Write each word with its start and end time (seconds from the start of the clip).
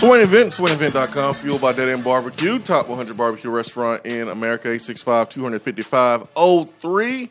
Swain 0.00 0.22
Event, 0.22 0.48
SwainEvent.com, 0.48 1.34
fueled 1.34 1.60
by 1.60 1.74
Dead 1.74 1.90
End 1.90 2.02
Barbecue, 2.02 2.58
top 2.58 2.88
100 2.88 3.18
barbecue 3.18 3.50
restaurant 3.50 4.06
in 4.06 4.28
America, 4.28 4.68
865 4.68 5.28
255 5.28 6.26
03. 6.70 7.30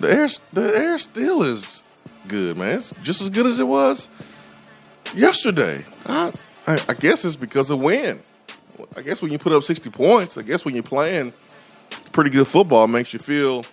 The 0.00 0.10
air, 0.10 0.28
the 0.54 0.72
air 0.74 0.96
still 0.96 1.42
is 1.42 1.82
good, 2.26 2.56
man. 2.56 2.78
It's 2.78 2.98
just 3.02 3.20
as 3.20 3.28
good 3.28 3.44
as 3.44 3.58
it 3.58 3.64
was 3.64 4.08
yesterday. 5.14 5.84
I, 6.06 6.32
I, 6.66 6.82
I 6.88 6.94
guess 6.94 7.22
it's 7.26 7.36
because 7.36 7.70
of 7.70 7.82
win. 7.82 8.22
I 8.96 9.02
guess 9.02 9.20
when 9.20 9.30
you 9.30 9.38
put 9.38 9.52
up 9.52 9.62
60 9.62 9.90
points, 9.90 10.38
I 10.38 10.42
guess 10.42 10.64
when 10.64 10.74
you're 10.74 10.82
playing 10.82 11.34
pretty 12.12 12.30
good 12.30 12.46
football, 12.46 12.88
makes 12.88 13.12
you 13.12 13.18
feel 13.18 13.66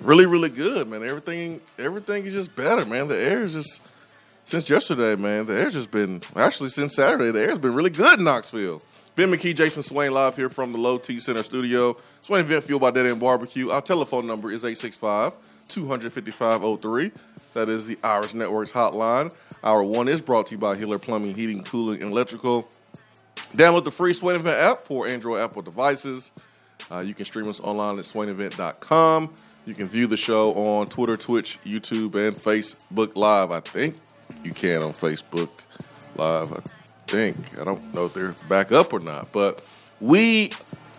really, 0.00 0.26
really 0.26 0.48
good, 0.48 0.86
man. 0.86 1.02
Everything, 1.02 1.60
everything 1.76 2.24
is 2.24 2.34
just 2.34 2.54
better, 2.54 2.84
man. 2.84 3.08
The 3.08 3.18
air 3.18 3.42
is 3.42 3.54
just 3.54 3.82
since 4.50 4.68
yesterday, 4.68 5.14
man. 5.14 5.46
The 5.46 5.54
air's 5.54 5.74
just 5.74 5.92
been 5.92 6.20
actually 6.34 6.70
since 6.70 6.96
Saturday. 6.96 7.30
The 7.30 7.40
air's 7.40 7.58
been 7.58 7.72
really 7.72 7.90
good 7.90 8.18
in 8.18 8.24
Knoxville. 8.24 8.82
Ben 9.14 9.30
McKee, 9.30 9.54
Jason 9.54 9.84
Swain, 9.84 10.10
live 10.10 10.34
here 10.34 10.50
from 10.50 10.72
the 10.72 10.78
Low 10.78 10.98
T 10.98 11.20
Center 11.20 11.44
studio. 11.44 11.96
Swain 12.20 12.40
Event 12.40 12.64
fueled 12.64 12.80
by 12.80 12.90
Dead 12.90 13.06
End 13.06 13.20
Barbecue. 13.20 13.70
Our 13.70 13.80
telephone 13.80 14.26
number 14.26 14.50
is 14.50 14.64
865 14.64 15.34
255 15.68 16.80
03. 16.80 17.12
That 17.54 17.68
is 17.68 17.86
the 17.86 17.96
Iris 18.02 18.34
Networks 18.34 18.72
hotline. 18.72 19.32
Hour 19.62 19.84
one 19.84 20.08
is 20.08 20.20
brought 20.20 20.48
to 20.48 20.56
you 20.56 20.58
by 20.58 20.74
Hiller 20.74 20.98
Plumbing, 20.98 21.34
Heating, 21.36 21.62
Cooling, 21.62 22.02
and 22.02 22.10
Electrical. 22.10 22.68
Download 23.52 23.84
the 23.84 23.92
free 23.92 24.14
Swain 24.14 24.34
Event 24.34 24.58
app 24.58 24.82
for 24.82 25.06
Android 25.06 25.40
Apple 25.40 25.62
devices. 25.62 26.32
Uh, 26.90 26.98
you 26.98 27.14
can 27.14 27.24
stream 27.24 27.48
us 27.48 27.60
online 27.60 28.00
at 28.00 28.04
swainevent.com. 28.04 29.32
You 29.66 29.74
can 29.74 29.86
view 29.86 30.08
the 30.08 30.16
show 30.16 30.54
on 30.54 30.88
Twitter, 30.88 31.16
Twitch, 31.16 31.58
YouTube, 31.64 32.16
and 32.16 32.34
Facebook 32.34 33.14
Live. 33.14 33.52
I 33.52 33.60
think 33.60 33.94
you 34.44 34.52
can 34.52 34.82
on 34.82 34.92
Facebook 34.92 35.48
Live. 36.16 36.52
I 36.52 36.60
think. 37.06 37.36
I 37.60 37.64
don't 37.64 37.94
know 37.94 38.06
if 38.06 38.14
they're 38.14 38.34
back 38.48 38.72
up 38.72 38.92
or 38.92 39.00
not, 39.00 39.32
but 39.32 39.68
we 40.00 40.50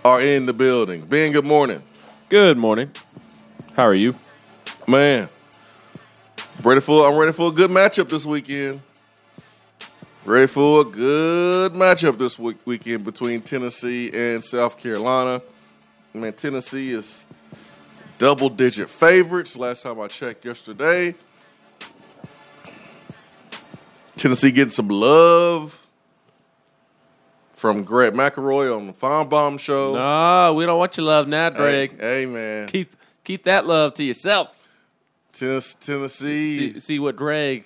are 0.04 0.22
in 0.22 0.46
the 0.46 0.54
building. 0.54 1.02
Ben, 1.02 1.32
good 1.32 1.46
morning. 1.46 1.82
Good 2.30 2.58
morning. 2.58 2.92
How 3.76 3.84
are 3.84 3.94
you? 3.94 4.16
Man, 4.88 5.30
ready 6.64 6.82
for 6.82 7.08
I'm 7.08 7.18
ready 7.18 7.32
for 7.32 7.50
a 7.50 7.52
good 7.52 7.70
matchup 7.70 8.10
this 8.10 8.26
weekend. 8.26 8.82
Ready 10.24 10.48
for 10.48 10.82
a 10.82 10.84
good 10.84 11.74
matchup 11.74 12.18
this 12.18 12.38
week, 12.38 12.58
weekend 12.66 13.04
between 13.04 13.42
Tennessee 13.42 14.12
and 14.14 14.44
South 14.44 14.78
Carolina. 14.78 15.42
Man, 16.14 16.34
Tennessee 16.34 16.92
is 16.92 17.26
double 18.18 18.50
digit 18.50 18.88
favorites. 18.88 19.56
Last 19.56 19.84
time 19.84 20.00
I 20.00 20.08
checked 20.08 20.46
yesterday. 20.46 21.16
Tennessee 24.22 24.52
getting 24.52 24.70
some 24.70 24.88
love 24.88 25.88
from 27.54 27.84
Greg 27.84 28.14
McElroy 28.14 28.72
on 28.76 28.86
the 28.86 28.94
Finebaum 28.94 29.60
show. 29.60 29.96
No, 29.96 30.54
we 30.54 30.64
don't 30.68 30.78
want 30.78 30.96
your 30.96 31.08
love 31.08 31.28
now, 31.28 31.50
Greg. 31.50 32.00
Hey, 32.00 32.20
hey, 32.20 32.26
man. 32.28 32.68
Keep 32.68 32.92
keep 33.24 33.42
that 33.46 33.66
love 33.66 33.96
to 33.96 34.04
yourself. 34.04 34.60
Tennes- 35.34 35.74
Tennessee. 35.80 36.74
See, 36.74 36.80
see 36.80 37.00
what 37.00 37.16
Greg 37.16 37.66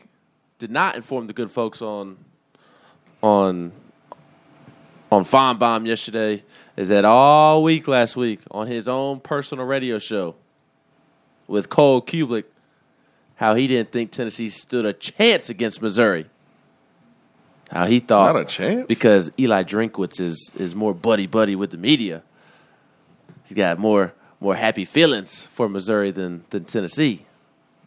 did 0.58 0.72
not 0.72 0.95
inform 0.95 1.28
the 1.28 1.33
good 1.33 1.52
folks 1.52 1.81
on 1.81 2.16
on 3.22 3.73
on 5.11 5.26
Finebaum 5.26 5.86
yesterday 5.86 6.42
is 6.78 6.88
that 6.88 7.03
all 7.03 7.64
week 7.64 7.86
last 7.89 8.16
week 8.16 8.39
on 8.50 8.67
his 8.67 8.88
own 8.88 9.20
personal 9.20 9.65
radio 9.65 9.99
show 9.99 10.36
with 11.48 11.67
Cole 11.67 12.02
Cubelic, 12.02 12.45
how 13.36 13.55
he 13.55 13.67
didn't 13.67 13.92
think 13.92 14.11
Tennessee 14.11 14.48
stood 14.48 14.86
a 14.86 14.94
chance 14.94 15.49
against 15.49 15.82
Missouri. 15.82 16.27
How 17.71 17.86
he 17.87 17.99
thought 17.99 18.33
Not 18.33 18.42
a 18.42 18.45
chance? 18.45 18.86
because 18.87 19.31
Eli 19.39 19.64
Drinkwitz 19.64 20.20
is 20.20 20.52
is 20.58 20.76
more 20.76 20.93
buddy 20.93 21.26
buddy 21.26 21.55
with 21.55 21.71
the 21.71 21.77
media. 21.77 22.21
He's 23.45 23.55
got 23.58 23.80
more 23.80 24.14
more 24.39 24.55
happy 24.55 24.86
feelings 24.86 25.45
for 25.45 25.67
Missouri 25.67 26.11
than 26.11 26.43
than 26.52 26.65
Tennessee. 26.65 27.26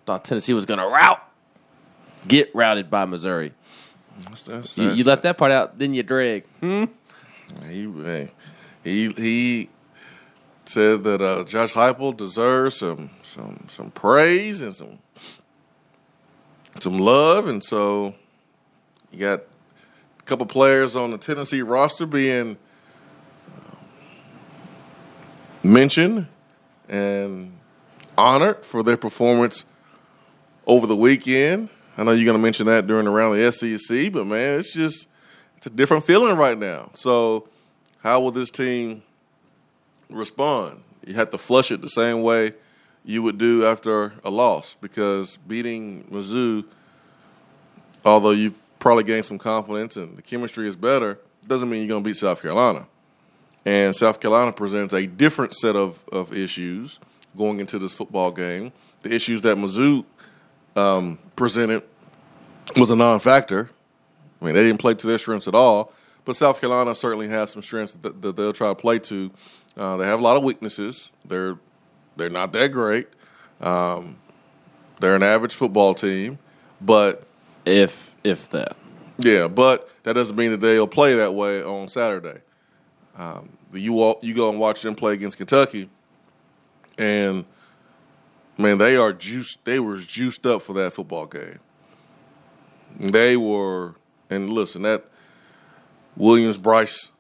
Thought 0.07 0.25
Tennessee 0.25 0.53
was 0.55 0.65
going 0.67 0.81
to 0.81 0.87
rout, 0.87 1.21
get 2.27 2.53
routed 2.55 2.91
by 2.91 3.05
Missouri. 3.05 3.53
That's- 4.23 4.43
that's- 4.43 4.79
You, 4.79 4.91
you 4.93 5.05
left 5.05 5.23
that 5.23 5.37
part 5.39 5.53
out, 5.53 5.79
didn't 5.79 5.95
you, 5.95 6.03
Dreg? 6.03 6.45
Hmm? 6.61 6.85
He 7.69 7.87
he 8.85 9.09
he 9.11 9.69
said 10.65 11.05
that 11.05 11.23
uh, 11.23 11.45
Josh 11.45 11.73
Heupel 11.73 12.17
deserves 12.17 12.77
some 12.77 13.11
some 13.23 13.65
some 13.69 13.91
praise 13.93 14.61
and 14.61 14.75
some 14.75 14.99
some 16.81 16.99
love, 16.99 17.47
and 17.47 17.63
so 17.63 18.15
you 19.13 19.19
got 19.21 19.43
couple 20.29 20.45
players 20.45 20.95
on 20.95 21.11
the 21.11 21.17
Tennessee 21.17 21.63
roster 21.63 22.05
being 22.05 22.59
uh, 23.49 23.77
mentioned 25.63 26.27
and 26.87 27.51
honored 28.19 28.63
for 28.63 28.83
their 28.83 28.99
performance 28.99 29.65
over 30.67 30.87
the 30.87 30.95
weekend. 30.95 31.71
I 31.97 32.05
know 32.05 32.13
you're 32.13 32.27
going 32.27 32.37
to 32.37 32.43
mention 32.43 32.67
that 32.67 32.87
during 32.87 33.07
the 33.07 33.11
round 33.11 33.41
of 33.41 33.61
the 33.61 33.79
SEC, 33.79 34.13
but 34.13 34.27
man, 34.27 34.59
it's 34.59 34.75
just 34.75 35.09
it's 35.57 35.67
a 35.67 35.71
different 35.71 36.05
feeling 36.05 36.37
right 36.37 36.59
now. 36.59 36.91
So, 36.93 37.49
how 38.03 38.21
will 38.21 38.31
this 38.31 38.51
team 38.51 39.03
respond? 40.11 40.83
You 41.07 41.15
have 41.15 41.31
to 41.31 41.39
flush 41.39 41.73
it 41.73 41.81
the 41.81 41.89
same 41.89 42.21
way 42.21 42.53
you 43.03 43.23
would 43.23 43.39
do 43.39 43.65
after 43.65 44.13
a 44.23 44.31
loss 44.31 44.77
because 44.79 45.39
beating 45.39 46.05
Mizzou, 46.13 46.67
although 48.05 48.33
you've 48.33 48.63
probably 48.79 49.05
gain 49.05 49.23
some 49.23 49.39
confidence 49.39 49.97
and 49.97 50.17
the 50.17 50.23
chemistry 50.23 50.69
is 50.69 50.77
better, 50.77 51.19
doesn't 51.47 51.69
mean 51.69 51.81
you're 51.81 51.89
going 51.89 52.03
to 52.03 52.09
beat 52.09 52.17
South 52.17 52.41
Carolina. 52.43 52.87
And 53.65 53.95
South 53.95 54.21
Carolina 54.21 54.53
presents 54.53 54.95
a 54.95 55.07
different 55.07 55.55
set 55.55 55.77
of, 55.77 56.05
of 56.11 56.33
issues 56.33 57.01
going 57.37 57.61
into 57.61 57.79
this 57.79 57.93
football 57.93 58.31
game. 58.31 58.73
The 59.03 59.13
issues 59.13 59.43
that 59.43 59.57
Mizzou 59.57 60.05
um, 60.77 61.19
presented 61.37 61.83
was 62.77 62.91
a 62.91 62.97
non-factor. 62.97 63.71
I 64.41 64.45
mean, 64.45 64.55
they 64.55 64.63
didn't 64.63 64.81
play 64.81 64.95
to 64.95 65.07
their 65.07 65.19
strengths 65.19 65.49
at 65.49 65.55
all. 65.55 65.93
But 66.25 66.37
South 66.37 66.61
Carolina 66.61 66.95
certainly 66.95 67.29
has 67.29 67.51
some 67.51 67.63
strengths 67.63 67.95
that, 67.95 68.21
that 68.21 68.37
they'll 68.37 68.53
try 68.53 68.69
to 68.69 68.75
play 68.75 68.99
to. 68.99 69.31
Uh, 69.77 69.97
they 69.97 70.05
have 70.05 70.19
a 70.19 70.23
lot 70.23 70.37
of 70.37 70.43
weaknesses. 70.43 71.13
They're 71.25 71.57
they're 72.17 72.29
not 72.29 72.53
that 72.53 72.73
great. 72.73 73.09
Um, 73.61 74.19
they're 75.01 75.17
an 75.17 75.23
average 75.23 75.55
football 75.55 75.95
team, 75.95 76.39
but 76.81 77.28
If 77.69 78.15
if 78.25 78.51
that. 78.51 78.77
yeah, 79.19 79.49
but 79.49 79.91
that 80.05 80.15
doesn't 80.15 80.37
mean 80.37 80.51
that 80.53 80.61
they'll 80.61 80.87
play 80.87 81.15
that 81.15 81.35
way 81.35 81.63
on 81.63 81.89
Saturday. 81.89 82.41
Um, 83.17 83.51
you 83.73 84.01
all, 84.01 84.19
you 84.23 84.35
go 84.35 84.49
and 84.49 84.59
watch 84.59 84.83
them 84.83 84.95
play 84.95 85.15
against 85.15 85.37
Kentucky, 85.37 85.89
and 86.97 87.45
man, 88.57 88.79
they 88.79 88.97
are 88.97 89.13
juiced. 89.13 89.65
They 89.65 89.81
were 89.81 89.99
juiced 89.99 90.47
up 90.47 90.63
for 90.63 90.73
that 90.75 90.93
football 90.93 91.27
game. 91.27 91.59
They 92.99 93.37
were, 93.37 93.95
and 94.31 94.51
listen, 94.51 94.83
that 94.83 95.05
Williams 96.17 96.59
Bryce 96.59 97.11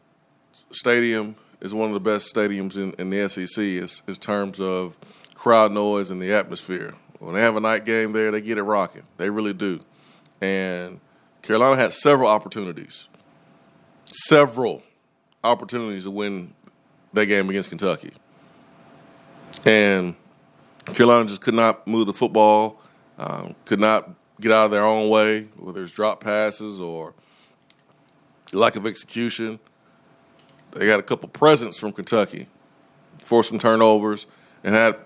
Stadium 0.70 1.36
is 1.60 1.74
one 1.74 1.88
of 1.88 1.94
the 1.94 2.00
best 2.00 2.34
stadiums 2.34 2.76
in, 2.76 2.92
in 2.98 3.10
the 3.10 3.28
SEC 3.28 3.62
is 3.62 4.02
in 4.06 4.14
terms 4.14 4.60
of 4.60 4.98
crowd 5.34 5.72
noise 5.72 6.10
and 6.10 6.20
the 6.20 6.32
atmosphere. 6.32 6.94
When 7.18 7.34
they 7.34 7.40
have 7.40 7.56
a 7.56 7.60
night 7.60 7.84
game 7.84 8.12
there, 8.12 8.30
they 8.30 8.40
get 8.40 8.58
it 8.58 8.62
rocking. 8.62 9.02
They 9.16 9.30
really 9.30 9.52
do. 9.52 9.80
And 10.40 11.00
Carolina 11.42 11.76
had 11.76 11.92
several 11.92 12.28
opportunities, 12.28 13.08
several 14.06 14.82
opportunities 15.42 16.04
to 16.04 16.10
win 16.10 16.52
that 17.12 17.26
game 17.26 17.48
against 17.48 17.70
Kentucky. 17.70 18.12
And 19.64 20.14
Carolina 20.86 21.26
just 21.26 21.40
could 21.40 21.54
not 21.54 21.86
move 21.86 22.06
the 22.06 22.12
football, 22.12 22.80
um, 23.18 23.54
could 23.64 23.80
not 23.80 24.10
get 24.40 24.52
out 24.52 24.66
of 24.66 24.70
their 24.70 24.84
own 24.84 25.08
way, 25.08 25.42
whether 25.56 25.82
it's 25.82 25.92
drop 25.92 26.22
passes 26.22 26.80
or 26.80 27.14
lack 28.52 28.76
of 28.76 28.86
execution. 28.86 29.58
They 30.72 30.86
got 30.86 31.00
a 31.00 31.02
couple 31.02 31.28
presents 31.28 31.78
from 31.78 31.92
Kentucky, 31.92 32.46
forced 33.18 33.50
some 33.50 33.58
turnovers, 33.58 34.26
and 34.62 34.74
had 34.74 34.96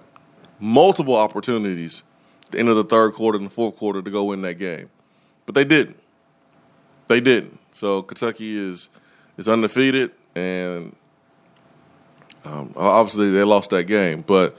multiple 0.60 1.16
opportunities 1.16 2.02
at 2.46 2.52
the 2.52 2.58
end 2.58 2.68
of 2.68 2.76
the 2.76 2.84
third 2.84 3.14
quarter 3.14 3.38
and 3.38 3.46
the 3.46 3.50
fourth 3.50 3.76
quarter 3.76 4.02
to 4.02 4.10
go 4.10 4.24
win 4.24 4.42
that 4.42 4.54
game. 4.54 4.90
But 5.46 5.54
they 5.54 5.64
didn't. 5.64 5.96
They 7.08 7.20
didn't. 7.20 7.58
So 7.72 8.02
Kentucky 8.02 8.56
is 8.56 8.88
is 9.36 9.48
undefeated, 9.48 10.12
and 10.34 10.94
um, 12.44 12.72
obviously 12.76 13.30
they 13.30 13.42
lost 13.42 13.70
that 13.70 13.84
game. 13.84 14.22
But 14.22 14.56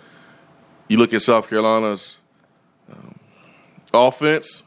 you 0.87 0.97
look 0.97 1.13
at 1.13 1.21
South 1.21 1.49
Carolina's 1.49 2.17
um, 2.91 3.15
offense. 3.93 4.63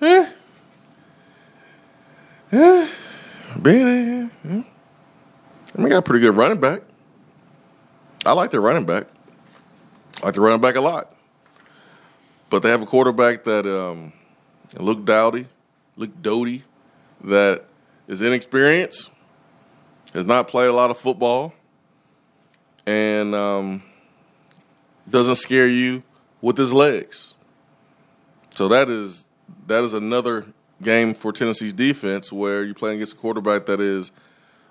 Eh. 0.00 0.30
Eh. 2.52 2.88
Being, 3.62 4.30
eh. 4.44 4.62
I 5.76 5.80
mean, 5.80 5.88
got 5.88 5.98
a 5.98 6.02
pretty 6.02 6.20
good 6.20 6.34
running 6.34 6.60
back. 6.60 6.82
I 8.24 8.32
like 8.32 8.50
their 8.50 8.60
running 8.60 8.86
back. 8.86 9.06
I 10.22 10.26
like 10.26 10.34
the 10.34 10.40
running 10.40 10.60
back 10.60 10.76
a 10.76 10.80
lot. 10.80 11.12
But 12.50 12.62
they 12.62 12.70
have 12.70 12.82
a 12.82 12.86
quarterback 12.86 13.44
that 13.44 13.66
um, 13.66 14.12
and 14.76 14.84
Luke 14.84 15.04
Dowdy, 15.04 15.46
Luke 15.96 16.22
Doty, 16.22 16.62
that 17.24 17.64
is 18.06 18.20
inexperienced, 18.20 19.10
has 20.12 20.26
not 20.26 20.48
played 20.48 20.68
a 20.68 20.72
lot 20.72 20.90
of 20.90 20.98
football, 20.98 21.54
and 22.86 23.34
um, 23.34 23.82
doesn't 25.08 25.36
scare 25.36 25.66
you 25.66 26.02
with 26.42 26.58
his 26.58 26.72
legs. 26.72 27.34
So 28.50 28.68
that 28.68 28.88
is 28.88 29.24
that 29.66 29.82
is 29.82 29.94
another 29.94 30.44
game 30.82 31.14
for 31.14 31.32
Tennessee's 31.32 31.72
defense 31.72 32.30
where 32.30 32.62
you're 32.62 32.74
playing 32.74 32.96
against 32.96 33.14
a 33.14 33.16
quarterback 33.16 33.66
that 33.66 33.80
is 33.80 34.12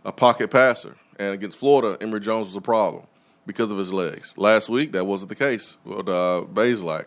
a 0.06 0.12
pocket 0.12 0.51
passer. 0.51 0.96
And 1.18 1.34
against 1.34 1.58
Florida, 1.58 1.98
Emory 2.01 2.19
Jones 2.19 2.48
was 2.48 2.56
a 2.56 2.62
problem 2.62 3.04
because 3.48 3.72
of 3.72 3.78
his 3.78 3.92
legs. 3.92 4.38
Last 4.38 4.69
week, 4.69 4.92
that 4.92 5.06
wasn't 5.06 5.30
the 5.30 5.36
case 5.36 5.78
with 5.84 6.08
uh, 6.08 6.44
Bazelak. 6.54 7.06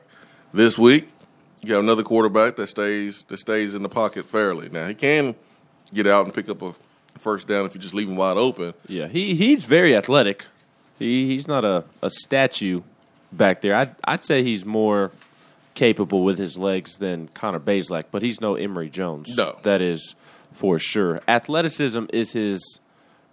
This 0.53 0.79
week, 0.79 1.09
you 1.62 1.75
have 1.75 1.82
another 1.82 2.02
quarterback 2.02 2.56
that 2.56 2.69
stays 2.69 3.22
that 3.25 3.38
stays 3.38 3.75
in 3.75 3.82
the 3.82 3.88
pocket 3.88 4.26
fairly. 4.26 4.69
Now 4.69 4.87
he 4.87 4.94
can 4.94 5.34
get 5.93 6.06
out 6.06 6.25
and 6.25 6.34
pick 6.34 6.49
up 6.49 6.62
a 6.62 6.75
first 7.19 7.49
down 7.49 7.66
if 7.66 7.75
you 7.75 7.81
just 7.81 7.94
leave 7.94 8.08
him 8.08 8.16
wide 8.16 8.37
open. 8.37 8.75
Yeah, 8.87 9.08
he 9.08 9.34
he's 9.34 9.66
very 9.66 9.96
athletic. 9.96 10.46
He 10.99 11.26
he's 11.26 11.46
not 11.46 11.64
a, 11.64 11.84
a 12.02 12.10
statue 12.10 12.82
back 13.32 13.60
there. 13.60 13.75
I'd 13.75 13.94
I'd 14.05 14.25
say 14.25 14.43
he's 14.43 14.64
more 14.64 15.12
capable 15.75 16.25
with 16.25 16.38
his 16.38 16.58
legs 16.58 16.96
than 16.96 17.28
Connor 17.28 17.60
Bazelak, 17.60 18.06
but 18.10 18.22
he's 18.22 18.40
no 18.40 18.56
Emory 18.56 18.90
Jones. 18.90 19.37
No. 19.37 19.56
That 19.62 19.81
is 19.81 20.16
for 20.52 20.78
sure. 20.78 21.20
Athleticism 21.28 22.06
is 22.12 22.32
his 22.32 22.81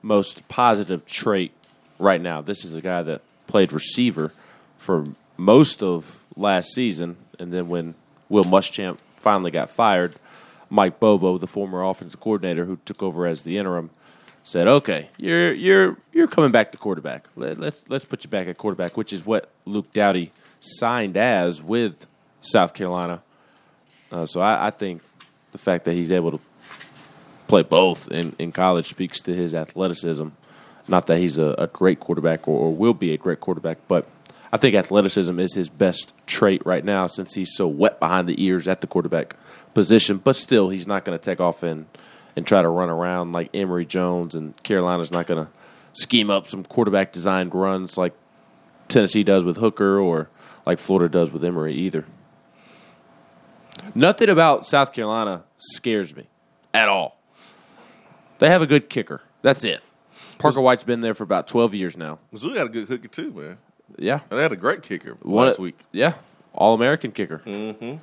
most 0.03 0.47
positive 0.47 1.05
trait 1.07 1.51
right 1.97 2.21
now. 2.21 2.41
This 2.41 2.63
is 2.63 2.75
a 2.75 2.81
guy 2.81 3.01
that 3.01 3.21
played 3.47 3.73
receiver 3.73 4.31
for 4.77 5.07
most 5.37 5.81
of 5.81 6.23
last 6.35 6.69
season, 6.73 7.17
and 7.39 7.51
then 7.51 7.67
when 7.67 7.95
Will 8.29 8.43
Muschamp 8.43 8.97
finally 9.15 9.51
got 9.51 9.69
fired, 9.69 10.15
Mike 10.69 10.99
Bobo, 10.99 11.37
the 11.37 11.47
former 11.47 11.83
offensive 11.83 12.19
coordinator 12.19 12.65
who 12.65 12.77
took 12.85 13.03
over 13.03 13.25
as 13.25 13.43
the 13.43 13.57
interim, 13.57 13.89
said, 14.43 14.67
"Okay, 14.67 15.09
you're 15.17 15.53
you're 15.53 15.97
you're 16.13 16.27
coming 16.27 16.51
back 16.51 16.71
to 16.71 16.77
quarterback. 16.77 17.27
Let, 17.35 17.59
let's 17.59 17.81
let's 17.87 18.05
put 18.05 18.23
you 18.23 18.29
back 18.29 18.47
at 18.47 18.57
quarterback, 18.57 18.97
which 18.97 19.13
is 19.13 19.25
what 19.25 19.49
Luke 19.65 19.91
Doty 19.93 20.31
signed 20.59 21.17
as 21.17 21.61
with 21.61 22.05
South 22.41 22.73
Carolina. 22.73 23.21
Uh, 24.11 24.25
so 24.25 24.41
I, 24.41 24.67
I 24.67 24.69
think 24.69 25.01
the 25.51 25.57
fact 25.57 25.85
that 25.85 25.93
he's 25.93 26.11
able 26.11 26.31
to 26.31 26.39
play 27.47 27.63
both 27.63 28.11
in, 28.11 28.35
in 28.39 28.51
college 28.51 28.87
speaks 28.87 29.19
to 29.21 29.33
his 29.33 29.53
athleticism. 29.53 30.27
Not 30.87 31.07
that 31.07 31.17
he's 31.17 31.37
a, 31.37 31.55
a 31.57 31.67
great 31.67 31.99
quarterback 31.99 32.47
or, 32.47 32.59
or 32.59 32.73
will 32.73 32.93
be 32.93 33.13
a 33.13 33.17
great 33.17 33.39
quarterback, 33.39 33.77
but 33.87 34.07
I 34.51 34.57
think 34.57 34.75
athleticism 34.75 35.39
is 35.39 35.53
his 35.53 35.69
best 35.69 36.13
trait 36.27 36.65
right 36.65 36.83
now 36.83 37.07
since 37.07 37.33
he's 37.33 37.55
so 37.55 37.67
wet 37.67 37.99
behind 37.99 38.27
the 38.27 38.41
ears 38.43 38.67
at 38.67 38.81
the 38.81 38.87
quarterback 38.87 39.35
position. 39.73 40.17
But 40.17 40.35
still, 40.35 40.69
he's 40.69 40.87
not 40.87 41.05
going 41.05 41.17
to 41.17 41.23
take 41.23 41.39
off 41.39 41.63
and, 41.63 41.85
and 42.35 42.45
try 42.45 42.61
to 42.61 42.69
run 42.69 42.89
around 42.89 43.31
like 43.31 43.49
Emory 43.53 43.85
Jones, 43.85 44.35
and 44.35 44.61
Carolina's 44.63 45.11
not 45.11 45.27
going 45.27 45.45
to 45.45 45.51
scheme 45.93 46.29
up 46.29 46.47
some 46.47 46.63
quarterback 46.63 47.11
designed 47.11 47.53
runs 47.55 47.97
like 47.97 48.13
Tennessee 48.87 49.23
does 49.23 49.43
with 49.43 49.57
Hooker 49.57 49.99
or 49.99 50.29
like 50.65 50.79
Florida 50.79 51.09
does 51.09 51.31
with 51.31 51.43
Emory 51.43 51.73
either. 51.73 52.05
Nothing 53.93 54.29
about 54.29 54.67
South 54.67 54.93
Carolina 54.93 55.43
scares 55.57 56.15
me 56.15 56.25
at 56.73 56.89
all. 56.89 57.19
They 58.39 58.49
have 58.49 58.61
a 58.61 58.67
good 58.67 58.89
kicker. 58.89 59.21
That's 59.41 59.63
it. 59.63 59.81
Parker 60.37 60.59
White's 60.59 60.83
been 60.83 61.01
there 61.01 61.13
for 61.13 61.23
about 61.23 61.47
12 61.47 61.73
years 61.73 61.95
now. 61.95 62.19
Mizzou 62.33 62.55
had 62.55 62.67
a 62.67 62.69
good 62.69 62.87
kicker 62.87 63.07
too, 63.07 63.31
man. 63.31 63.57
Yeah. 63.97 64.19
And 64.29 64.37
they 64.39 64.43
had 64.43 64.51
a 64.51 64.55
great 64.57 64.83
kicker 64.83 65.17
One- 65.21 65.47
last 65.47 65.59
week. 65.59 65.77
Yeah. 65.91 66.13
All 66.53 66.73
American 66.73 67.11
kicker. 67.11 67.39
Mm-hmm. 67.45 67.95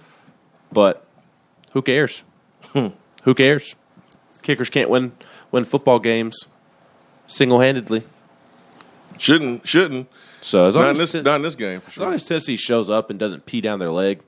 But 0.73 1.05
who 1.73 1.83
cares? 1.83 2.23
who 2.73 3.35
cares? 3.35 3.77
Kickers 4.43 4.71
can't 4.71 4.91
win 4.91 5.13
win 5.51 5.65
football 5.65 5.99
games 5.99 6.47
single 7.27 7.61
handedly. 7.61 8.03
Shouldn't 9.19 9.67
shouldn't 9.67 10.09
So 10.41 10.67
as 10.67 10.75
long 10.75 10.85
not 10.85 10.91
in 10.91 10.95
as, 10.97 10.99
this 10.99 11.13
Ten- 11.13 11.25
not 11.25 11.37
in 11.37 11.43
this 11.43 11.55
game 11.55 11.81
for 11.81 11.91
as 11.91 11.99
long 11.99 12.15
as 12.15 12.27
Tennessee 12.27 12.57
shows 12.57 12.91
up 12.91 13.09
and 13.11 13.19
doesn't 13.19 13.47
pee 13.47 13.61
down 13.61 13.79
their 13.79 13.91
leg, 13.93 14.21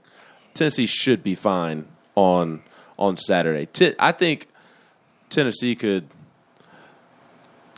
Tennessee 0.55 0.87
should 0.87 1.23
be 1.23 1.35
fine 1.35 1.87
on 2.15 2.63
on 2.99 3.17
Saturday. 3.17 3.67
T- 3.67 3.95
I 3.99 4.13
think 4.13 4.47
Tennessee 5.31 5.75
could 5.75 6.07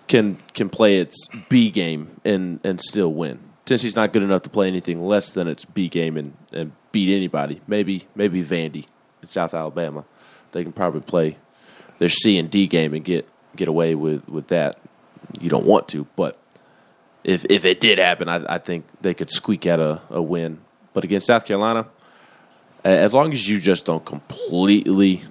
can 0.09 0.39
can 0.55 0.69
play 0.69 0.99
its 0.99 1.27
B 1.49 1.71
game 1.71 2.21
and 2.25 2.61
and 2.65 2.81
still 2.81 3.13
win. 3.13 3.39
Tennessee's 3.67 3.97
not 3.97 4.13
good 4.13 4.23
enough 4.23 4.43
to 4.45 4.49
play 4.49 4.69
anything 4.69 5.05
less 5.05 5.31
than 5.31 5.49
its 5.49 5.65
B 5.65 5.89
game 5.89 6.17
and, 6.17 6.33
and 6.53 6.73
beat 6.93 7.15
anybody. 7.15 7.61
Maybe 7.67 8.07
maybe 8.15 8.43
Vandy 8.43 8.87
in 9.21 9.29
South 9.29 9.53
Alabama. 9.53 10.05
They 10.53 10.63
can 10.63 10.73
probably 10.73 11.01
play 11.01 11.37
their 11.99 12.09
C 12.09 12.39
and 12.39 12.51
D 12.51 12.67
game 12.67 12.95
and 12.95 13.05
get 13.05 13.29
get 13.57 13.69
away 13.69 13.95
with, 13.95 14.27
with 14.29 14.49
that. 14.49 14.79
You 15.41 15.51
don't 15.51 15.67
want 15.67 15.89
to, 15.89 16.07
but 16.17 16.39
if 17.25 17.45
if 17.47 17.65
it 17.65 17.81
did 17.81 17.99
happen, 17.99 18.29
I, 18.29 18.55
I 18.55 18.59
think 18.59 18.87
they 19.01 19.13
could 19.13 19.31
squeak 19.31 19.67
out 19.67 19.81
a, 19.81 20.01
a 20.11 20.23
win. 20.23 20.59
But 20.95 21.05
against 21.05 21.27
South 21.27 21.45
Carolina, 21.45 21.87
as 22.85 23.13
long 23.13 23.33
as 23.33 23.49
you 23.49 23.61
just 23.61 23.85
don't 23.85 24.05
completely 24.05 25.25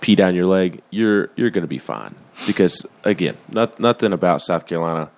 pee 0.00 0.14
down 0.14 0.36
your 0.36 0.46
leg, 0.46 0.80
you're 0.90 1.30
you're 1.34 1.50
going 1.50 1.62
to 1.62 1.68
be 1.68 1.78
fine. 1.78 2.14
Because 2.46 2.86
again, 3.02 3.36
not, 3.50 3.80
nothing 3.80 4.12
about 4.12 4.42
South 4.42 4.66
Carolina 4.66 5.10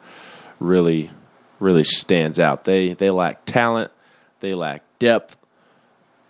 really 0.58 1.10
really 1.58 1.84
stands 1.84 2.38
out. 2.38 2.64
They 2.64 2.92
they 2.92 3.10
lack 3.10 3.44
talent, 3.44 3.90
they 4.40 4.54
lack 4.54 4.82
depth. 4.98 5.36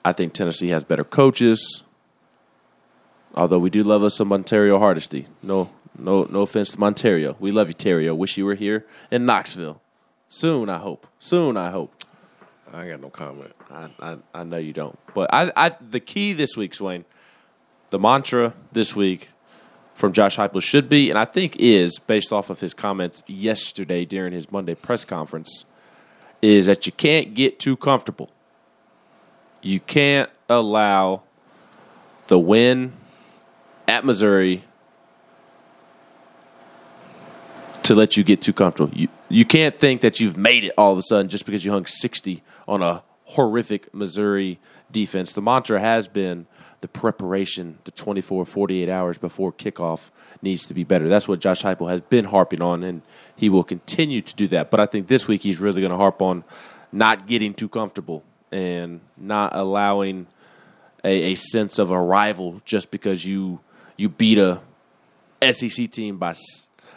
I 0.05 0.13
think 0.13 0.33
Tennessee 0.33 0.69
has 0.69 0.85
better 0.85 1.05
coaches. 1.05 1.83
Although 3.35 3.59
we 3.59 3.71
do 3.71 3.83
love 3.83 4.03
us 4.03 4.17
some 4.17 4.31
Montario 4.31 4.79
Hardesty. 4.79 5.27
No 5.43 5.71
no 5.99 6.25
no 6.25 6.43
offense 6.43 6.71
to 6.73 6.79
Montario. 6.79 7.39
We 7.41 7.51
love 7.51 7.69
you, 7.69 7.75
Terrio. 7.75 8.17
Wish 8.17 8.37
you 8.37 8.45
were 8.45 8.55
here 8.55 8.87
in 9.11 9.27
Knoxville. 9.27 9.81
Soon, 10.29 10.69
I 10.69 10.79
hope. 10.79 11.07
Soon, 11.19 11.57
I 11.57 11.71
hope. 11.71 11.93
I 12.73 12.83
ain't 12.83 12.91
got 12.91 13.01
no 13.01 13.11
comment. 13.11 13.53
I, 13.71 13.89
I, 14.01 14.17
I 14.35 14.45
know 14.45 14.57
you 14.57 14.73
don't. 14.73 14.99
But 15.15 15.33
I, 15.33 15.53
I 15.57 15.77
the 15.81 16.01
key 16.01 16.33
this 16.33 16.57
week, 16.57 16.75
Swain, 16.75 17.05
the 17.91 17.99
mantra 17.99 18.55
this 18.73 18.97
week 18.97 19.31
from 19.97 20.13
Josh 20.13 20.37
Heupel 20.37 20.63
should 20.63 20.91
be, 20.91 21.09
and 21.09 21.19
I 21.19 21.25
think 21.25 21.57
is 21.57 21.99
based 21.99 22.31
off 22.31 22.51
of 22.51 22.61
his 22.61 22.75
comments 22.75 23.23
yesterday 23.27 24.05
during 24.05 24.35
his 24.35 24.53
Monday 24.53 24.75
press 24.75 25.07
conference, 25.07 25.65
is 26.43 26.67
that 26.67 26.85
you 26.85 26.93
can't 26.93 27.33
get 27.33 27.59
too 27.59 27.79
comfortable. 27.79 28.31
You 29.63 29.81
can't 29.81 30.29
allow 30.51 31.23
the 32.27 32.39
win 32.39 32.93
at 33.89 34.05
Missouri 34.05 34.65
to 37.85 37.95
let 37.95 38.19
you 38.19 38.23
get 38.23 38.43
too 38.43 38.53
comfortable. 38.53 38.95
You 38.95 39.09
you 39.31 39.47
can't 39.47 39.75
think 39.75 40.03
that 40.03 40.21
you've 40.21 40.37
made 40.37 40.65
it 40.65 40.73
all 40.77 40.93
of 40.93 40.99
a 40.99 41.03
sudden 41.03 41.31
just 41.31 41.47
because 41.47 41.65
you 41.65 41.73
hung 41.73 41.87
60 41.87 42.43
on 42.69 42.83
a 42.83 43.03
horrific 43.27 43.93
Missouri 43.95 44.59
defense. 44.91 45.33
The 45.33 45.43
mantra 45.43 45.81
has 45.81 46.09
been 46.09 46.47
the 46.81 46.89
preparation, 46.89 47.79
the 47.85 47.91
24, 47.91 48.45
48 48.45 48.89
hours 48.89 49.19
before 49.19 49.53
kickoff 49.53 50.11
needs 50.43 50.67
to 50.67 50.75
be 50.75 50.85
better. 50.85 51.09
That's 51.09 51.27
what 51.27 51.41
Josh 51.41 51.63
Heupel 51.63 51.91
has 51.91 52.01
been 52.01 52.27
harping 52.27 52.63
on, 52.63 52.83
and 52.83 53.03
he 53.37 53.49
will 53.49 53.65
continue 53.65 54.23
to 54.23 54.35
do 54.35 54.47
that. 54.49 54.71
But 54.71 54.81
I 54.81 54.87
think 54.87 55.09
this 55.09 55.27
week 55.27 55.43
he's 55.43 55.61
really 55.61 55.81
going 55.81 55.91
to 55.91 55.97
harp 55.97 56.23
on 56.23 56.45
not 56.93 57.27
getting 57.27 57.55
too 57.55 57.69
comfortable 57.69 58.23
and 58.53 59.01
not 59.17 59.55
allowing 59.55 60.27
a, 61.05 61.33
a 61.33 61.35
sense 61.35 61.79
of 61.79 61.91
arrival 61.91 62.63
just 62.65 62.91
because 62.91 63.25
you 63.25 63.61
you 63.97 64.09
beat 64.09 64.39
a 64.39 64.61
SEC 65.53 65.91
team 65.91 66.19
by 66.19 66.35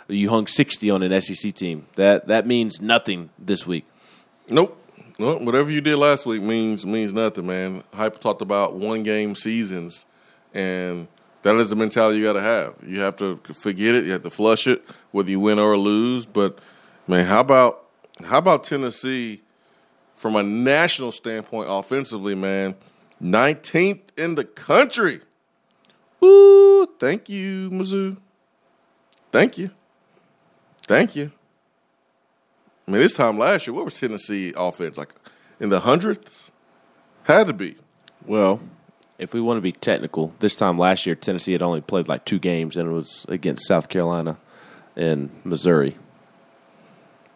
you 0.07 0.29
hung 0.29 0.47
60 0.47 0.89
on 0.89 1.03
an 1.03 1.21
SEC 1.21 1.53
team. 1.53 1.85
That 1.95 2.27
that 2.27 2.45
means 2.45 2.81
nothing 2.81 3.29
this 3.37 3.65
week. 3.65 3.85
Nope. 4.49 4.78
Well, 5.19 5.39
whatever 5.39 5.69
you 5.69 5.81
did 5.81 5.97
last 5.97 6.25
week 6.25 6.41
means 6.41 6.85
means 6.85 7.11
nothing, 7.11 7.45
man. 7.45 7.83
Heupel 7.93 8.21
talked 8.21 8.41
about 8.41 8.75
one 8.75 9.03
game 9.03 9.35
seasons, 9.35 10.05
and 10.53 11.09
that 11.43 11.57
is 11.57 11.69
the 11.69 11.75
mentality 11.75 12.19
you 12.19 12.23
got 12.23 12.33
to 12.33 12.41
have. 12.41 12.75
You 12.85 13.01
have 13.01 13.17
to 13.17 13.35
forget 13.35 13.95
it. 13.95 14.05
You 14.05 14.13
have 14.13 14.23
to 14.23 14.29
flush 14.29 14.65
it, 14.65 14.81
whether 15.11 15.29
you 15.29 15.41
win 15.41 15.59
or 15.59 15.75
lose. 15.75 16.25
But 16.25 16.57
man, 17.05 17.25
how 17.25 17.41
about 17.41 17.83
how 18.23 18.37
about 18.37 18.63
Tennessee 18.63 19.41
from 20.15 20.37
a 20.37 20.43
national 20.43 21.11
standpoint 21.11 21.67
offensively, 21.69 22.33
man? 22.33 22.75
Nineteenth 23.19 24.17
in 24.17 24.35
the 24.35 24.45
country. 24.45 25.19
Ooh, 26.23 26.87
thank 26.97 27.27
you, 27.27 27.69
Mizzou. 27.71 28.15
Thank 29.33 29.57
you. 29.57 29.71
Thank 30.83 31.17
you. 31.17 31.33
I 32.89 32.91
mean, 32.91 33.01
this 33.01 33.13
time 33.13 33.37
last 33.37 33.67
year, 33.67 33.75
what 33.75 33.85
was 33.85 33.99
Tennessee 33.99 34.51
offense 34.57 34.97
like 34.97 35.13
in 35.59 35.69
the 35.69 35.81
hundredths? 35.81 36.49
Had 37.25 37.45
to 37.45 37.53
be. 37.53 37.75
Well, 38.25 38.61
if 39.19 39.31
we 39.31 39.39
want 39.39 39.57
to 39.57 39.61
be 39.61 39.73
technical, 39.73 40.33
this 40.39 40.55
time 40.55 40.79
last 40.79 41.05
year 41.05 41.13
Tennessee 41.13 41.51
had 41.51 41.61
only 41.61 41.81
played 41.81 42.07
like 42.07 42.25
two 42.25 42.39
games, 42.39 42.75
and 42.75 42.89
it 42.89 42.91
was 42.91 43.27
against 43.29 43.67
South 43.67 43.89
Carolina 43.89 44.37
and 44.95 45.29
Missouri, 45.43 45.97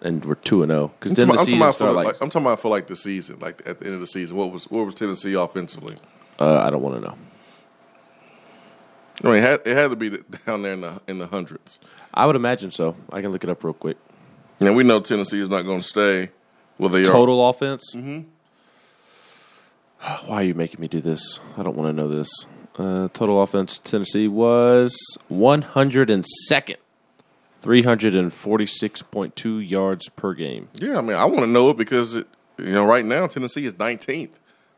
and 0.02 0.26
we're 0.26 0.34
two 0.34 0.64
and 0.64 0.72
zero. 0.72 0.92
Because 1.00 1.20
I'm 1.20 1.28
talking, 1.28 1.40
I'm, 1.40 1.46
talking 1.46 1.58
about 1.58 1.76
for, 1.76 1.92
like, 1.92 2.06
like 2.08 2.22
I'm 2.22 2.32
talking 2.32 2.48
about 2.48 2.60
for 2.60 2.70
like 2.70 2.88
the 2.88 2.96
season, 2.96 3.38
like 3.38 3.62
at 3.68 3.78
the 3.78 3.86
end 3.86 3.94
of 3.94 4.00
the 4.00 4.08
season. 4.08 4.36
What 4.36 4.52
was 4.52 4.66
what 4.72 4.86
was 4.86 4.96
Tennessee 4.96 5.36
offensively? 5.36 5.98
Uh, 6.40 6.62
I 6.62 6.72
don't 6.72 6.82
want 6.82 6.96
to 6.96 7.02
know. 7.02 7.18
I 9.24 9.28
mean, 9.28 9.36
it 9.36 9.42
had, 9.44 9.60
it 9.68 9.78
had 9.78 9.92
to 9.92 9.96
be 9.96 10.18
down 10.48 10.64
there 10.64 10.74
in 10.74 10.82
the 10.82 11.00
in 11.08 11.20
the 11.20 11.28
hundreds. 11.28 11.80
I 12.12 12.26
would 12.26 12.36
imagine 12.36 12.72
so. 12.72 12.96
I 13.12 13.22
can 13.22 13.32
look 13.32 13.44
it 13.44 13.52
up 13.52 13.64
real 13.64 13.76
quick. 13.76 13.98
And 14.60 14.76
we 14.76 14.84
know 14.84 15.00
Tennessee 15.00 15.40
is 15.40 15.50
not 15.50 15.64
going 15.64 15.80
to 15.80 15.88
stay 15.88 16.30
where 16.78 16.90
they 16.90 17.04
are. 17.04 17.06
Total 17.06 17.50
offense. 17.50 17.96
Mm-hmm. 17.96 18.22
Why 20.28 20.36
are 20.36 20.44
you 20.44 20.54
making 20.54 20.80
me 20.80 20.88
do 20.88 21.02
this? 21.02 21.40
I 21.58 21.64
don't 21.64 21.76
want 21.76 21.90
to 21.90 21.94
know 21.94 22.08
this. 22.08 22.30
Uh, 22.78 23.10
total 23.14 23.42
offense, 23.42 23.78
Tennessee 23.78 24.28
was 24.28 24.98
102nd, 25.32 26.76
346.2 27.62 29.70
yards 29.70 30.10
per 30.10 30.34
game. 30.34 30.70
Yeah, 30.74 30.98
I 30.98 31.02
mean, 31.02 31.16
I 31.16 31.26
want 31.26 31.42
to 31.42 31.48
know 31.48 31.70
it 31.70 31.78
because 31.78 32.16
it, 32.16 32.26
you 32.58 32.72
know 32.72 32.86
right 32.86 33.06
now 33.06 33.28
Tennessee 33.28 33.66
is 33.66 33.76
19th. 33.76 34.32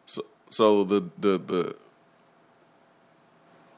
So, 0.07 0.25
so 0.49 0.83
the 0.83 1.09
the 1.17 1.37
the 1.37 1.73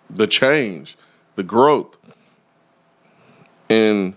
the 0.10 0.26
change, 0.26 0.98
the 1.36 1.44
growth 1.44 1.96
in 3.70 4.16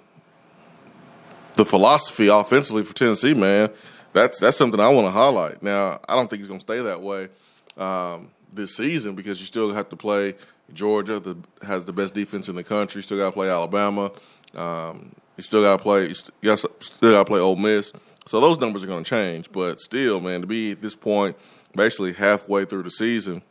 the 1.60 1.66
philosophy 1.66 2.28
offensively 2.28 2.82
for 2.84 2.94
Tennessee, 2.94 3.34
man, 3.34 3.68
that's 4.14 4.40
that's 4.40 4.56
something 4.56 4.80
I 4.80 4.88
want 4.88 5.06
to 5.06 5.10
highlight. 5.10 5.62
Now, 5.62 6.00
I 6.08 6.16
don't 6.16 6.28
think 6.28 6.40
he's 6.40 6.48
going 6.48 6.60
to 6.60 6.64
stay 6.64 6.80
that 6.80 7.02
way 7.02 7.28
um, 7.76 8.30
this 8.52 8.76
season 8.76 9.14
because 9.14 9.40
you 9.40 9.46
still 9.46 9.70
have 9.72 9.90
to 9.90 9.96
play 9.96 10.34
Georgia, 10.72 11.20
that 11.20 11.36
has 11.62 11.84
the 11.84 11.92
best 11.92 12.14
defense 12.14 12.48
in 12.48 12.56
the 12.56 12.64
country. 12.64 13.02
Still 13.02 13.18
got 13.18 13.26
to 13.26 13.32
play 13.32 13.50
Alabama. 13.50 14.10
Um, 14.54 15.14
you 15.36 15.42
still 15.42 15.62
got 15.62 15.76
to 15.76 15.82
play. 15.82 16.08
You 16.08 16.14
still 16.14 17.12
got 17.12 17.18
to 17.18 17.24
play 17.24 17.40
Ole 17.40 17.56
Miss. 17.56 17.92
So 18.26 18.40
those 18.40 18.58
numbers 18.58 18.82
are 18.84 18.86
going 18.86 19.04
to 19.04 19.10
change. 19.10 19.52
But 19.52 19.80
still, 19.80 20.20
man, 20.20 20.40
to 20.40 20.46
be 20.46 20.72
at 20.72 20.80
this 20.80 20.96
point, 20.96 21.36
basically 21.76 22.14
halfway 22.14 22.64
through 22.64 22.84
the 22.84 22.90
season, 22.90 23.42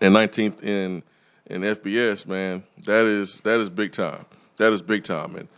and 0.00 0.14
19th 0.14 0.62
in 0.62 1.02
in 1.46 1.62
FBS, 1.62 2.26
man, 2.26 2.62
that 2.84 3.06
is 3.06 3.40
that 3.40 3.58
is 3.58 3.68
big 3.68 3.90
time. 3.90 4.26
That 4.58 4.72
is 4.72 4.80
big 4.80 5.02
time. 5.02 5.34
And 5.36 5.48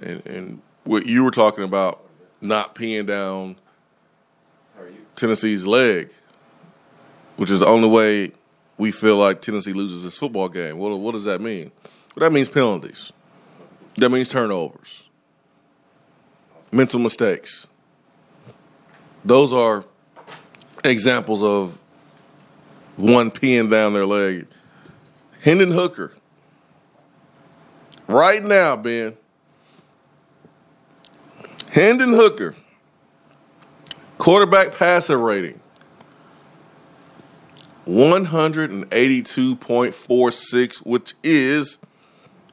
and 0.00 0.26
and 0.26 0.62
what 0.88 1.04
you 1.04 1.22
were 1.22 1.30
talking 1.30 1.64
about, 1.64 2.02
not 2.40 2.74
peeing 2.74 3.06
down 3.06 3.56
Tennessee's 5.16 5.66
leg, 5.66 6.10
which 7.36 7.50
is 7.50 7.58
the 7.58 7.66
only 7.66 7.88
way 7.88 8.32
we 8.78 8.90
feel 8.90 9.16
like 9.16 9.42
Tennessee 9.42 9.74
loses 9.74 10.02
this 10.02 10.16
football 10.16 10.48
game. 10.48 10.78
What 10.78 10.98
what 10.98 11.12
does 11.12 11.24
that 11.24 11.42
mean? 11.42 11.70
Well, 12.16 12.26
that 12.26 12.32
means 12.32 12.48
penalties. 12.48 13.12
That 13.96 14.08
means 14.08 14.30
turnovers, 14.30 15.06
mental 16.72 17.00
mistakes. 17.00 17.68
Those 19.26 19.52
are 19.52 19.84
examples 20.84 21.42
of 21.42 21.78
one 22.96 23.30
peeing 23.30 23.70
down 23.70 23.92
their 23.92 24.06
leg. 24.06 24.46
Hendon 25.42 25.70
Hooker. 25.70 26.14
Right 28.06 28.42
now, 28.42 28.74
Ben. 28.74 29.17
Hendon 31.70 32.10
Hooker. 32.10 32.54
Quarterback 34.18 34.74
passer 34.74 35.18
rating. 35.18 35.60
182.46, 37.86 40.76
which 40.78 41.14
is 41.22 41.78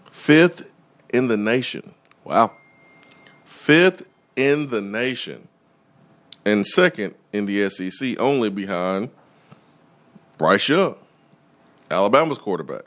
fifth 0.09 0.69
in 1.09 1.27
the 1.27 1.37
nation. 1.37 1.93
Wow. 2.23 2.51
Fifth 3.45 4.07
in 4.35 4.69
the 4.69 4.81
nation. 4.81 5.47
And 6.45 6.65
second 6.65 7.15
in 7.33 7.45
the 7.45 7.69
SEC, 7.69 8.19
only 8.19 8.49
behind 8.49 9.09
Bryce 10.37 10.69
Young, 10.69 10.95
Alabama's 11.89 12.37
quarterback. 12.37 12.83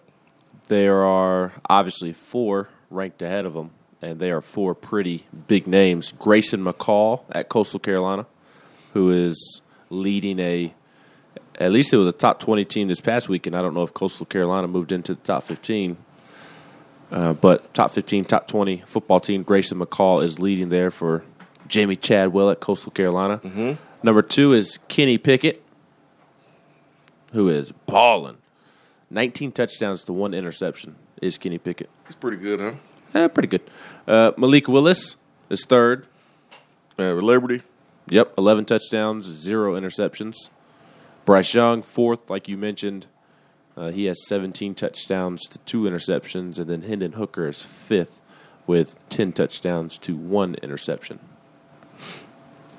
There 0.69 1.05
are 1.05 1.53
obviously 1.69 2.13
four 2.13 2.69
ranked 2.91 3.23
ahead 3.23 3.45
of 3.45 3.55
them, 3.55 3.71
and 4.01 4.19
they 4.19 4.31
are 4.31 4.41
four 4.41 4.75
pretty 4.75 5.25
big 5.47 5.67
names. 5.67 6.13
Grayson 6.13 6.65
McCall 6.65 7.23
at 7.31 7.49
Coastal 7.49 7.81
Carolina, 7.81 8.27
who 8.93 9.11
is 9.11 9.61
leading 9.91 10.39
a 10.39 10.73
at 11.59 11.73
least 11.73 11.93
it 11.93 11.97
was 11.97 12.07
a 12.07 12.13
top 12.13 12.39
20 12.39 12.65
team 12.65 12.89
this 12.89 13.01
past 13.01 13.29
week, 13.29 13.47
and 13.47 13.57
I 13.57 13.63
don't 13.63 13.75
know 13.75 13.83
if 13.83 13.93
Coastal 13.93 14.27
Carolina 14.27 14.69
moved 14.69 14.93
into 14.93 15.15
the 15.15 15.21
top 15.21 15.43
15. 15.43 15.97
Uh, 17.11 17.33
but 17.33 17.73
top 17.75 17.91
15, 17.91 18.25
top 18.27 18.47
20 18.47 18.79
football 18.87 19.19
team, 19.19 19.43
Grayson 19.43 19.79
McCall 19.79 20.23
is 20.23 20.39
leading 20.39 20.69
there 20.69 20.91
for 20.91 21.25
Jamey 21.67 22.01
Chadwell 22.01 22.51
at 22.51 22.61
Coastal 22.61 22.93
Carolina. 22.93 23.39
Mm-hmm. 23.39 23.73
Number 24.03 24.23
two 24.23 24.53
is 24.53 24.79
Kenny 24.89 25.19
Pickett, 25.19 25.63
who 27.33 27.49
is 27.49 27.73
balling. 27.73 28.37
19 29.11 29.53
touchdowns 29.53 30.05
to 30.05 30.13
one 30.13 30.35
interception 30.35 30.97
is 31.21 31.39
Kenny 31.39 31.59
Pickett. 31.59 31.89
He's 32.07 32.15
pretty 32.15 32.37
good, 32.37 32.61
huh? 32.61 32.75
Eh, 33.15 33.29
pretty 33.29 33.49
good. 33.49 33.63
Uh, 34.07 34.33
Malik 34.37 34.69
Willis 34.69 35.17
is 35.51 35.65
third. 35.65 36.07
Uh, 36.99 37.13
Liberty. 37.15 37.63
Yep, 38.11 38.35
11 38.39 38.65
touchdowns, 38.65 39.27
zero 39.27 39.79
interceptions. 39.79 40.49
Bryce 41.25 41.53
Young, 41.53 41.83
fourth, 41.83 42.31
like 42.31 42.49
you 42.49 42.57
mentioned. 42.57 43.07
Uh, 43.77 43.91
he 43.91 44.07
has 44.07 44.27
17 44.27 44.75
touchdowns 44.75 45.43
to 45.49 45.59
two 45.59 45.83
interceptions. 45.83 46.59
And 46.59 46.69
then 46.69 46.83
Hendon 46.83 47.13
Hooker 47.13 47.47
is 47.47 47.63
fifth 47.63 48.21
with 48.67 48.99
10 49.11 49.33
touchdowns 49.33 49.99
to 49.99 50.17
one 50.17 50.55
interception. 50.63 51.19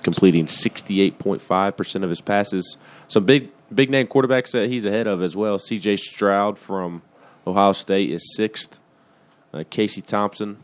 Completing 0.02 0.48
68.5% 0.48 2.04
of 2.04 2.10
his 2.10 2.22
passes. 2.22 2.78
Some 3.08 3.26
big 3.26 3.50
big 3.74 3.90
name 3.90 4.08
quarterbacks 4.08 4.52
that 4.52 4.70
he's 4.70 4.86
ahead 4.86 5.08
of 5.08 5.22
as 5.22 5.36
well. 5.36 5.58
CJ 5.58 6.00
Stroud 6.00 6.58
from 6.58 7.02
Ohio 7.46 7.74
State 7.74 8.10
is 8.10 8.36
sixth. 8.36 8.80
Uh, 9.54 9.64
Casey 9.70 10.02
Thompson, 10.02 10.58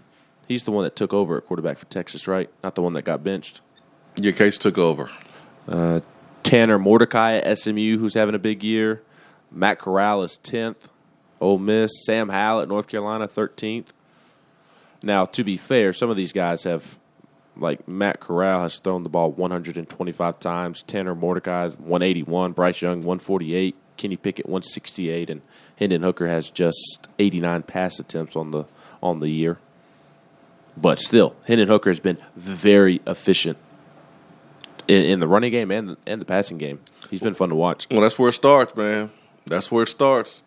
he's 0.48 0.64
the 0.64 0.72
one 0.72 0.84
that 0.84 0.96
took 0.96 1.14
over 1.14 1.38
at 1.38 1.46
quarterback 1.46 1.78
for 1.78 1.86
Texas, 1.86 2.28
right? 2.28 2.50
Not 2.64 2.76
the 2.76 2.82
one 2.82 2.94
that 2.94 3.04
got 3.04 3.24
benched. 3.24 3.62
Your 4.18 4.34
case 4.34 4.58
took 4.58 4.78
over. 4.78 5.10
Uh, 5.68 6.02
Tanner 6.44 6.78
Mordecai 6.78 7.38
at 7.38 7.58
SMU, 7.58 7.98
who's 7.98 8.14
having 8.14 8.36
a 8.36 8.40
big 8.40 8.64
year. 8.64 9.02
Matt 9.52 9.80
Corral 9.80 10.22
is 10.24 10.40
10th. 10.44 10.76
Ole 11.42 11.58
Miss. 11.58 11.92
Sam 12.06 12.30
Howell 12.30 12.62
at 12.62 12.68
North 12.68 12.88
Carolina, 12.88 13.28
13th. 13.28 13.88
Now, 15.04 15.26
to 15.26 15.44
be 15.44 15.58
fair, 15.58 15.92
some 15.92 16.10
of 16.10 16.18
these 16.18 16.32
guys 16.32 16.64
have, 16.64 16.98
like 17.58 17.88
Matt 17.88 18.20
Corral 18.20 18.64
has 18.64 18.80
thrown 18.80 19.04
the 19.04 19.10
ball 19.10 19.32
125 19.32 20.40
times. 20.40 20.84
Tanner 20.84 21.16
Mordecai 21.16 21.70
181. 21.70 22.54
Bryce 22.54 22.82
Young 22.82 22.98
148. 22.98 23.76
Kenny 23.98 24.18
Pickett 24.18 24.46
168, 24.46 25.30
and 25.30 25.42
Hendon 25.78 26.04
Hooker 26.04 26.28
has 26.28 26.50
just 26.50 27.08
89 27.20 27.64
pass 27.64 28.00
attempts 28.00 28.36
on 28.36 28.52
the 28.52 28.66
on 29.06 29.20
the 29.20 29.30
year. 29.30 29.60
But 30.76 31.00
still, 31.00 31.36
Hendon 31.48 31.68
Hooker 31.68 31.90
has 31.90 32.00
been 32.00 32.18
very 32.36 33.00
efficient 33.08 33.58
in, 34.88 35.06
in 35.06 35.20
the 35.20 35.28
running 35.28 35.52
game 35.52 35.72
and 35.72 35.96
and 36.06 36.20
the 36.20 36.26
passing 36.26 36.58
game. 36.58 36.80
He's 37.10 37.22
been 37.22 37.36
fun 37.36 37.50
to 37.50 37.56
watch. 37.56 37.88
Well, 37.92 38.02
that's 38.02 38.20
where 38.20 38.30
it 38.30 38.34
starts, 38.34 38.76
man. 38.76 39.12
That's 39.46 39.72
where 39.72 39.84
it 39.84 39.90
starts. 39.90 40.42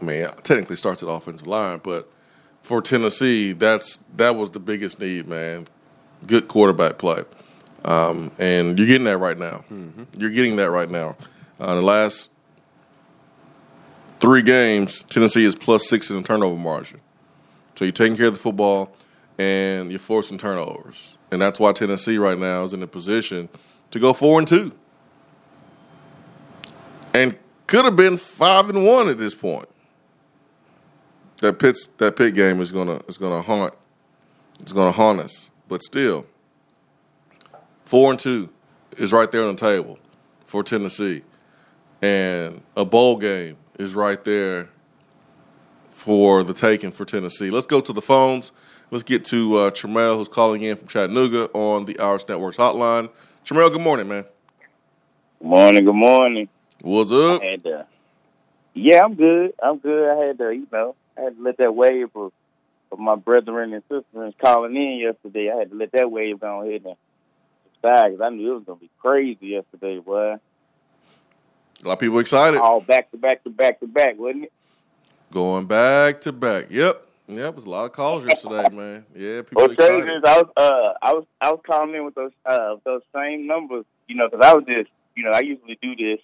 I 0.00 0.04
mean, 0.04 0.20
it 0.20 0.44
technically 0.44 0.76
starts 0.76 1.02
at 1.02 1.08
offensive 1.08 1.48
line, 1.48 1.80
but 1.82 2.08
for 2.62 2.80
Tennessee, 2.80 3.52
that's 3.52 3.98
that 4.16 4.36
was 4.36 4.52
the 4.52 4.60
biggest 4.60 5.00
need, 5.00 5.26
man. 5.26 5.66
Good 6.26 6.48
quarterback 6.48 6.98
play, 6.98 7.24
um, 7.84 8.30
and 8.38 8.78
you're 8.78 8.86
getting 8.86 9.04
that 9.04 9.18
right 9.18 9.36
now. 9.36 9.64
Mm-hmm. 9.70 10.04
You're 10.16 10.30
getting 10.30 10.56
that 10.56 10.70
right 10.70 10.90
now. 10.90 11.16
Uh, 11.60 11.74
the 11.74 11.82
last 11.82 12.30
three 14.28 14.42
games, 14.42 15.04
Tennessee 15.04 15.44
is 15.44 15.54
plus 15.54 15.88
six 15.88 16.10
in 16.10 16.16
the 16.16 16.22
turnover 16.22 16.56
margin. 16.56 17.00
So 17.76 17.84
you're 17.84 17.92
taking 17.92 18.16
care 18.16 18.26
of 18.26 18.34
the 18.34 18.40
football, 18.40 18.92
and 19.38 19.90
you're 19.90 20.00
forcing 20.00 20.36
turnovers 20.36 21.18
and 21.30 21.40
that's 21.40 21.60
why 21.60 21.72
Tennessee 21.72 22.18
right 22.18 22.38
now 22.38 22.64
is 22.64 22.72
in 22.72 22.82
a 22.82 22.86
position 22.86 23.48
to 23.90 23.98
go 23.98 24.12
four 24.12 24.38
and 24.38 24.48
two, 24.48 24.72
and 27.14 27.36
could 27.66 27.84
have 27.84 27.96
been 27.96 28.16
five 28.16 28.68
and 28.70 28.84
one 28.84 29.08
at 29.08 29.18
this 29.18 29.34
point. 29.34 29.68
That 31.38 31.58
Pitt 31.58 31.76
that 31.98 32.16
Pitt 32.16 32.34
game 32.34 32.60
is 32.60 32.72
gonna 32.72 33.00
is 33.08 33.18
gonna 33.18 33.42
haunt 33.42 33.74
it's 34.60 34.72
gonna 34.72 34.92
haunt 34.92 35.20
us, 35.20 35.50
but 35.68 35.82
still, 35.82 36.26
four 37.84 38.10
and 38.10 38.18
two 38.18 38.48
is 38.96 39.12
right 39.12 39.30
there 39.30 39.44
on 39.44 39.54
the 39.54 39.60
table 39.60 39.98
for 40.44 40.62
Tennessee, 40.62 41.22
and 42.02 42.60
a 42.76 42.84
bowl 42.84 43.16
game 43.18 43.56
is 43.78 43.94
right 43.94 44.22
there 44.24 44.68
for 45.90 46.42
the 46.42 46.52
taking 46.52 46.90
for 46.90 47.04
Tennessee. 47.04 47.50
Let's 47.50 47.66
go 47.66 47.80
to 47.80 47.92
the 47.92 48.02
phones. 48.02 48.52
Let's 48.90 49.04
get 49.04 49.24
to 49.26 49.56
uh, 49.56 49.70
Tramel, 49.70 50.16
who's 50.16 50.28
calling 50.28 50.62
in 50.62 50.76
from 50.76 50.88
Chattanooga 50.88 51.50
on 51.52 51.84
the 51.84 51.98
Iris 51.98 52.28
Networks 52.28 52.56
hotline. 52.56 53.10
Tramel, 53.44 53.70
good 53.70 53.80
morning, 53.80 54.08
man. 54.08 54.24
Good 55.40 55.48
morning. 55.48 55.84
Good 55.84 55.94
morning. 55.94 56.48
What's 56.82 57.12
up? 57.12 57.42
I 57.42 57.46
had 57.46 57.64
to, 57.64 57.86
yeah, 58.74 59.04
I'm 59.04 59.14
good. 59.14 59.54
I'm 59.62 59.78
good. 59.78 60.10
I 60.10 60.26
had 60.26 60.38
to, 60.38 60.50
you 60.50 60.66
know, 60.72 60.94
I 61.16 61.22
had 61.22 61.36
to 61.36 61.42
let 61.42 61.58
that 61.58 61.74
wave 61.74 62.08
of, 62.14 62.32
of 62.90 62.98
my 62.98 63.14
brethren 63.14 63.74
and 63.74 63.82
sisters 63.82 64.34
calling 64.40 64.74
in 64.76 64.98
yesterday. 64.98 65.52
I 65.52 65.58
had 65.58 65.70
to 65.70 65.76
let 65.76 65.92
that 65.92 66.10
wave 66.10 66.40
go 66.40 66.62
ahead 66.62 66.82
and 66.84 66.96
subside 67.74 68.12
because 68.12 68.20
I 68.24 68.30
knew 68.30 68.52
it 68.52 68.54
was 68.54 68.64
going 68.64 68.78
to 68.78 68.84
be 68.84 68.90
crazy 69.00 69.46
yesterday, 69.48 69.98
boy. 69.98 70.36
A 71.84 71.88
lot 71.88 71.94
of 71.94 72.00
people 72.00 72.18
excited. 72.18 72.60
All 72.60 72.80
back 72.80 73.10
to 73.12 73.16
back 73.16 73.44
to 73.44 73.50
back 73.50 73.80
to 73.80 73.86
back, 73.86 74.18
wasn't 74.18 74.44
it? 74.44 74.52
Going 75.32 75.66
back 75.66 76.20
to 76.22 76.32
back. 76.32 76.66
Yep. 76.70 77.06
Yep. 77.28 77.38
It 77.52 77.54
was 77.54 77.64
a 77.66 77.70
lot 77.70 77.84
of 77.84 77.92
calls 77.92 78.26
yesterday, 78.26 78.68
man. 78.72 79.04
Yeah, 79.14 79.42
people 79.42 79.66
crazy 79.66 79.74
excited. 79.74 80.08
is 80.08 80.22
I 80.24 80.42
was 80.42 80.50
uh 80.56 80.92
I 81.02 81.12
was 81.12 81.24
I 81.40 81.50
was 81.50 81.60
calling 81.66 81.94
in 81.94 82.04
with 82.04 82.14
those 82.14 82.32
uh 82.46 82.76
those 82.84 83.02
same 83.14 83.46
numbers, 83.46 83.84
you 84.08 84.16
know, 84.16 84.28
because 84.28 84.44
I 84.44 84.54
was 84.54 84.64
just 84.64 84.90
you 85.14 85.22
know 85.24 85.30
I 85.30 85.40
usually 85.40 85.78
do 85.80 85.94
this, 85.94 86.20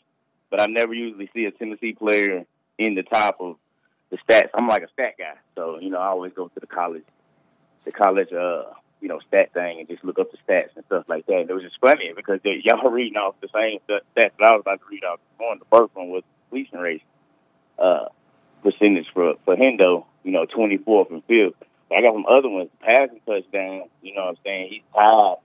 but 0.50 0.60
I 0.60 0.66
never 0.66 0.94
usually 0.94 1.30
see 1.34 1.44
a 1.44 1.50
Tennessee 1.50 1.92
player 1.92 2.44
in 2.78 2.94
the 2.94 3.02
top 3.02 3.36
of 3.40 3.56
the 4.10 4.16
stats. 4.18 4.48
I'm 4.54 4.66
like 4.66 4.82
a 4.82 4.88
stat 4.92 5.14
guy, 5.18 5.34
so 5.54 5.78
you 5.78 5.90
know 5.90 5.98
I 5.98 6.06
always 6.06 6.32
go 6.32 6.48
to 6.48 6.60
the 6.60 6.66
college, 6.66 7.04
the 7.84 7.92
college 7.92 8.32
uh 8.32 8.64
you 9.00 9.08
know 9.08 9.20
stat 9.28 9.52
thing 9.52 9.80
and 9.80 9.88
just 9.88 10.04
look 10.04 10.18
up 10.18 10.30
the 10.30 10.38
stats 10.46 10.74
and 10.76 10.84
stuff 10.86 11.04
like 11.08 11.26
that. 11.26 11.40
And 11.40 11.50
it 11.50 11.54
was 11.54 11.62
just 11.62 11.80
funny 11.80 12.12
because 12.14 12.40
y'all 12.44 12.90
reading 12.90 13.16
off 13.16 13.34
the 13.40 13.48
same 13.54 13.80
stats 13.88 14.02
that 14.16 14.32
I 14.40 14.52
was 14.52 14.60
about 14.60 14.80
to 14.80 14.86
read 14.90 15.04
off 15.04 15.18
this 15.18 15.40
morning. 15.40 15.60
The 15.60 15.76
first 15.76 15.94
one 15.94 16.08
was 16.08 16.22
completion 16.48 16.78
rate 16.78 17.02
uh 17.78 18.06
percentage 18.62 19.06
for 19.12 19.34
for 19.44 19.56
Hendo, 19.56 20.04
you 20.22 20.32
know, 20.32 20.46
24th 20.46 21.10
and 21.10 21.26
5th. 21.26 21.54
I 21.92 22.00
got 22.00 22.14
some 22.14 22.26
other 22.26 22.48
ones, 22.48 22.70
passing 22.80 23.20
touchdown. 23.26 23.84
You 24.02 24.14
know 24.14 24.24
what 24.24 24.30
I'm 24.30 24.36
saying? 24.44 24.68
He's 24.70 24.82
tied 24.94 25.36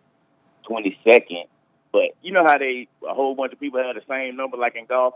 22nd. 0.69 1.45
But 1.91 2.15
you 2.21 2.31
know 2.31 2.45
how 2.45 2.57
they 2.57 2.87
a 3.07 3.13
whole 3.13 3.35
bunch 3.35 3.53
of 3.53 3.59
people 3.59 3.81
have 3.81 3.95
the 3.95 4.01
same 4.07 4.35
number, 4.35 4.57
like 4.57 4.75
in 4.75 4.85
golf. 4.85 5.15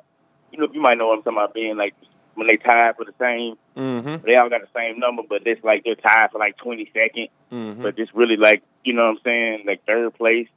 You 0.52 0.60
know, 0.60 0.68
you 0.72 0.82
might 0.82 0.98
know 0.98 1.08
what 1.08 1.18
I'm 1.18 1.24
talking 1.24 1.38
about, 1.38 1.54
being 1.54 1.78
like 1.78 1.94
when 2.36 2.48
they 2.48 2.58
tied 2.58 2.96
for 2.96 3.06
the 3.06 3.13
same. 3.20 3.56
Mm-hmm. 3.75 4.25
They 4.25 4.36
all 4.36 4.50
got 4.50 4.62
the 4.62 4.68
same 4.75 5.00
number, 5.00 5.24
but 5.28 5.46
it's 5.46 5.63
like 5.63 5.84
they're 5.84 5.96
tied 5.96 6.32
for 6.32 6.40
like 6.40 6.58
22nd. 6.58 7.30
Mm-hmm. 7.52 7.82
But 7.84 7.96
just 7.96 8.13
really 8.13 8.38
like 8.38 8.63
you 8.84 8.94
know 8.94 9.04
what 9.04 9.18
I'm 9.18 9.20
saying, 9.24 9.63
like 9.66 9.86
third 9.86 10.13
place. 10.16 10.48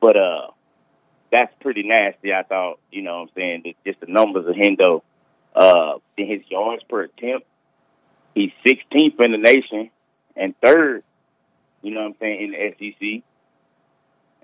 But 0.00 0.16
uh, 0.16 0.48
that's 1.32 1.52
pretty 1.60 1.82
nasty. 1.82 2.32
I 2.32 2.42
thought. 2.42 2.78
You 2.90 3.02
know 3.02 3.16
what 3.16 3.22
I'm 3.22 3.34
saying? 3.34 3.62
That 3.64 3.74
Just 3.84 4.00
the 4.00 4.12
numbers 4.12 4.46
of 4.46 4.54
Hendo. 4.54 5.02
Uh, 5.54 5.98
in 6.16 6.28
his 6.28 6.42
yards 6.48 6.84
per 6.88 7.02
attempt, 7.02 7.44
he's 8.32 8.52
16th 8.64 9.18
in 9.18 9.32
the 9.32 9.38
nation 9.38 9.90
and 10.36 10.54
third. 10.62 11.02
You 11.82 11.92
know 11.94 12.02
what 12.02 12.08
I'm 12.10 12.16
saying 12.20 12.44
in 12.44 12.50
the 12.78 12.92
SEC. 12.92 13.22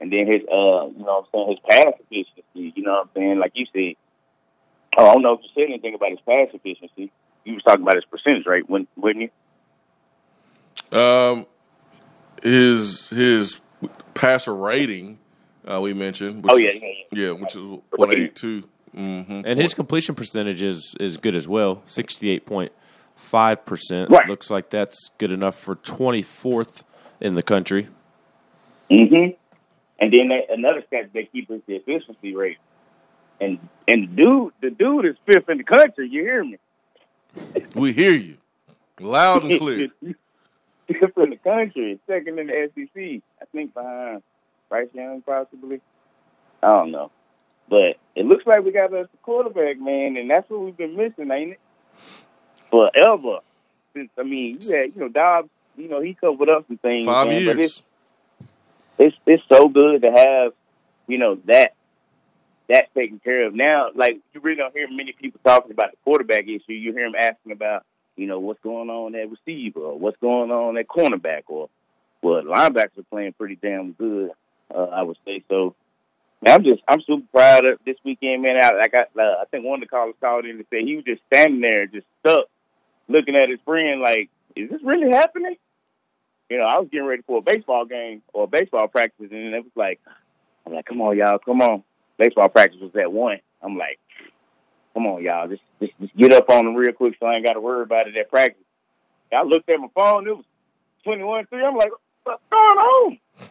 And 0.00 0.12
then 0.12 0.26
his, 0.26 0.42
uh, 0.42 0.86
you 0.88 1.04
know 1.04 1.22
what 1.22 1.26
I'm 1.26 1.30
saying, 1.32 1.48
his 1.50 1.58
pass 1.68 1.94
efficiency, 2.00 2.72
you 2.74 2.82
know 2.82 2.92
what 2.92 3.02
I'm 3.02 3.10
saying? 3.14 3.38
Like 3.38 3.52
you 3.54 3.66
said, 3.72 3.94
oh, 4.96 5.08
I 5.08 5.12
don't 5.14 5.22
know 5.22 5.34
if 5.34 5.40
you 5.42 5.48
said 5.54 5.68
anything 5.70 5.94
about 5.94 6.10
his 6.10 6.20
pass 6.20 6.48
efficiency. 6.52 7.10
You 7.44 7.54
was 7.54 7.62
talking 7.62 7.82
about 7.82 7.96
his 7.96 8.04
percentage 8.06 8.46
right? 8.46 8.68
wouldn't, 8.68 8.88
wouldn't 8.96 9.30
you? 10.92 10.98
Um, 10.98 11.46
his 12.42 13.08
his 13.08 13.60
passer 14.14 14.54
rating, 14.54 15.18
uh, 15.66 15.80
we 15.80 15.92
mentioned. 15.94 16.42
Which 16.44 16.52
Oh, 16.52 16.56
yeah, 16.56 16.70
is- 16.70 16.82
yeah, 16.82 17.26
yeah, 17.26 17.30
which 17.32 17.56
is 17.56 17.62
one 17.96 18.10
eighty 18.12 18.28
two. 18.28 18.64
Mm-hmm. 18.96 19.40
And 19.44 19.58
his 19.60 19.74
completion 19.74 20.14
percentage 20.14 20.62
is, 20.62 20.94
is 21.00 21.16
good 21.16 21.34
as 21.34 21.48
well, 21.48 21.82
sixty 21.86 22.30
eight 22.30 22.46
point 22.46 22.70
five 23.16 23.64
percent. 23.66 24.10
Right. 24.10 24.28
Looks 24.28 24.50
like 24.50 24.70
that's 24.70 25.10
good 25.18 25.32
enough 25.32 25.56
for 25.58 25.74
twenty 25.76 26.22
fourth 26.22 26.84
in 27.20 27.34
the 27.34 27.42
country. 27.42 27.88
hmm 28.88 29.30
And 29.98 30.12
then 30.12 30.28
they, 30.28 30.46
another 30.48 30.82
stat 30.86 31.10
they 31.12 31.24
keep 31.24 31.50
is 31.50 31.60
the 31.66 31.74
efficiency 31.76 32.34
rate. 32.36 32.58
And 33.40 33.58
and 33.86 34.08
the 34.08 34.16
dude, 34.16 34.52
the 34.60 34.70
dude 34.70 35.06
is 35.06 35.16
fifth 35.26 35.48
in 35.48 35.58
the 35.58 35.64
country. 35.64 36.08
You 36.08 36.22
hear 36.22 36.44
me? 36.44 36.58
we 37.74 37.92
hear 37.92 38.12
you 38.14 38.36
loud 39.00 39.44
and 39.44 39.58
clear. 39.58 39.88
fifth 40.86 41.18
in 41.18 41.30
the 41.30 41.36
country, 41.42 41.98
second 42.06 42.38
in 42.38 42.46
the 42.46 42.70
SEC. 42.74 43.22
I 43.40 43.44
think 43.52 43.74
behind 43.74 44.22
Bryce 44.68 44.88
Young, 44.92 45.22
possibly. 45.22 45.80
I 46.62 46.66
don't 46.68 46.92
know, 46.92 47.10
but 47.68 47.98
it 48.14 48.24
looks 48.24 48.46
like 48.46 48.64
we 48.64 48.72
got 48.72 48.94
us 48.94 49.08
a 49.12 49.16
quarterback, 49.18 49.78
man, 49.78 50.16
and 50.16 50.30
that's 50.30 50.48
what 50.48 50.60
we've 50.60 50.76
been 50.76 50.96
missing, 50.96 51.30
ain't 51.30 51.52
it? 51.52 51.60
Forever. 52.70 53.40
Since 53.92 54.10
I 54.18 54.22
mean, 54.22 54.58
you 54.60 54.72
had 54.74 54.94
you 54.94 55.00
know 55.00 55.08
Dobbs, 55.08 55.50
you 55.76 55.88
know 55.88 56.00
he 56.00 56.14
covered 56.14 56.48
up 56.48 56.66
some 56.66 56.78
things, 56.78 57.06
Five 57.06 57.28
man, 57.28 57.46
but 57.46 57.60
it's 57.60 57.82
years. 58.98 59.12
it's 59.12 59.16
it's 59.26 59.42
so 59.48 59.68
good 59.68 60.02
to 60.02 60.10
have, 60.10 60.52
you 61.06 61.18
know, 61.18 61.38
that 61.46 61.74
that 62.68 62.94
taken 62.94 63.18
care 63.18 63.46
of. 63.46 63.54
Now, 63.54 63.88
like 63.94 64.18
you 64.32 64.40
really 64.40 64.56
don't 64.56 64.74
hear 64.74 64.88
many 64.90 65.12
people 65.12 65.40
talking 65.44 65.72
about 65.72 65.92
the 65.92 65.96
quarterback 66.04 66.44
issue. 66.44 66.72
You 66.72 66.92
hear 66.92 67.06
them 67.10 67.14
asking 67.18 67.52
about, 67.52 67.84
you 68.16 68.26
know, 68.26 68.40
what's 68.40 68.60
going 68.62 68.90
on 68.90 69.14
at 69.14 69.30
receiver 69.30 69.80
or 69.80 69.98
what's 69.98 70.18
going 70.20 70.50
on 70.50 70.78
at 70.78 70.88
cornerback 70.88 71.42
or 71.48 71.68
well, 72.22 72.42
linebackers 72.42 72.98
are 72.98 73.10
playing 73.10 73.34
pretty 73.34 73.56
damn 73.56 73.92
good. 73.92 74.30
Uh, 74.74 74.84
I 74.84 75.02
would 75.02 75.18
say 75.26 75.44
so. 75.48 75.74
Man, 76.40 76.54
I'm 76.54 76.64
just 76.64 76.82
I'm 76.88 77.00
super 77.02 77.26
proud 77.32 77.66
of 77.66 77.78
this 77.84 77.96
weekend, 78.04 78.42
man. 78.42 78.56
I, 78.62 78.70
I 78.84 78.88
got 78.88 79.08
uh, 79.18 79.42
I 79.42 79.44
think 79.50 79.64
one 79.64 79.82
of 79.82 79.88
the 79.88 79.90
callers 79.90 80.14
called 80.20 80.46
in 80.46 80.56
and 80.56 80.64
said 80.70 80.84
he 80.84 80.96
was 80.96 81.04
just 81.04 81.20
standing 81.32 81.60
there, 81.60 81.86
just 81.86 82.06
stuck, 82.20 82.46
looking 83.08 83.36
at 83.36 83.50
his 83.50 83.60
friend 83.64 84.00
like, 84.00 84.30
is 84.56 84.70
this 84.70 84.80
really 84.82 85.10
happening? 85.10 85.56
You 86.48 86.58
know, 86.58 86.64
I 86.64 86.78
was 86.78 86.88
getting 86.90 87.06
ready 87.06 87.22
for 87.26 87.38
a 87.38 87.42
baseball 87.42 87.84
game 87.84 88.22
or 88.32 88.44
a 88.44 88.46
baseball 88.46 88.88
practice, 88.88 89.28
and 89.30 89.54
it 89.54 89.64
was 89.64 89.72
like, 89.74 90.00
I'm 90.66 90.74
like, 90.74 90.86
come 90.86 91.00
on, 91.00 91.16
y'all, 91.16 91.38
come 91.38 91.60
on. 91.60 91.82
Baseball 92.18 92.48
practice 92.48 92.80
was 92.80 92.94
at 92.96 93.12
one. 93.12 93.38
I'm 93.62 93.76
like, 93.76 93.98
come 94.92 95.06
on, 95.06 95.22
y'all, 95.22 95.48
just 95.48 95.62
just, 95.80 95.92
just 96.00 96.16
get 96.16 96.32
up 96.32 96.48
on 96.50 96.64
them 96.64 96.74
real 96.74 96.92
quick, 96.92 97.16
so 97.18 97.26
I 97.26 97.36
ain't 97.36 97.46
got 97.46 97.54
to 97.54 97.60
worry 97.60 97.82
about 97.82 98.08
it 98.08 98.16
at 98.16 98.30
practice. 98.30 98.62
I 99.32 99.42
looked 99.42 99.68
at 99.68 99.80
my 99.80 99.88
phone; 99.94 100.28
it 100.28 100.36
was 100.36 100.44
twenty-one 101.02 101.46
three. 101.46 101.64
I'm 101.64 101.76
like, 101.76 101.90
what's 102.24 102.42
going 102.50 102.78
on? 102.78 103.18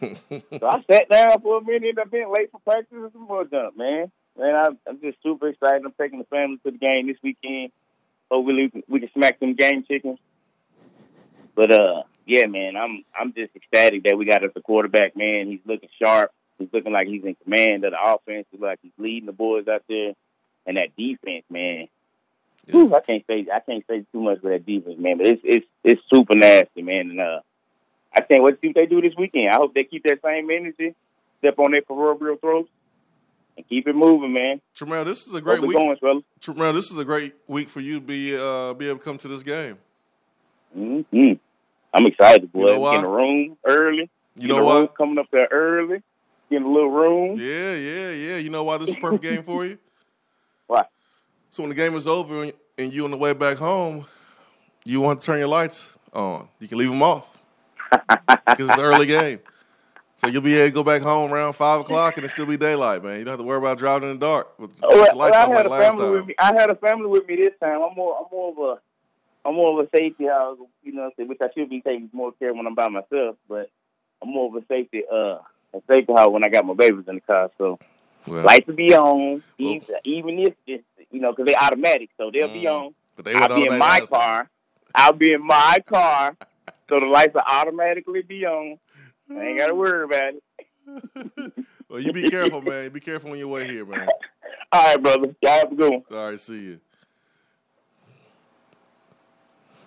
so 0.58 0.66
I 0.66 0.84
sat 0.90 1.08
down 1.08 1.40
for 1.42 1.58
a 1.58 1.64
minute. 1.64 1.90
And 1.90 2.00
I've 2.00 2.10
been 2.10 2.32
late 2.32 2.50
for 2.50 2.60
practice 2.60 2.88
and 2.92 3.12
some 3.12 3.22
more 3.22 3.44
jump, 3.44 3.76
man. 3.76 4.10
Man, 4.38 4.54
I'm, 4.56 4.78
I'm 4.88 5.00
just 5.00 5.18
super 5.22 5.48
excited. 5.48 5.82
I'm 5.84 5.94
taking 6.00 6.18
the 6.18 6.24
family 6.24 6.58
to 6.64 6.70
the 6.70 6.78
game 6.78 7.06
this 7.06 7.18
weekend. 7.22 7.70
Hopefully, 8.30 8.64
we 8.64 8.70
can, 8.70 8.82
we 8.88 9.00
can 9.00 9.10
smack 9.14 9.38
some 9.38 9.54
game 9.54 9.84
chickens. 9.86 10.18
But 11.54 11.70
uh, 11.70 12.02
yeah, 12.26 12.46
man, 12.46 12.76
I'm 12.76 13.04
I'm 13.18 13.32
just 13.32 13.54
ecstatic 13.54 14.04
that 14.04 14.18
we 14.18 14.24
got 14.24 14.42
us 14.42 14.50
a 14.56 14.60
quarterback. 14.60 15.16
Man, 15.16 15.46
he's 15.46 15.60
looking 15.64 15.88
sharp. 16.02 16.32
He's 16.58 16.68
looking 16.72 16.92
like 16.92 17.08
he's 17.08 17.24
in 17.24 17.36
command 17.42 17.84
of 17.84 17.92
the 17.92 17.98
offense. 18.02 18.46
He's 18.50 18.60
like 18.60 18.78
he's 18.82 18.92
leading 18.98 19.26
the 19.26 19.32
boys 19.32 19.66
out 19.68 19.82
there, 19.88 20.12
and 20.66 20.76
that 20.76 20.96
defense, 20.96 21.44
man. 21.50 21.88
Yeah. 22.66 22.72
Whew, 22.72 22.94
I 22.94 23.00
can't 23.00 23.24
say 23.26 23.46
I 23.52 23.60
can't 23.60 23.84
say 23.88 24.04
too 24.12 24.20
much 24.20 24.40
for 24.40 24.50
that 24.50 24.64
defense, 24.64 24.98
man. 24.98 25.18
But 25.18 25.26
it's 25.26 25.42
it's 25.44 25.66
it's 25.82 26.02
super 26.12 26.34
nasty, 26.34 26.82
man. 26.82 27.10
And 27.10 27.20
uh, 27.20 27.40
I 28.14 28.20
can't 28.20 28.42
wait 28.42 28.52
to 28.52 28.58
see 28.60 28.68
what 28.68 28.76
they 28.76 28.86
do 28.86 29.00
this 29.00 29.14
weekend. 29.18 29.50
I 29.50 29.56
hope 29.56 29.74
they 29.74 29.84
keep 29.84 30.04
that 30.04 30.20
same 30.22 30.50
energy, 30.50 30.94
step 31.40 31.58
on 31.58 31.72
their 31.72 31.82
proverbial 31.82 32.36
throats, 32.36 32.70
and 33.56 33.68
keep 33.68 33.88
it 33.88 33.94
moving, 33.94 34.32
man. 34.32 34.60
Tremel, 34.76 35.04
this 35.04 35.26
is 35.26 35.34
a 35.34 35.40
great 35.40 35.60
week. 35.60 35.76
going. 35.76 35.96
Tremel, 36.40 36.72
this 36.72 36.90
is 36.90 36.98
a 36.98 37.04
great 37.04 37.34
week 37.48 37.68
for 37.68 37.80
you 37.80 37.94
to 37.94 38.00
be 38.00 38.36
uh, 38.36 38.72
be 38.74 38.88
able 38.88 38.98
to 38.98 39.04
come 39.04 39.18
to 39.18 39.28
this 39.28 39.42
game. 39.42 39.76
Mm-hmm. 40.76 41.32
I'm 41.92 42.06
excited, 42.06 42.52
boy. 42.52 42.66
You 42.66 42.72
know 42.72 42.80
why? 42.80 42.96
In 42.96 43.02
the 43.02 43.08
room 43.08 43.56
early. 43.64 44.10
You 44.36 44.48
know 44.48 44.58
in 44.58 44.64
the 44.64 44.70
room, 44.70 44.82
what? 44.82 44.96
Coming 44.96 45.18
up 45.18 45.26
there 45.30 45.48
early. 45.50 46.02
In 46.54 46.62
a 46.62 46.68
little 46.68 46.90
room. 46.90 47.38
Yeah, 47.38 47.74
yeah, 47.74 48.10
yeah. 48.10 48.36
You 48.36 48.50
know 48.50 48.62
why 48.64 48.78
this 48.78 48.90
is 48.90 48.96
a 48.96 49.00
perfect 49.00 49.22
game 49.22 49.42
for 49.42 49.64
you? 49.66 49.78
Why? 50.66 50.84
So 51.50 51.62
when 51.62 51.68
the 51.70 51.74
game 51.74 51.94
is 51.96 52.06
over 52.06 52.44
and- 52.78 52.92
you 52.92 53.04
on 53.04 53.10
the 53.10 53.16
way 53.16 53.32
back 53.32 53.58
home, 53.58 54.06
you 54.84 55.00
want 55.00 55.20
to 55.20 55.26
turn 55.26 55.38
your 55.38 55.48
lights 55.48 55.92
on. 56.12 56.48
You 56.60 56.68
can 56.68 56.78
leave 56.78 56.88
them 56.90 57.02
off 57.02 57.42
because 57.90 58.68
it's 58.68 58.78
an 58.78 58.80
early 58.80 59.06
game. 59.06 59.40
So 60.16 60.26
you'll 60.28 60.42
be 60.42 60.54
able 60.54 60.68
to 60.68 60.74
go 60.74 60.82
back 60.84 61.02
home 61.02 61.32
around 61.32 61.52
five 61.54 61.80
o'clock 61.80 62.16
and 62.16 62.24
it 62.24 62.30
still 62.30 62.46
be 62.46 62.56
daylight, 62.56 63.02
man. 63.04 63.18
You 63.18 63.24
don't 63.24 63.32
have 63.32 63.40
to 63.40 63.44
worry 63.44 63.58
about 63.58 63.78
driving 63.78 64.10
in 64.10 64.18
the 64.18 64.26
dark 64.26 64.58
with, 64.58 64.70
with 64.70 64.80
Oh, 64.84 64.90
the 64.90 64.96
well, 64.96 65.16
lights 65.16 65.36
I 65.36 65.44
on 65.46 65.52
had 65.52 65.66
like 65.66 65.80
a 65.82 65.90
family 65.92 66.10
with 66.10 66.20
time. 66.20 66.26
me. 66.28 66.34
I 66.38 66.52
had 66.54 66.70
a 66.70 66.74
family 66.76 67.06
with 67.06 67.26
me 67.28 67.36
this 67.36 67.52
time. 67.60 67.82
I'm 67.82 67.94
more. 67.96 68.16
I'm 68.18 68.26
more 68.30 68.50
of 68.52 68.58
a. 68.78 68.80
I'm 69.48 69.54
more 69.54 69.78
of 69.80 69.86
a 69.86 69.96
safety 69.96 70.26
house, 70.26 70.56
you 70.82 70.92
know, 70.92 71.10
which 71.18 71.38
I 71.42 71.48
should 71.54 71.68
be 71.68 71.80
taking 71.82 72.08
more 72.12 72.32
care 72.32 72.54
when 72.54 72.66
I'm 72.66 72.74
by 72.74 72.88
myself. 72.88 73.36
But 73.48 73.70
I'm 74.22 74.30
more 74.30 74.48
of 74.48 74.62
a 74.62 74.66
safety, 74.66 75.02
uh, 75.12 75.38
a 75.74 75.92
safety 75.92 76.12
house 76.12 76.30
when 76.32 76.44
I 76.44 76.48
got 76.48 76.64
my 76.64 76.74
babies 76.74 77.04
in 77.08 77.16
the 77.16 77.20
car. 77.20 77.50
So 77.58 77.78
Well, 78.26 78.44
lights 78.44 78.66
will 78.66 78.74
be 78.74 78.94
on, 78.94 79.42
even, 79.58 79.82
even 80.04 80.38
if 80.40 80.54
it's 80.66 80.84
you 81.10 81.20
know, 81.20 81.30
because 81.32 81.46
they 81.46 81.54
automatic, 81.54 82.10
so 82.16 82.30
they'll 82.32 82.48
be 82.48 82.64
Mm. 82.64 82.86
on. 82.86 82.94
but 83.16 83.24
they 83.24 83.34
I'll 83.34 83.48
be 83.48 83.66
in 83.66 83.78
my 83.78 83.98
time. 84.00 84.06
car. 84.08 84.50
I'll 84.94 85.12
be 85.12 85.32
in 85.32 85.46
my 85.46 85.78
car, 85.86 86.36
so 86.88 87.00
the 87.00 87.06
lights 87.06 87.34
will 87.34 87.42
automatically 87.46 88.22
be 88.22 88.44
on. 88.46 88.78
I 89.30 89.42
ain't 89.44 89.58
got 89.58 89.68
to 89.68 89.74
worry 89.74 90.04
about 90.04 90.34
it. 90.34 91.52
well, 91.88 92.00
you 92.00 92.12
be 92.12 92.28
careful, 92.28 92.60
man. 92.62 92.90
Be 92.90 93.00
careful 93.00 93.30
on 93.32 93.38
your 93.38 93.48
way 93.48 93.66
here, 93.66 93.84
man. 93.84 94.08
All 94.72 94.84
right, 94.86 95.02
brother. 95.02 95.34
Y'all 95.42 95.52
have 95.58 95.72
a 95.72 95.74
good 95.74 95.90
one. 95.90 96.02
All 96.12 96.30
right, 96.30 96.40
see 96.40 96.58
you. 96.60 96.80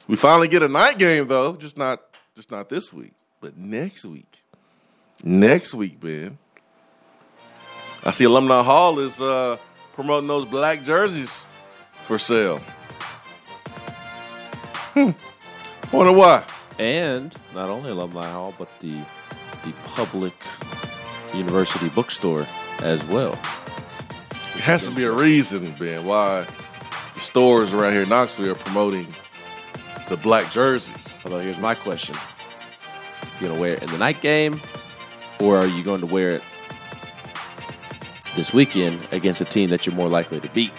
We 0.08 0.16
finally 0.16 0.48
get 0.48 0.64
a 0.64 0.68
night 0.70 0.98
game 0.98 1.28
though, 1.28 1.56
just 1.56 1.78
not 1.78 2.02
just 2.36 2.50
not 2.52 2.70
this 2.70 2.94
week, 2.94 3.12
but 3.42 3.58
next 3.58 4.06
week. 4.06 4.37
Next 5.24 5.74
week, 5.74 6.00
Ben. 6.00 6.38
I 8.06 8.12
see 8.12 8.24
Alumni 8.24 8.64
Hall 8.64 9.00
is 9.00 9.20
uh, 9.20 9.58
promoting 9.94 10.28
those 10.28 10.46
black 10.46 10.84
jerseys 10.84 11.46
for 11.92 12.18
sale. 12.18 12.60
Hmm. 14.94 15.12
Wonder 15.92 16.12
why. 16.12 16.44
And 16.80 17.36
not 17.54 17.70
only 17.70 17.90
Alumni 17.90 18.30
Hall, 18.32 18.54
but 18.58 18.72
the 18.80 19.00
the 19.66 19.72
public 19.96 20.34
university 21.36 21.90
bookstore 21.90 22.46
as 22.80 23.06
well. 23.08 23.34
It 24.32 24.62
has 24.62 24.88
to 24.88 24.92
be 24.92 25.04
a 25.04 25.12
reason, 25.12 25.72
Ben, 25.80 26.06
why 26.06 26.46
the 27.14 27.20
stores 27.20 27.74
around 27.74 27.94
here 27.94 28.04
in 28.04 28.10
Knoxville 28.10 28.52
are 28.52 28.56
promoting 28.56 29.08
the 30.10 30.18
black 30.18 30.50
jerseys. 30.52 30.96
Although 31.26 31.40
here's 31.40 31.60
my 31.60 31.76
question: 31.76 32.16
You 33.42 33.48
gonna 33.48 33.60
wear 33.60 33.74
it 33.74 33.84
in 33.84 33.90
the 33.90 33.98
night 33.98 34.22
game, 34.22 34.62
or 35.40 35.58
are 35.58 35.68
you 35.68 35.84
going 35.84 36.02
to 36.02 36.12
wear 36.12 36.30
it 36.32 36.44
this 38.36 38.54
weekend 38.54 39.00
against 39.12 39.42
a 39.42 39.46
team 39.46 39.70
that 39.70 39.86
you're 39.86 39.96
more 39.96 40.10
likely 40.10 40.40
to 40.40 40.50
beat? 40.50 40.72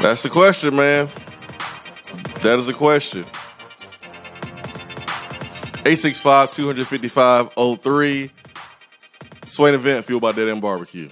That's 0.00 0.22
the 0.22 0.30
question, 0.30 0.76
man. 0.76 1.08
That 2.42 2.58
is 2.58 2.68
the 2.68 2.72
question. 2.72 3.24
865 5.84 6.52
255 6.52 7.80
03. 7.80 8.30
Swain 9.48 9.74
event 9.74 10.04
fueled 10.04 10.22
by 10.22 10.32
Dead 10.32 10.48
End 10.48 10.62
Barbecue. 10.62 11.08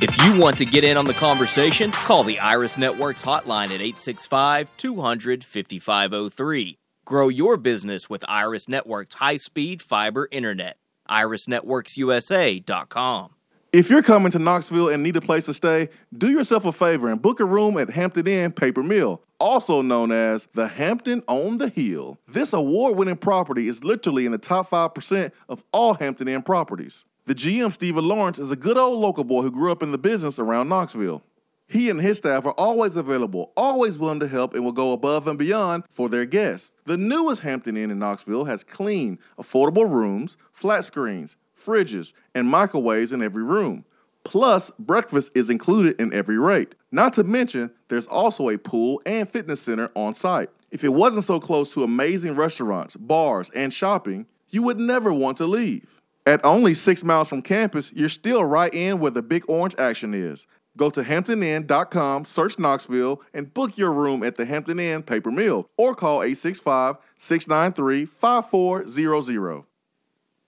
If 0.00 0.16
you 0.24 0.38
want 0.38 0.56
to 0.58 0.64
get 0.64 0.84
in 0.84 0.96
on 0.96 1.06
the 1.06 1.12
conversation, 1.12 1.90
call 1.90 2.22
the 2.22 2.38
Iris 2.38 2.78
Networks 2.78 3.20
hotline 3.20 3.64
at 3.64 3.80
865 3.80 4.70
200 4.76 5.42
5503. 5.42 6.78
Grow 7.04 7.28
your 7.28 7.56
business 7.56 8.08
with 8.08 8.24
Iris 8.28 8.68
Networks 8.68 9.16
high 9.16 9.38
speed 9.38 9.82
fiber 9.82 10.28
internet. 10.30 10.76
IrisNetworksUSA.com. 11.10 13.30
If 13.72 13.90
you're 13.90 14.04
coming 14.04 14.30
to 14.30 14.38
Knoxville 14.38 14.90
and 14.90 15.02
need 15.02 15.16
a 15.16 15.20
place 15.20 15.46
to 15.46 15.54
stay, 15.54 15.88
do 16.16 16.30
yourself 16.30 16.64
a 16.64 16.70
favor 16.70 17.10
and 17.10 17.20
book 17.20 17.40
a 17.40 17.44
room 17.44 17.76
at 17.76 17.90
Hampton 17.90 18.28
Inn 18.28 18.52
Paper 18.52 18.84
Mill, 18.84 19.20
also 19.40 19.82
known 19.82 20.12
as 20.12 20.46
the 20.54 20.68
Hampton 20.68 21.24
on 21.26 21.58
the 21.58 21.70
Hill. 21.70 22.16
This 22.28 22.52
award 22.52 22.96
winning 22.96 23.16
property 23.16 23.66
is 23.66 23.82
literally 23.82 24.26
in 24.26 24.32
the 24.32 24.38
top 24.38 24.70
5% 24.70 25.32
of 25.48 25.64
all 25.72 25.94
Hampton 25.94 26.28
Inn 26.28 26.42
properties. 26.42 27.04
The 27.28 27.34
GM, 27.34 27.74
Stephen 27.74 28.08
Lawrence, 28.08 28.38
is 28.38 28.50
a 28.50 28.56
good 28.56 28.78
old 28.78 29.02
local 29.02 29.22
boy 29.22 29.42
who 29.42 29.50
grew 29.50 29.70
up 29.70 29.82
in 29.82 29.92
the 29.92 29.98
business 29.98 30.38
around 30.38 30.70
Knoxville. 30.70 31.22
He 31.66 31.90
and 31.90 32.00
his 32.00 32.16
staff 32.16 32.46
are 32.46 32.54
always 32.54 32.96
available, 32.96 33.52
always 33.54 33.98
willing 33.98 34.20
to 34.20 34.28
help, 34.28 34.54
and 34.54 34.64
will 34.64 34.72
go 34.72 34.92
above 34.92 35.28
and 35.28 35.38
beyond 35.38 35.84
for 35.92 36.08
their 36.08 36.24
guests. 36.24 36.72
The 36.86 36.96
newest 36.96 37.42
Hampton 37.42 37.76
Inn 37.76 37.90
in 37.90 37.98
Knoxville 37.98 38.46
has 38.46 38.64
clean, 38.64 39.18
affordable 39.38 39.90
rooms, 39.90 40.38
flat 40.54 40.86
screens, 40.86 41.36
fridges, 41.54 42.14
and 42.34 42.48
microwaves 42.48 43.12
in 43.12 43.22
every 43.22 43.42
room. 43.42 43.84
Plus, 44.24 44.70
breakfast 44.78 45.30
is 45.34 45.50
included 45.50 46.00
in 46.00 46.14
every 46.14 46.38
rate. 46.38 46.76
Not 46.92 47.12
to 47.12 47.24
mention, 47.24 47.70
there's 47.88 48.06
also 48.06 48.48
a 48.48 48.56
pool 48.56 49.02
and 49.04 49.28
fitness 49.28 49.60
center 49.60 49.90
on 49.94 50.14
site. 50.14 50.48
If 50.70 50.82
it 50.82 50.94
wasn't 50.94 51.26
so 51.26 51.40
close 51.40 51.74
to 51.74 51.84
amazing 51.84 52.36
restaurants, 52.36 52.96
bars, 52.96 53.50
and 53.54 53.70
shopping, 53.70 54.24
you 54.48 54.62
would 54.62 54.80
never 54.80 55.12
want 55.12 55.36
to 55.36 55.46
leave. 55.46 55.97
At 56.26 56.44
only 56.44 56.74
six 56.74 57.02
miles 57.02 57.28
from 57.28 57.42
campus, 57.42 57.90
you're 57.94 58.08
still 58.08 58.44
right 58.44 58.72
in 58.74 59.00
where 59.00 59.10
the 59.10 59.22
big 59.22 59.44
orange 59.48 59.74
action 59.78 60.12
is. 60.12 60.46
Go 60.76 60.90
to 60.90 61.02
hamptoninn.com, 61.02 62.24
search 62.24 62.58
Knoxville, 62.58 63.20
and 63.34 63.52
book 63.52 63.76
your 63.76 63.92
room 63.92 64.22
at 64.22 64.36
the 64.36 64.44
Hampton 64.44 64.78
Inn 64.78 65.02
Paper 65.02 65.30
Mill 65.30 65.68
or 65.76 65.94
call 65.94 66.22
865 66.22 66.96
693 67.16 68.04
5400. 68.04 69.64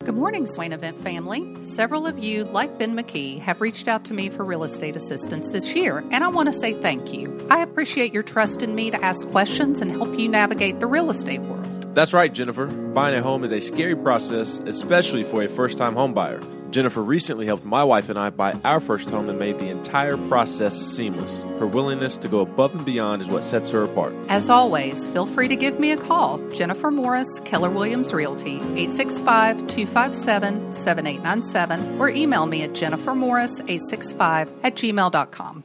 Good 0.02 0.14
morning, 0.14 0.46
Swain 0.46 0.72
Event 0.72 0.98
family. 0.98 1.62
Several 1.62 2.06
of 2.06 2.18
you, 2.18 2.44
like 2.44 2.78
Ben 2.78 2.96
McKee, 2.96 3.38
have 3.40 3.60
reached 3.60 3.86
out 3.86 4.02
to 4.06 4.14
me 4.14 4.30
for 4.30 4.46
real 4.46 4.64
estate 4.64 4.96
assistance 4.96 5.50
this 5.50 5.74
year, 5.74 5.98
and 6.10 6.24
I 6.24 6.28
want 6.28 6.46
to 6.46 6.54
say 6.54 6.72
thank 6.72 7.12
you. 7.12 7.46
I 7.50 7.60
appreciate 7.60 8.14
your 8.14 8.22
trust 8.22 8.62
in 8.62 8.74
me 8.74 8.90
to 8.90 9.04
ask 9.04 9.28
questions 9.28 9.82
and 9.82 9.90
help 9.90 10.18
you 10.18 10.26
navigate 10.26 10.80
the 10.80 10.86
real 10.86 11.10
estate 11.10 11.42
world. 11.42 11.69
That's 11.94 12.12
right, 12.12 12.32
Jennifer. 12.32 12.66
Buying 12.66 13.16
a 13.16 13.22
home 13.22 13.44
is 13.44 13.52
a 13.52 13.60
scary 13.60 13.96
process, 13.96 14.60
especially 14.66 15.24
for 15.24 15.42
a 15.42 15.48
first 15.48 15.76
time 15.76 15.94
homebuyer. 15.94 16.44
Jennifer 16.70 17.02
recently 17.02 17.46
helped 17.46 17.64
my 17.64 17.82
wife 17.82 18.08
and 18.08 18.18
I 18.18 18.30
buy 18.30 18.52
our 18.64 18.80
first 18.80 19.10
home 19.10 19.28
and 19.28 19.38
made 19.38 19.58
the 19.58 19.68
entire 19.68 20.16
process 20.16 20.76
seamless. 20.80 21.42
Her 21.58 21.66
willingness 21.66 22.16
to 22.18 22.28
go 22.28 22.40
above 22.40 22.74
and 22.74 22.84
beyond 22.84 23.22
is 23.22 23.28
what 23.28 23.42
sets 23.42 23.70
her 23.72 23.82
apart. 23.82 24.14
As 24.28 24.48
always, 24.48 25.06
feel 25.08 25.26
free 25.26 25.48
to 25.48 25.56
give 25.56 25.80
me 25.80 25.90
a 25.90 25.96
call. 25.96 26.38
Jennifer 26.50 26.90
Morris, 26.90 27.40
Keller 27.40 27.70
Williams 27.70 28.12
Realty, 28.12 28.56
865 28.56 29.66
257 29.66 30.72
7897, 30.72 32.00
or 32.00 32.08
email 32.08 32.46
me 32.46 32.62
at 32.62 32.70
jennifermorris865 32.70 34.48
at 34.62 34.76
gmail.com. 34.76 35.64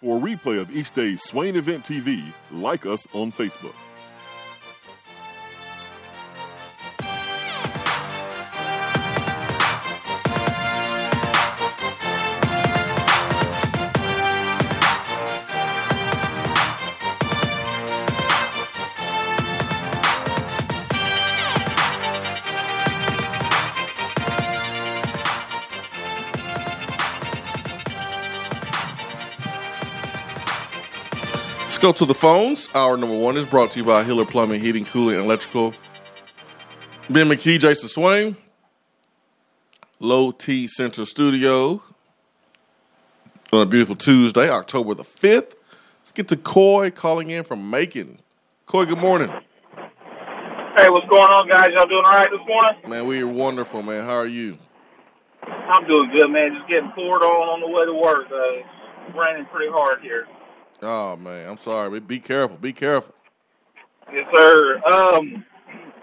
For 0.00 0.16
a 0.16 0.20
replay 0.20 0.58
of 0.58 0.74
each 0.74 0.92
day's 0.92 1.22
Swain 1.24 1.56
Event 1.56 1.84
TV, 1.84 2.22
like 2.52 2.86
us 2.86 3.06
on 3.12 3.30
Facebook. 3.30 3.74
Go 31.80 31.92
to 31.92 32.04
the 32.04 32.12
phones. 32.12 32.68
Hour 32.74 32.98
number 32.98 33.16
one 33.16 33.38
is 33.38 33.46
brought 33.46 33.70
to 33.70 33.78
you 33.78 33.86
by 33.86 34.04
Hiller 34.04 34.26
Plumbing, 34.26 34.60
Heating, 34.60 34.84
Cooling, 34.84 35.16
and 35.16 35.24
Electrical. 35.24 35.72
Ben 37.08 37.26
McKee, 37.26 37.58
Jason 37.58 37.88
Swain, 37.88 38.36
Low 39.98 40.30
T 40.30 40.68
Center 40.68 41.06
Studio 41.06 41.82
on 43.50 43.62
a 43.62 43.66
beautiful 43.66 43.96
Tuesday, 43.96 44.50
October 44.50 44.92
the 44.92 45.04
5th. 45.04 45.54
Let's 46.00 46.12
get 46.12 46.28
to 46.28 46.36
Coy 46.36 46.90
calling 46.90 47.30
in 47.30 47.44
from 47.44 47.70
Macon. 47.70 48.18
Coy, 48.66 48.84
good 48.84 48.98
morning. 48.98 49.30
Hey, 49.30 50.86
what's 50.90 51.08
going 51.08 51.30
on, 51.32 51.48
guys? 51.48 51.68
Y'all 51.74 51.88
doing 51.88 52.02
all 52.04 52.12
right 52.12 52.28
this 52.30 52.46
morning? 52.46 52.90
Man, 52.90 53.06
we 53.06 53.22
are 53.22 53.26
wonderful, 53.26 53.82
man. 53.82 54.04
How 54.04 54.16
are 54.16 54.26
you? 54.26 54.58
I'm 55.42 55.86
doing 55.86 56.10
good, 56.12 56.28
man. 56.28 56.54
Just 56.58 56.68
getting 56.68 56.92
poured 56.94 57.22
on 57.22 57.48
on 57.48 57.60
the 57.60 57.68
way 57.68 57.86
to 57.86 57.94
work. 57.94 58.26
Uh, 58.30 59.08
it's 59.08 59.16
raining 59.16 59.46
pretty 59.46 59.72
hard 59.72 60.02
here. 60.02 60.26
Oh, 60.82 61.16
man, 61.16 61.48
I'm 61.48 61.58
sorry. 61.58 61.90
but 61.90 62.08
Be 62.08 62.20
careful. 62.20 62.56
Be 62.56 62.72
careful. 62.72 63.14
Yes, 64.12 64.26
sir. 64.34 64.80
Um, 64.86 65.44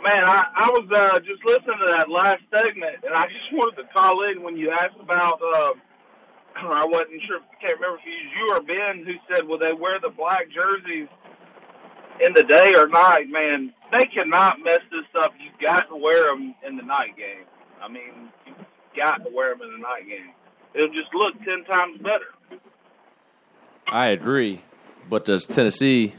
man, 0.06 0.24
I, 0.24 0.46
I 0.56 0.70
was 0.70 0.88
uh, 0.94 1.20
just 1.20 1.44
listening 1.46 1.80
to 1.86 1.92
that 1.92 2.10
last 2.10 2.40
segment, 2.54 2.96
and 3.04 3.14
I 3.14 3.24
just 3.24 3.52
wanted 3.54 3.82
to 3.82 3.88
call 3.94 4.24
in 4.30 4.44
when 4.44 4.56
you 4.56 4.72
asked 4.72 5.00
about. 5.00 5.42
Uh, 5.42 5.72
I 6.56 6.86
wasn't 6.86 7.22
sure. 7.28 7.40
Can't 7.62 7.76
remember 7.80 8.00
if 8.00 8.06
it 8.06 8.16
was 8.16 8.34
you 8.38 8.46
or 8.56 8.62
Ben 8.62 9.06
who 9.06 9.14
said, 9.34 9.48
"Will 9.48 9.60
they 9.60 9.74
wear 9.74 10.00
the 10.00 10.10
black 10.10 10.46
jerseys 10.50 11.08
in 12.26 12.34
the 12.34 12.44
day 12.44 12.72
or 12.78 12.88
night?" 12.88 13.28
Man, 13.30 13.74
they 13.92 14.06
cannot 14.06 14.60
mess 14.64 14.80
this 14.92 15.06
up. 15.24 15.34
You 15.38 15.52
got 15.66 15.90
to 15.90 15.96
wear 15.96 16.28
them 16.28 16.56
in 16.66 16.78
the 16.78 16.84
night 16.84 17.18
game. 17.18 17.46
I 17.82 17.88
mean, 17.88 18.30
you 18.46 18.54
got 18.96 19.18
to 19.26 19.30
wear 19.34 19.50
them 19.54 19.62
in 19.64 19.72
the 19.74 19.84
night 19.84 20.08
game. 20.08 20.32
It'll 20.74 20.88
just 20.88 21.14
look 21.14 21.34
ten 21.44 21.64
times 21.66 21.98
better. 22.00 22.62
I 23.90 24.08
agree, 24.08 24.62
but 25.10 25.26
does 25.26 25.46
Tennessee 25.46 26.14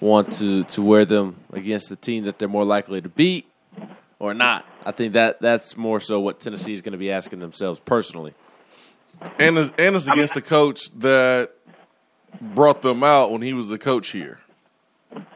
want 0.00 0.32
to 0.34 0.64
to 0.64 0.82
wear 0.82 1.04
them 1.04 1.36
against 1.52 1.88
the 1.88 1.96
team 1.96 2.24
that 2.24 2.38
they're 2.38 2.48
more 2.48 2.64
likely 2.64 3.00
to 3.00 3.08
beat 3.08 3.48
or 4.18 4.34
not? 4.34 4.64
I 4.84 4.92
think 4.92 5.12
that 5.14 5.40
that's 5.40 5.76
more 5.76 6.00
so 6.00 6.20
what 6.20 6.40
Tennessee 6.40 6.72
is 6.72 6.80
going 6.80 6.92
to 6.92 6.98
be 6.98 7.10
asking 7.10 7.38
themselves 7.40 7.80
personally. 7.80 8.34
And 9.38 9.56
it's, 9.56 9.72
and 9.78 9.94
it's 9.94 10.08
against 10.08 10.34
the 10.34 10.42
coach 10.42 10.90
that 10.98 11.52
brought 12.40 12.82
them 12.82 13.04
out 13.04 13.30
when 13.30 13.42
he 13.42 13.52
was 13.52 13.68
the 13.68 13.78
coach 13.78 14.08
here. 14.10 14.40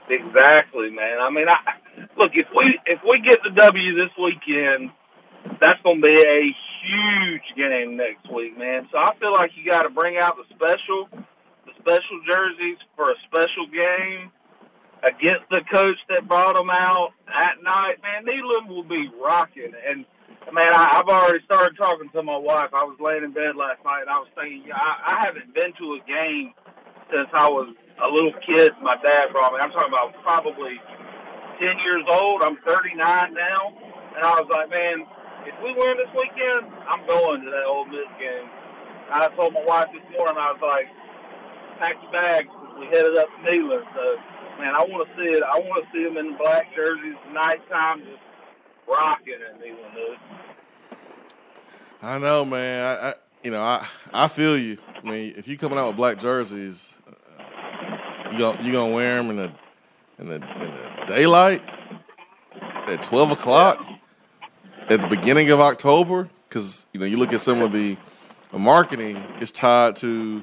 Exactly, 0.08 0.90
man. 0.90 1.18
I 1.20 1.30
mean, 1.30 1.46
I 1.48 2.00
look 2.16 2.32
if 2.34 2.46
we 2.56 2.78
if 2.86 3.00
we 3.02 3.20
get 3.20 3.40
the 3.42 3.50
W 3.50 3.94
this 3.94 4.10
weekend, 4.18 4.90
that's 5.60 5.80
going 5.82 6.00
to 6.00 6.06
be 6.06 6.20
a 6.20 6.56
huge 6.82 7.56
game 7.56 7.96
next 7.96 8.30
week, 8.32 8.58
man. 8.58 8.88
So 8.90 8.98
I 8.98 9.14
feel 9.18 9.32
like 9.32 9.52
you 9.56 9.68
got 9.68 9.82
to 9.82 9.90
bring 9.90 10.16
out 10.18 10.36
the 10.36 10.44
special, 10.54 11.08
the 11.12 11.24
special 11.86 12.18
jerseys 12.26 12.82
for 12.98 13.14
a 13.14 13.16
special 13.30 13.70
game 13.70 14.34
against 15.06 15.46
the 15.54 15.62
coach 15.70 15.98
that 16.10 16.26
brought 16.26 16.58
them 16.58 16.70
out 16.70 17.14
at 17.30 17.62
night. 17.62 18.02
Man, 18.02 18.26
Neyland 18.26 18.66
will 18.66 18.82
be 18.82 19.06
rocking, 19.22 19.70
and 19.70 20.02
man, 20.50 20.74
I, 20.74 20.98
I've 20.98 21.06
already 21.06 21.44
started 21.46 21.78
talking 21.78 22.10
to 22.10 22.22
my 22.26 22.36
wife. 22.36 22.74
I 22.74 22.82
was 22.82 22.98
laying 22.98 23.22
in 23.22 23.30
bed 23.30 23.54
last 23.54 23.78
night, 23.86 24.02
and 24.02 24.10
I 24.10 24.18
was 24.18 24.30
thinking, 24.34 24.66
I, 24.74 25.14
I 25.14 25.24
haven't 25.30 25.54
been 25.54 25.70
to 25.78 25.86
a 25.94 26.00
game 26.10 26.50
since 27.14 27.30
I 27.30 27.46
was 27.46 27.70
a 28.02 28.08
little 28.10 28.34
kid. 28.42 28.74
My 28.82 28.98
dad 29.06 29.30
brought 29.30 29.54
me. 29.54 29.62
I'm 29.62 29.70
talking 29.70 29.94
about 29.94 30.10
probably 30.26 30.74
ten 31.62 31.78
years 31.86 32.02
old. 32.10 32.42
I'm 32.42 32.58
39 32.66 32.98
now, 32.98 33.62
and 34.18 34.26
I 34.26 34.34
was 34.42 34.50
like, 34.50 34.74
man, 34.74 35.06
if 35.46 35.54
we 35.62 35.70
win 35.70 36.02
this 36.02 36.10
weekend, 36.18 36.66
I'm 36.90 37.06
going 37.06 37.46
to 37.46 37.50
that 37.54 37.64
Ole 37.70 37.86
Miss 37.86 38.10
game. 38.18 38.50
I 39.06 39.30
told 39.38 39.54
my 39.54 39.62
wife 39.62 39.86
this 39.94 40.02
morning, 40.18 40.34
I 40.34 40.50
was 40.50 40.58
like, 40.58 40.90
pack 41.78 41.96
your 42.02 42.12
bags 42.12 42.48
because 42.48 42.78
we 42.78 42.86
headed 42.86 43.16
up 43.16 43.28
to 43.28 43.50
Neyland. 43.50 43.84
So, 43.94 44.16
man, 44.58 44.74
I 44.74 44.84
want 44.84 45.08
to 45.08 45.14
see 45.16 45.30
it. 45.30 45.42
I 45.42 45.58
want 45.58 45.84
to 45.84 45.90
see 45.92 46.04
them 46.04 46.16
in 46.16 46.36
black 46.36 46.74
jerseys, 46.74 47.16
nighttime, 47.32 48.00
just 48.00 48.22
rocking 48.88 49.34
at 49.34 49.60
Neyland, 49.60 49.94
dude. 49.94 50.18
I 52.02 52.18
know, 52.18 52.44
man. 52.44 52.84
I, 52.84 53.08
I 53.08 53.14
you 53.42 53.50
know, 53.50 53.62
I 53.62 53.86
I 54.12 54.28
feel 54.28 54.58
you. 54.58 54.78
I 54.96 55.08
mean, 55.08 55.34
if 55.36 55.48
you 55.48 55.56
coming 55.56 55.78
out 55.78 55.88
with 55.88 55.96
black 55.96 56.18
jerseys, 56.18 56.94
uh, 57.06 58.30
you 58.32 58.38
gonna 58.38 58.62
you 58.62 58.72
gonna 58.72 58.92
wear 58.92 59.16
them 59.16 59.30
in 59.30 59.36
the 59.36 59.52
in 60.18 60.28
the 60.28 60.34
in 60.34 60.60
the 60.60 61.04
daylight 61.06 61.62
at 62.86 63.02
twelve 63.02 63.30
o'clock 63.30 63.86
at 64.88 65.00
the 65.00 65.08
beginning 65.08 65.50
of 65.50 65.60
October 65.60 66.28
because 66.48 66.86
you 66.92 67.00
know 67.00 67.06
you 67.06 67.16
look 67.16 67.32
at 67.32 67.40
some 67.40 67.60
of 67.62 67.72
the, 67.72 67.96
the 68.52 68.58
marketing 68.58 69.16
is 69.40 69.50
tied 69.50 69.96
to 69.96 70.42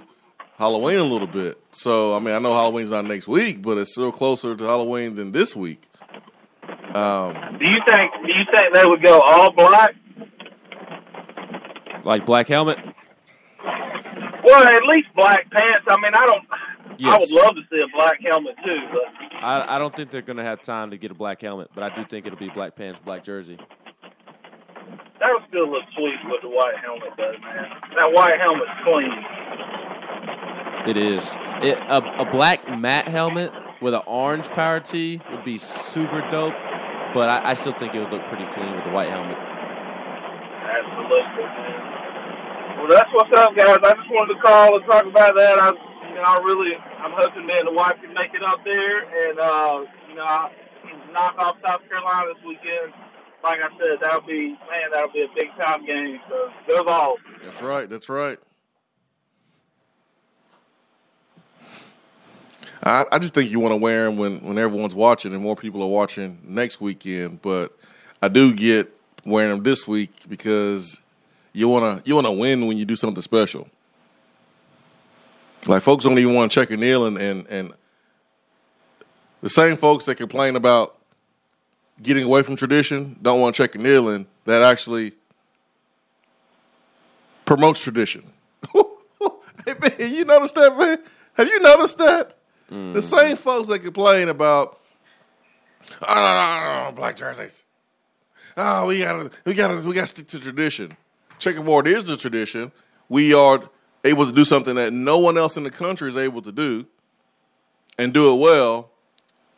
Halloween 0.64 1.00
a 1.00 1.04
little 1.04 1.28
bit. 1.28 1.60
So 1.72 2.14
I 2.16 2.20
mean, 2.20 2.34
I 2.34 2.40
know 2.40 2.54
Halloween's 2.54 2.92
not 2.92 3.04
next 3.04 3.28
week, 3.28 3.62
but 3.62 3.78
it's 3.78 3.92
still 3.92 4.14
closer 4.14 4.56
to 4.56 4.64
Halloween 4.64 5.16
than 5.16 5.34
this 5.34 5.56
week. 5.58 5.90
Um, 6.94 7.34
Do 7.60 7.66
you 7.66 7.82
think? 7.90 8.12
Do 8.26 8.32
you 8.32 8.46
think 8.50 8.74
they 8.74 8.84
would 8.86 9.04
go 9.04 9.20
all 9.20 9.52
black? 9.52 9.94
Like 12.06 12.26
black 12.26 12.48
helmet, 12.48 12.78
Well, 14.44 14.64
at 14.64 14.84
least 14.88 15.08
black 15.16 15.50
pants. 15.52 15.86
I 15.90 15.96
mean, 16.02 16.14
I 16.14 16.26
don't. 16.26 16.46
I 17.12 17.18
would 17.18 17.32
love 17.32 17.56
to 17.56 17.62
see 17.70 17.82
a 17.82 17.98
black 17.98 18.20
helmet 18.22 18.56
too, 18.64 18.80
but 18.92 19.36
I, 19.44 19.76
I 19.76 19.80
don't 19.80 19.94
think 19.94 20.12
they're 20.12 20.22
going 20.22 20.38
to 20.38 20.44
have 20.44 20.62
time 20.62 20.92
to 20.92 20.98
get 20.98 21.12
a 21.12 21.14
black 21.14 21.42
helmet, 21.42 21.72
but 21.76 21.84
I 21.84 21.94
do 21.96 22.06
think 22.06 22.26
it'll 22.26 22.40
be 22.40 22.50
black 22.50 22.76
pants, 22.76 23.02
black 23.04 23.24
jersey. 23.24 23.58
that 25.20 25.30
would 25.34 25.44
still 25.50 25.70
look 25.72 25.84
sweet 25.96 26.16
what 26.26 26.42
the 26.42 26.50
white 26.50 26.76
helmet 26.86 27.18
does, 27.18 27.36
man. 27.42 27.66
That 27.96 28.12
white 28.14 28.38
helmet's 28.40 28.72
clean. 28.84 29.12
It 30.88 30.98
is. 30.98 31.38
It, 31.62 31.78
a, 31.78 32.22
a 32.22 32.26
black 32.30 32.68
matte 32.78 33.08
helmet 33.08 33.52
with 33.82 33.94
an 33.94 34.02
orange 34.06 34.50
power 34.50 34.80
tee 34.80 35.22
would 35.32 35.46
be 35.46 35.58
super 35.58 36.22
dope, 36.30 36.56
but 37.14 37.30
I, 37.30 37.52
I 37.52 37.54
still 37.54 37.74
think 37.74 37.96
it 37.96 38.00
would 38.00 38.12
look 38.12 38.28
pretty 38.28 38.46
clean 38.48 38.76
with 38.76 38.84
the 38.84 38.92
white 38.92 39.10
helmet. 39.10 39.38
Absolutely, 39.38 41.44
man. 41.44 42.80
Well, 42.80 42.88
that's 42.90 43.10
what's 43.14 43.38
up, 43.38 43.56
guys. 43.56 43.78
I 43.84 43.94
just 43.96 44.10
wanted 44.12 44.36
to 44.36 44.42
call 44.42 44.76
and 44.76 44.86
talk 44.86 45.06
about 45.06 45.36
that. 45.38 45.60
I, 45.60 45.72
you 46.10 46.16
know, 46.16 46.24
I 46.24 46.38
really, 46.44 46.76
I'm 47.00 47.14
hoping 47.16 47.46
me 47.46 47.54
and 47.58 47.68
the 47.68 47.72
wife 47.72 47.96
can 48.02 48.14
make 48.14 48.34
it 48.34 48.44
up 48.44 48.60
there, 48.66 49.30
and 49.30 49.40
uh, 49.40 49.86
you 50.10 50.16
know, 50.16 50.24
I, 50.24 50.52
knock 51.14 51.36
off 51.38 51.58
South 51.66 51.82
Carolina 51.88 52.34
this 52.34 52.44
weekend. 52.46 52.94
Like 53.44 53.60
I 53.60 53.70
said, 53.78 54.00
that'll 54.02 54.26
be 54.26 54.50
man, 54.50 54.90
that'll 54.92 55.12
be 55.12 55.22
a 55.22 55.28
big 55.36 55.50
time 55.60 55.86
game. 55.86 56.20
So 56.30 56.50
go 56.68 56.84
Vols. 56.84 57.20
That's 57.44 57.62
right. 57.62 57.90
That's 57.90 58.10
right. 58.10 58.40
I, 62.84 63.06
I 63.14 63.20
just 63.20 63.34
think 63.34 63.50
you 63.50 63.60
want 63.60 63.72
to 63.72 63.78
wear 63.78 64.06
them 64.06 64.18
when, 64.18 64.40
when 64.40 64.58
everyone's 64.58 64.94
watching 64.94 65.34
and 65.34 65.42
more 65.42 65.56
people 65.56 65.82
are 65.82 65.90
watching 65.90 66.40
next 66.44 66.82
weekend. 66.82 67.42
But 67.42 67.78
I 68.22 68.28
do 68.28 68.54
get 68.54 68.92
wearing 69.26 69.52
them 69.52 69.64
this 69.64 69.88
week 69.88 70.12
because 70.28 71.00
you 71.54 71.68
wanna 71.70 72.02
you 72.04 72.16
wanna 72.16 72.34
win 72.34 72.68
when 72.68 72.78
you 72.78 72.86
do 72.86 72.96
something 72.96 73.22
special. 73.22 73.70
Like 75.66 75.82
folks 75.82 76.04
don't 76.04 76.18
even 76.20 76.34
want 76.34 76.52
to 76.52 76.60
check 76.60 76.72
a 76.72 76.78
nail 76.78 77.06
and, 77.06 77.18
and 77.18 77.48
and 77.48 77.74
the 79.42 79.50
same 79.50 79.78
folks 79.78 80.06
that 80.06 80.16
complain 80.16 80.56
about 80.56 80.98
getting 82.02 82.24
away 82.24 82.44
from 82.44 82.56
tradition 82.56 83.18
don't 83.22 83.40
want 83.40 83.56
to 83.56 83.64
checker 83.64 83.80
Neyland 83.80 84.26
that 84.46 84.62
actually 84.62 85.14
promotes 87.46 87.82
tradition. 87.82 88.24
hey 88.74 89.74
man, 89.80 90.14
you 90.14 90.26
noticed 90.26 90.56
that, 90.56 90.78
man? 90.78 91.00
Have 91.34 91.48
you 91.48 91.60
noticed 91.60 91.98
that? 92.00 92.38
The 92.74 93.02
same 93.04 93.38
folks 93.38 93.68
that 93.68 93.80
complain 93.80 94.30
about 94.30 94.80
oh, 96.02 96.16
no, 96.16 96.84
no, 96.84 96.90
no, 96.90 96.96
black 96.96 97.16
jerseys. 97.16 97.66
Oh, 98.58 98.88
we 98.88 99.00
gotta, 99.00 99.30
we 99.46 99.54
gotta, 99.54 99.88
we 99.88 99.94
gotta 99.94 100.08
stick 100.08 100.28
to 100.28 100.40
tradition. 100.40 100.98
Checkerboard 101.38 101.86
is 101.86 102.06
the 102.06 102.18
tradition. 102.18 102.72
We 103.10 103.34
are 103.34 103.62
able 104.04 104.26
to 104.26 104.32
do 104.32 104.44
something 104.44 104.76
that 104.76 104.92
no 104.92 105.20
one 105.20 105.38
else 105.38 105.56
in 105.56 105.64
the 105.64 105.70
country 105.70 106.10
is 106.10 106.18
able 106.18 106.42
to 106.42 106.52
do, 106.52 106.88
and 108.00 108.12
do 108.12 108.34
it 108.34 108.40
well. 108.40 108.90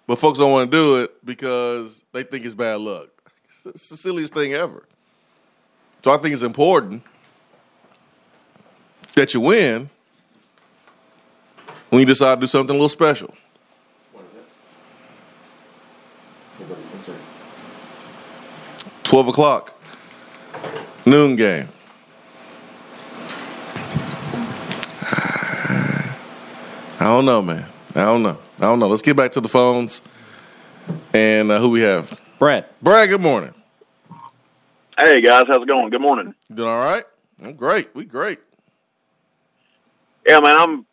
But 0.08 0.19
folks 0.19 0.38
don't 0.38 0.51
want 0.51 0.69
to 0.69 0.78
do 0.78 1.01
it 1.01 1.25
because 1.25 2.04
they 2.12 2.23
think 2.23 2.45
it's 2.45 2.54
bad 2.54 2.80
luck. 2.82 3.10
It's 3.45 3.89
the 3.89 3.97
silliest 3.97 4.34
thing 4.34 4.54
ever. 4.54 4.86
So 6.04 6.12
I 6.12 6.17
think 6.17 6.34
it's 6.34 6.43
important 6.43 7.04
that 9.13 9.34
you 9.34 9.39
win 9.39 9.89
when 11.96 12.02
you 12.02 12.06
decide 12.06 12.36
to 12.36 12.42
do 12.42 12.48
something 12.48 12.72
a 12.72 12.78
little 12.78 12.90
special. 12.90 13.34
Twelve 19.04 19.30
o'clock, 19.30 19.80
noon 21.06 21.38
game. 21.38 21.70
I 25.00 26.16
don't 27.00 27.24
know, 27.24 27.42
man. 27.42 27.66
I 27.96 28.04
don't 28.04 28.24
know. 28.24 28.40
I 28.58 28.64
don't 28.64 28.80
know. 28.80 28.88
Let's 28.90 29.02
get 29.02 29.16
back 29.16 29.32
to 29.32 29.40
the 29.40 29.48
phones 29.48 30.02
and 31.14 31.50
uh, 31.50 31.62
who 31.62 31.70
we 31.70 31.80
have. 31.80 32.20
Brad, 32.40 32.66
Brad, 32.82 33.08
good 33.08 33.22
morning. 33.22 33.54
Hey 34.98 35.22
guys, 35.22 35.46
how's 35.48 35.62
it 35.62 35.70
going? 35.70 35.90
Good 35.92 36.02
morning. 36.02 36.36
You 36.50 36.58
doing 36.58 36.68
all 36.68 36.78
right? 36.78 37.06
I'm 37.42 37.54
great. 37.54 37.96
We 37.96 38.04
great. 38.04 38.40
Yeah, 40.28 40.42
man, 40.42 40.58
I'm. 40.60 40.86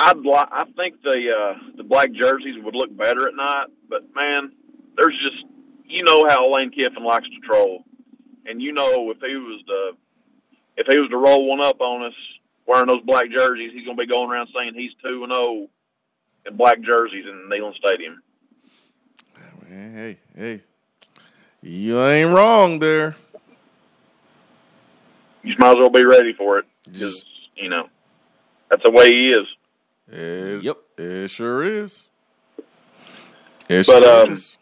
I'd 0.00 0.16
li- 0.18 0.32
I 0.32 0.64
think 0.76 1.02
the 1.02 1.34
uh, 1.36 1.58
the 1.76 1.82
black 1.82 2.12
jerseys 2.12 2.54
would 2.62 2.74
look 2.76 2.96
better 2.96 3.26
at 3.26 3.34
night, 3.34 3.66
but 3.88 4.02
man, 4.14 4.52
there's 4.96 5.18
just 5.18 5.44
you 5.88 6.04
know 6.04 6.24
how 6.28 6.52
Lane 6.54 6.70
Kiffin 6.70 7.04
likes 7.04 7.26
to 7.26 7.46
troll, 7.46 7.82
and 8.46 8.62
you 8.62 8.72
know 8.72 9.10
if 9.10 9.18
he 9.18 9.34
was 9.34 9.60
to 9.66 9.96
if 10.76 10.86
he 10.88 10.98
was 10.98 11.10
to 11.10 11.16
roll 11.16 11.48
one 11.48 11.60
up 11.60 11.80
on 11.80 12.06
us 12.06 12.14
wearing 12.64 12.86
those 12.86 13.02
black 13.04 13.24
jerseys, 13.34 13.72
he's 13.74 13.84
going 13.84 13.96
to 13.96 14.00
be 14.00 14.06
going 14.06 14.30
around 14.30 14.48
saying 14.54 14.74
he's 14.74 14.92
two 15.02 15.24
and 15.24 15.32
zero 15.32 15.66
in 16.46 16.56
black 16.56 16.80
jerseys 16.80 17.26
in 17.26 17.48
Neyland 17.50 17.74
Stadium. 17.74 18.22
Hey, 19.68 20.16
hey, 20.36 20.62
you 21.60 22.00
ain't 22.00 22.34
wrong 22.34 22.78
there. 22.78 23.16
You 25.42 25.54
might 25.58 25.70
as 25.70 25.76
well 25.76 25.90
be 25.90 26.04
ready 26.04 26.32
for 26.34 26.58
it 26.58 26.66
because 26.84 27.24
you 27.56 27.68
know 27.68 27.88
that's 28.70 28.82
the 28.84 28.90
way 28.92 29.08
he 29.08 29.30
is. 29.32 29.46
It, 30.10 30.62
Yep. 30.62 30.76
It 30.96 31.28
sure 31.28 31.62
is. 31.62 32.08
It 33.68 33.86
But, 33.86 34.02
sure 34.02 34.26
um, 34.26 34.32
is. 34.32 34.56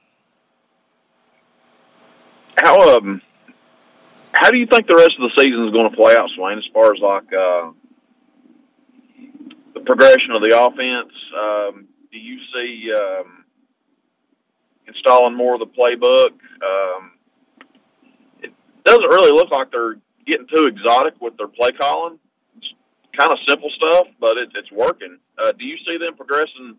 How 2.57 2.97
um 2.97 3.23
how 4.33 4.51
do 4.51 4.59
you 4.59 4.67
think 4.67 4.87
the 4.87 4.95
rest 4.95 5.13
of 5.19 5.31
the 5.31 5.43
season 5.43 5.67
is 5.67 5.73
going 5.73 5.91
to 5.91 5.97
play 5.97 6.15
out, 6.15 6.29
Swain? 6.37 6.59
As 6.59 6.65
far 6.73 6.93
as 6.93 7.01
like 7.01 7.33
uh, 7.33 7.71
the 9.75 9.81
progression 9.81 10.33
of 10.33 10.43
the 10.43 10.53
offense, 10.53 11.13
um, 11.33 11.89
do 12.13 12.19
you 12.19 12.39
see 12.53 12.93
um, 12.95 13.45
installing 14.87 15.35
more 15.35 15.55
of 15.55 15.61
the 15.61 15.67
playbook? 15.67 16.33
Um, 16.61 17.13
it 18.43 18.53
doesn't 18.85 19.09
really 19.09 19.33
look 19.33 19.51
like 19.51 19.71
they're 19.71 19.97
getting 20.27 20.47
too 20.55 20.67
exotic 20.67 21.15
with 21.21 21.37
their 21.39 21.49
play 21.49 21.71
calling. 21.71 22.19
Kind 23.17 23.33
of 23.33 23.39
simple 23.49 23.71
stuff, 23.71 24.07
but 24.21 24.37
it, 24.37 24.51
it's 24.55 24.71
working. 24.71 25.19
Uh, 25.39 25.53
do 25.53 25.65
you 25.65 25.77
see 25.87 25.97
them 25.99 26.17
progressing 26.17 26.77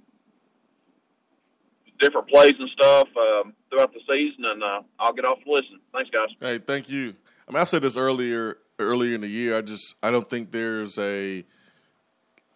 different 2.00 2.28
plays 2.30 2.54
and 2.60 2.70
stuff 2.70 3.08
um, 3.18 3.54
throughout 3.70 3.92
the 3.94 4.00
season? 4.08 4.46
And 4.46 4.62
uh, 4.64 4.82
I'll 5.00 5.14
get 5.14 5.26
off 5.26 5.44
to 5.44 5.52
listen. 5.52 5.80
Thanks, 5.94 6.10
guys. 6.12 6.30
Hey, 6.40 6.60
thank 6.60 6.90
you. 6.90 7.16
I 7.48 7.52
mean, 7.52 7.62
I 7.62 7.64
said 7.64 7.82
this 7.82 7.98
earlier 7.98 8.58
earlier 8.80 9.16
in 9.16 9.22
the 9.22 9.28
year. 9.28 9.58
I 9.58 9.62
just 9.62 9.96
I 10.04 10.12
don't 10.12 10.28
think 10.30 10.52
there's 10.52 10.98
a 11.00 11.44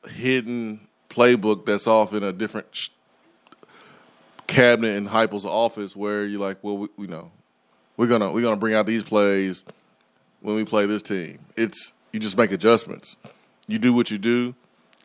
hidden 0.08 0.88
playbook 1.10 1.66
that's 1.66 1.88
off 1.88 2.14
in 2.14 2.24
a 2.24 2.32
different 2.32 2.68
sh- 2.72 2.90
cabinet 4.48 4.96
in 4.96 5.08
Heupel's 5.08 5.46
office 5.46 5.96
where 5.96 6.26
you're 6.26 6.40
like, 6.40 6.58
well, 6.62 6.78
we, 6.78 6.88
we 6.98 7.08
know 7.08 7.32
we're 7.98 8.08
gonna 8.08 8.32
we're 8.32 8.42
gonna 8.42 8.58
bring 8.58 8.74
out 8.74 8.86
these 8.86 9.04
plays 9.04 9.66
when 10.42 10.56
we 10.56 10.66
play 10.66 10.86
this 10.86 11.02
team. 11.02 11.40
It's 11.56 11.94
you 12.12 12.20
just 12.20 12.38
make 12.38 12.52
adjustments. 12.52 13.18
You 13.72 13.80
do 13.80 13.94
what 13.94 14.12
you 14.12 14.18
do, 14.18 14.54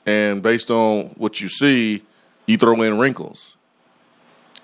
and 0.05 0.42
based 0.42 0.72
on 0.72 1.14
what 1.16 1.40
you 1.40 1.48
see, 1.48 2.02
you 2.46 2.57
throw 2.57 2.83
in 2.83 2.98
wrinkles. 2.98 3.57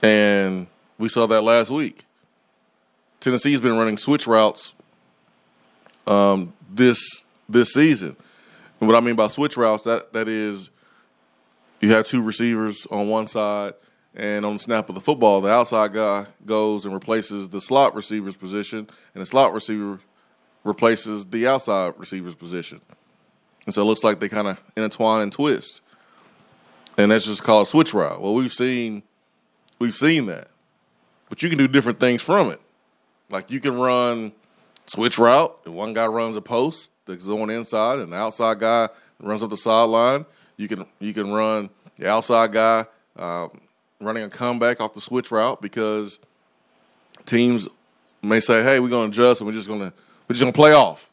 And 0.02 0.66
we 0.98 1.08
saw 1.08 1.26
that 1.28 1.42
last 1.42 1.70
week. 1.70 2.04
Tennessee's 3.20 3.60
been 3.60 3.76
running 3.76 3.96
switch 3.96 4.26
routes 4.26 4.74
um, 6.08 6.52
this 6.68 7.24
this 7.48 7.74
season. 7.74 8.16
And 8.80 8.88
what 8.88 8.96
I 8.96 9.00
mean 9.00 9.14
by 9.14 9.28
switch 9.28 9.56
routes, 9.56 9.84
that 9.84 10.12
that 10.14 10.26
is 10.26 10.70
you 11.80 11.92
have 11.92 12.04
two 12.04 12.22
receivers 12.22 12.84
on 12.90 13.08
one 13.08 13.28
side, 13.28 13.74
and 14.16 14.44
on 14.44 14.54
the 14.54 14.58
snap 14.58 14.88
of 14.88 14.96
the 14.96 15.00
football, 15.00 15.40
the 15.40 15.48
outside 15.50 15.92
guy 15.92 16.26
goes 16.44 16.86
and 16.86 16.92
replaces 16.92 17.48
the 17.50 17.60
slot 17.60 17.94
receiver's 17.94 18.36
position, 18.36 18.88
and 19.14 19.22
the 19.22 19.26
slot 19.26 19.54
receiver 19.54 20.00
replaces 20.64 21.24
the 21.26 21.46
outside 21.46 21.94
receiver's 21.98 22.34
position. 22.34 22.80
And 23.64 23.74
so 23.74 23.82
it 23.82 23.84
looks 23.84 24.02
like 24.02 24.20
they 24.20 24.28
kind 24.28 24.48
of 24.48 24.60
intertwine 24.76 25.22
and 25.22 25.32
twist. 25.32 25.80
And 26.98 27.10
that's 27.10 27.26
just 27.26 27.42
called 27.42 27.68
switch 27.68 27.94
route. 27.94 28.20
Well, 28.20 28.34
we've 28.34 28.52
seen 28.52 29.02
we've 29.78 29.94
seen 29.94 30.26
that. 30.26 30.48
But 31.28 31.42
you 31.42 31.48
can 31.48 31.58
do 31.58 31.68
different 31.68 32.00
things 32.00 32.22
from 32.22 32.50
it. 32.50 32.60
Like 33.30 33.50
you 33.50 33.60
can 33.60 33.78
run 33.78 34.32
switch 34.86 35.18
route, 35.18 35.58
and 35.64 35.74
one 35.74 35.94
guy 35.94 36.06
runs 36.06 36.36
a 36.36 36.42
post 36.42 36.90
that's 37.06 37.26
on 37.26 37.50
inside, 37.50 37.98
and 37.98 38.12
the 38.12 38.16
outside 38.16 38.58
guy 38.58 38.88
runs 39.20 39.42
up 39.42 39.50
the 39.50 39.56
sideline. 39.56 40.26
You 40.56 40.68
can 40.68 40.84
you 40.98 41.14
can 41.14 41.32
run 41.32 41.70
the 41.98 42.08
outside 42.08 42.52
guy 42.52 42.84
um, 43.16 43.60
running 44.00 44.24
a 44.24 44.28
comeback 44.28 44.80
off 44.80 44.94
the 44.94 45.00
switch 45.00 45.30
route 45.30 45.62
because 45.62 46.20
teams 47.24 47.68
may 48.22 48.40
say, 48.40 48.62
"Hey, 48.62 48.80
we're 48.80 48.88
going 48.88 49.10
to 49.10 49.14
adjust, 49.14 49.40
and 49.40 49.46
we're 49.46 49.54
just 49.54 49.68
going 49.68 49.80
to 49.80 49.92
we're 50.28 50.34
just 50.34 50.42
going 50.42 50.52
to 50.52 50.56
play 50.56 50.72
off." 50.72 51.11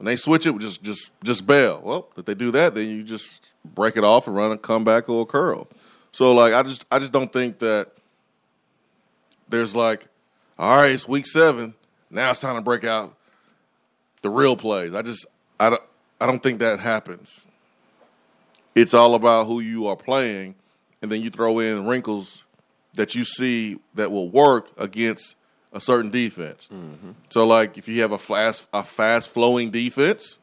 When 0.00 0.06
they 0.06 0.16
switch 0.16 0.46
it, 0.46 0.56
just 0.56 0.82
just 0.82 1.12
just 1.22 1.46
bail. 1.46 1.82
Well, 1.84 2.08
if 2.16 2.24
they 2.24 2.32
do 2.32 2.50
that, 2.52 2.74
then 2.74 2.88
you 2.88 3.02
just 3.02 3.50
break 3.74 3.98
it 3.98 4.02
off 4.02 4.26
and 4.26 4.34
run 4.34 4.50
a 4.50 4.56
comeback 4.56 5.10
or 5.10 5.24
a 5.24 5.26
curl. 5.26 5.68
So, 6.10 6.32
like, 6.32 6.54
I 6.54 6.62
just 6.62 6.86
I 6.90 6.98
just 6.98 7.12
don't 7.12 7.30
think 7.30 7.58
that 7.58 7.90
there's 9.50 9.76
like, 9.76 10.06
all 10.58 10.78
right, 10.78 10.92
it's 10.92 11.06
week 11.06 11.26
seven. 11.26 11.74
Now 12.08 12.30
it's 12.30 12.40
time 12.40 12.56
to 12.56 12.62
break 12.62 12.82
out 12.82 13.14
the 14.22 14.30
real 14.30 14.56
plays. 14.56 14.94
I 14.94 15.02
just 15.02 15.26
I 15.60 15.68
don't 15.68 15.82
I 16.18 16.26
don't 16.26 16.42
think 16.42 16.60
that 16.60 16.80
happens. 16.80 17.46
It's 18.74 18.94
all 18.94 19.14
about 19.14 19.48
who 19.48 19.60
you 19.60 19.86
are 19.86 19.96
playing, 19.96 20.54
and 21.02 21.12
then 21.12 21.20
you 21.20 21.28
throw 21.28 21.58
in 21.58 21.84
wrinkles 21.84 22.46
that 22.94 23.14
you 23.14 23.24
see 23.24 23.78
that 23.96 24.10
will 24.10 24.30
work 24.30 24.70
against 24.78 25.36
a 25.72 25.80
certain 25.80 26.10
defense. 26.10 26.68
So, 27.28 27.46
like 27.46 27.78
if 27.78 27.88
you 27.88 28.02
have 28.02 28.12
a 28.12 28.18
fast 28.18 28.68
a 28.72 28.82
fast 28.82 29.30
flowing 29.30 29.70
defense, 29.70 30.38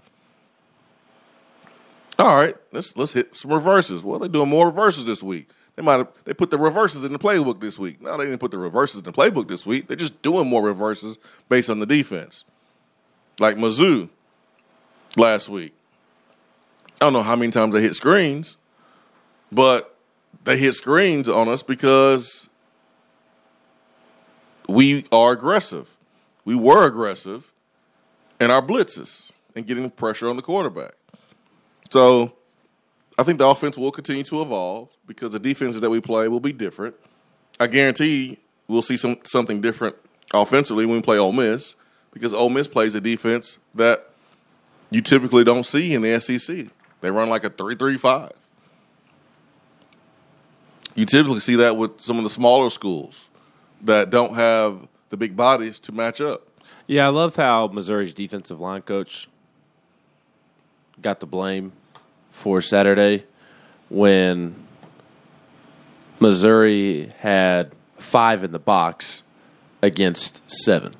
all 2.19 2.35
right, 2.35 2.55
let's 2.71 2.95
let's 2.97 3.13
hit 3.13 3.35
some 3.35 3.51
reverses. 3.51 4.03
Well, 4.03 4.19
they're 4.19 4.29
doing 4.29 4.49
more 4.49 4.67
reverses 4.67 5.05
this 5.05 5.21
week. 5.21 5.49
They 5.75 5.83
might 5.83 5.97
have 5.97 6.07
they 6.25 6.33
put 6.33 6.49
the 6.49 6.57
reverses 6.57 7.03
in 7.03 7.13
the 7.13 7.19
playbook 7.19 7.61
this 7.61 7.77
week. 7.77 8.01
No, 8.01 8.17
they 8.17 8.25
didn't 8.25 8.39
put 8.39 8.51
the 8.51 8.57
reverses 8.57 8.99
in 8.99 9.03
the 9.03 9.13
playbook 9.13 9.47
this 9.47 9.65
week. 9.65 9.87
They're 9.87 9.97
just 9.97 10.21
doing 10.21 10.47
more 10.47 10.63
reverses 10.63 11.17
based 11.49 11.69
on 11.69 11.79
the 11.79 11.85
defense. 11.85 12.45
Like 13.39 13.57
Mizzou 13.57 14.09
last 15.15 15.49
week. 15.49 15.73
I 16.99 17.05
don't 17.05 17.13
know 17.13 17.21
how 17.21 17.35
many 17.35 17.51
times 17.51 17.75
they 17.75 17.81
hit 17.81 17.95
screens, 17.95 18.57
but 19.51 19.95
they 20.45 20.57
hit 20.57 20.73
screens 20.73 21.29
on 21.29 21.47
us 21.47 21.61
because 21.61 22.46
we 24.67 25.05
are 25.11 25.31
aggressive. 25.31 25.97
We 26.45 26.55
were 26.55 26.85
aggressive 26.85 27.51
in 28.39 28.51
our 28.51 28.61
blitzes 28.61 29.31
and 29.55 29.65
getting 29.65 29.89
pressure 29.89 30.29
on 30.29 30.35
the 30.35 30.41
quarterback. 30.41 30.93
So 31.89 32.33
I 33.17 33.23
think 33.23 33.39
the 33.39 33.47
offense 33.47 33.77
will 33.77 33.91
continue 33.91 34.23
to 34.23 34.41
evolve 34.41 34.89
because 35.07 35.31
the 35.31 35.39
defenses 35.39 35.81
that 35.81 35.89
we 35.89 36.01
play 36.01 36.27
will 36.27 36.39
be 36.39 36.53
different. 36.53 36.95
I 37.59 37.67
guarantee 37.67 38.37
we'll 38.67 38.81
see 38.81 38.97
some 38.97 39.17
something 39.23 39.61
different 39.61 39.95
offensively 40.33 40.85
when 40.85 40.97
we 40.97 41.01
play 41.01 41.17
Ole 41.17 41.31
Miss 41.31 41.75
because 42.13 42.33
Ole 42.33 42.49
Miss 42.49 42.67
plays 42.67 42.93
a 42.93 43.01
defense 43.01 43.57
that 43.73 44.09
you 44.89 45.01
typically 45.01 45.43
don't 45.43 45.65
see 45.65 45.93
in 45.93 46.01
the 46.01 46.19
SEC. 46.19 46.67
They 47.01 47.11
run 47.11 47.29
like 47.29 47.43
a 47.43 47.49
three-three-five. 47.49 48.31
You 50.95 51.05
typically 51.05 51.39
see 51.39 51.55
that 51.57 51.77
with 51.77 52.01
some 52.01 52.17
of 52.17 52.23
the 52.23 52.29
smaller 52.29 52.69
schools 52.69 53.29
that 53.81 54.09
don't 54.09 54.35
have 54.35 54.87
the 55.09 55.17
big 55.17 55.35
bodies 55.35 55.79
to 55.81 55.91
match 55.91 56.21
up. 56.21 56.47
Yeah, 56.87 57.05
I 57.05 57.09
love 57.09 57.35
how 57.35 57.67
Missouri's 57.67 58.13
defensive 58.13 58.59
line 58.59 58.81
coach 58.81 59.27
got 61.01 61.19
the 61.19 61.25
blame 61.25 61.73
for 62.31 62.61
Saturday 62.61 63.23
when 63.89 64.55
Missouri 66.19 67.11
had 67.19 67.71
five 67.97 68.43
in 68.43 68.51
the 68.51 68.59
box 68.59 69.23
against 69.81 70.41
seven. 70.49 70.93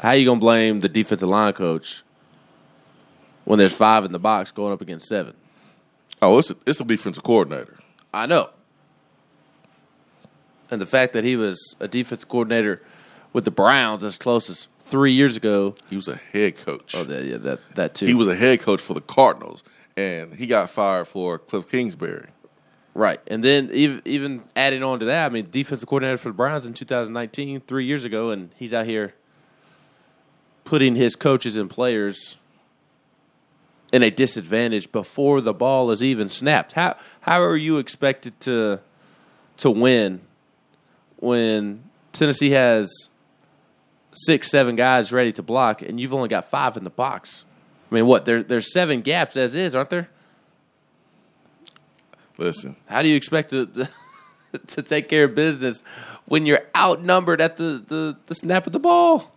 How 0.00 0.12
you 0.12 0.24
gonna 0.24 0.40
blame 0.40 0.80
the 0.80 0.88
defensive 0.88 1.28
line 1.28 1.52
coach 1.52 2.02
when 3.44 3.58
there's 3.58 3.74
five 3.74 4.04
in 4.04 4.12
the 4.12 4.18
box 4.18 4.50
going 4.50 4.72
up 4.72 4.80
against 4.80 5.08
seven? 5.08 5.34
Oh, 6.22 6.38
it's 6.38 6.50
a, 6.50 6.56
it's 6.66 6.80
a 6.80 6.84
defensive 6.84 7.22
coordinator. 7.22 7.78
I 8.12 8.26
know. 8.26 8.50
And 10.70 10.80
the 10.80 10.86
fact 10.86 11.12
that 11.12 11.24
he 11.24 11.36
was 11.36 11.76
a 11.80 11.88
defense 11.88 12.24
coordinator 12.24 12.82
with 13.32 13.44
the 13.44 13.50
Browns 13.50 14.04
as 14.04 14.16
close 14.16 14.50
as 14.50 14.68
three 14.78 15.12
years 15.12 15.36
ago. 15.36 15.74
He 15.88 15.96
was 15.96 16.08
a 16.08 16.16
head 16.16 16.56
coach. 16.56 16.94
Oh, 16.94 17.04
that, 17.04 17.24
yeah, 17.24 17.36
that 17.38 17.60
that 17.74 17.94
too. 17.94 18.06
He 18.06 18.14
was 18.14 18.28
a 18.28 18.34
head 18.34 18.60
coach 18.60 18.80
for 18.80 18.94
the 18.94 19.00
Cardinals, 19.00 19.62
and 19.96 20.34
he 20.34 20.46
got 20.46 20.70
fired 20.70 21.06
for 21.06 21.38
Cliff 21.38 21.70
Kingsbury. 21.70 22.28
Right. 22.92 23.20
And 23.26 23.42
then 23.42 23.70
even 23.72 24.02
even 24.04 24.42
adding 24.56 24.82
on 24.82 24.98
to 25.00 25.06
that, 25.06 25.26
I 25.26 25.28
mean, 25.28 25.48
defensive 25.50 25.88
coordinator 25.88 26.18
for 26.18 26.30
the 26.30 26.34
Browns 26.34 26.66
in 26.66 26.74
2019, 26.74 27.60
three 27.60 27.84
years 27.84 28.04
ago, 28.04 28.30
and 28.30 28.50
he's 28.56 28.72
out 28.72 28.86
here 28.86 29.14
putting 30.64 30.96
his 30.96 31.16
coaches 31.16 31.56
and 31.56 31.70
players 31.70 32.36
in 33.92 34.02
a 34.02 34.10
disadvantage 34.10 34.92
before 34.92 35.40
the 35.40 35.54
ball 35.54 35.90
is 35.90 36.02
even 36.02 36.28
snapped. 36.28 36.72
How 36.72 36.96
how 37.22 37.40
are 37.40 37.56
you 37.56 37.78
expected 37.78 38.38
to 38.40 38.80
to 39.58 39.70
win 39.70 40.20
when 41.20 41.84
Tennessee 42.12 42.50
has 42.50 43.08
six, 44.12 44.50
seven 44.50 44.76
guys 44.76 45.12
ready 45.12 45.32
to 45.32 45.42
block 45.42 45.82
and 45.82 46.00
you've 46.00 46.14
only 46.14 46.28
got 46.28 46.50
five 46.50 46.76
in 46.76 46.84
the 46.84 46.90
box? 46.90 47.44
I 47.90 47.94
mean, 47.94 48.06
what? 48.06 48.24
There, 48.24 48.42
there's 48.42 48.72
seven 48.72 49.00
gaps 49.00 49.36
as 49.36 49.54
is, 49.54 49.74
aren't 49.74 49.90
there? 49.90 50.08
Listen, 52.38 52.76
How 52.86 53.02
do 53.02 53.08
you 53.08 53.16
expect 53.16 53.50
to? 53.50 53.88
to 54.66 54.82
take 54.82 55.08
care 55.08 55.24
of 55.24 55.34
business 55.34 55.82
when 56.26 56.46
you're 56.46 56.62
outnumbered 56.76 57.40
at 57.40 57.56
the, 57.56 57.84
the, 57.86 58.16
the 58.26 58.34
snap 58.34 58.66
of 58.66 58.72
the 58.72 58.78
ball. 58.78 59.32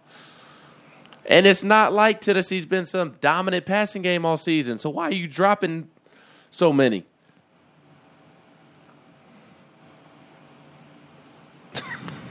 And 1.25 1.45
it's 1.45 1.63
not 1.63 1.93
like 1.93 2.19
Tennessee's 2.19 2.65
been 2.65 2.85
some 2.85 3.15
dominant 3.21 3.65
passing 3.65 4.01
game 4.01 4.25
all 4.25 4.37
season. 4.37 4.77
So 4.77 4.89
why 4.89 5.05
are 5.05 5.13
you 5.13 5.27
dropping 5.27 5.89
so 6.51 6.73
many? 6.73 7.05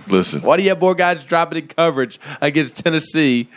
Listen, 0.08 0.42
Why 0.42 0.56
do 0.56 0.62
you 0.62 0.70
have 0.70 0.80
more 0.80 0.94
guys 0.94 1.24
dropping 1.24 1.58
in 1.58 1.68
coverage 1.68 2.18
against 2.40 2.76
Tennessee, 2.76 3.48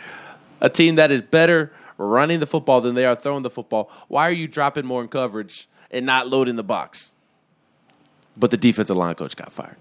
a 0.60 0.68
team 0.68 0.96
that 0.96 1.10
is 1.10 1.22
better 1.22 1.72
running 1.98 2.40
the 2.40 2.46
football 2.46 2.80
than 2.80 2.94
they 2.94 3.04
are 3.04 3.16
throwing 3.16 3.42
the 3.42 3.50
football? 3.50 3.90
Why 4.08 4.28
are 4.28 4.32
you 4.32 4.48
dropping 4.48 4.86
more 4.86 5.02
in 5.02 5.08
coverage 5.08 5.68
and 5.90 6.06
not 6.06 6.28
loading 6.28 6.56
the 6.56 6.62
box? 6.62 7.12
But 8.36 8.50
the 8.50 8.56
defensive 8.56 8.96
line 8.96 9.14
coach 9.14 9.34
got 9.36 9.50
fired. 9.50 9.76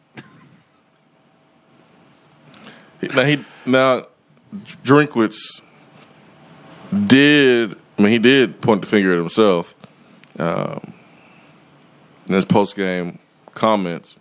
now 3.13 3.24
he 3.24 3.43
now 3.66 4.07
Drinkwitz 4.84 5.61
did. 7.07 7.76
I 7.97 8.01
mean, 8.01 8.11
he 8.11 8.20
did 8.20 8.61
point 8.61 8.82
the 8.82 8.88
finger 8.88 9.13
at 9.13 9.18
himself 9.18 9.76
um, 10.38 10.93
in 12.28 12.34
his 12.34 12.45
post 12.45 12.76
game 12.76 13.20
comments. 13.53 14.16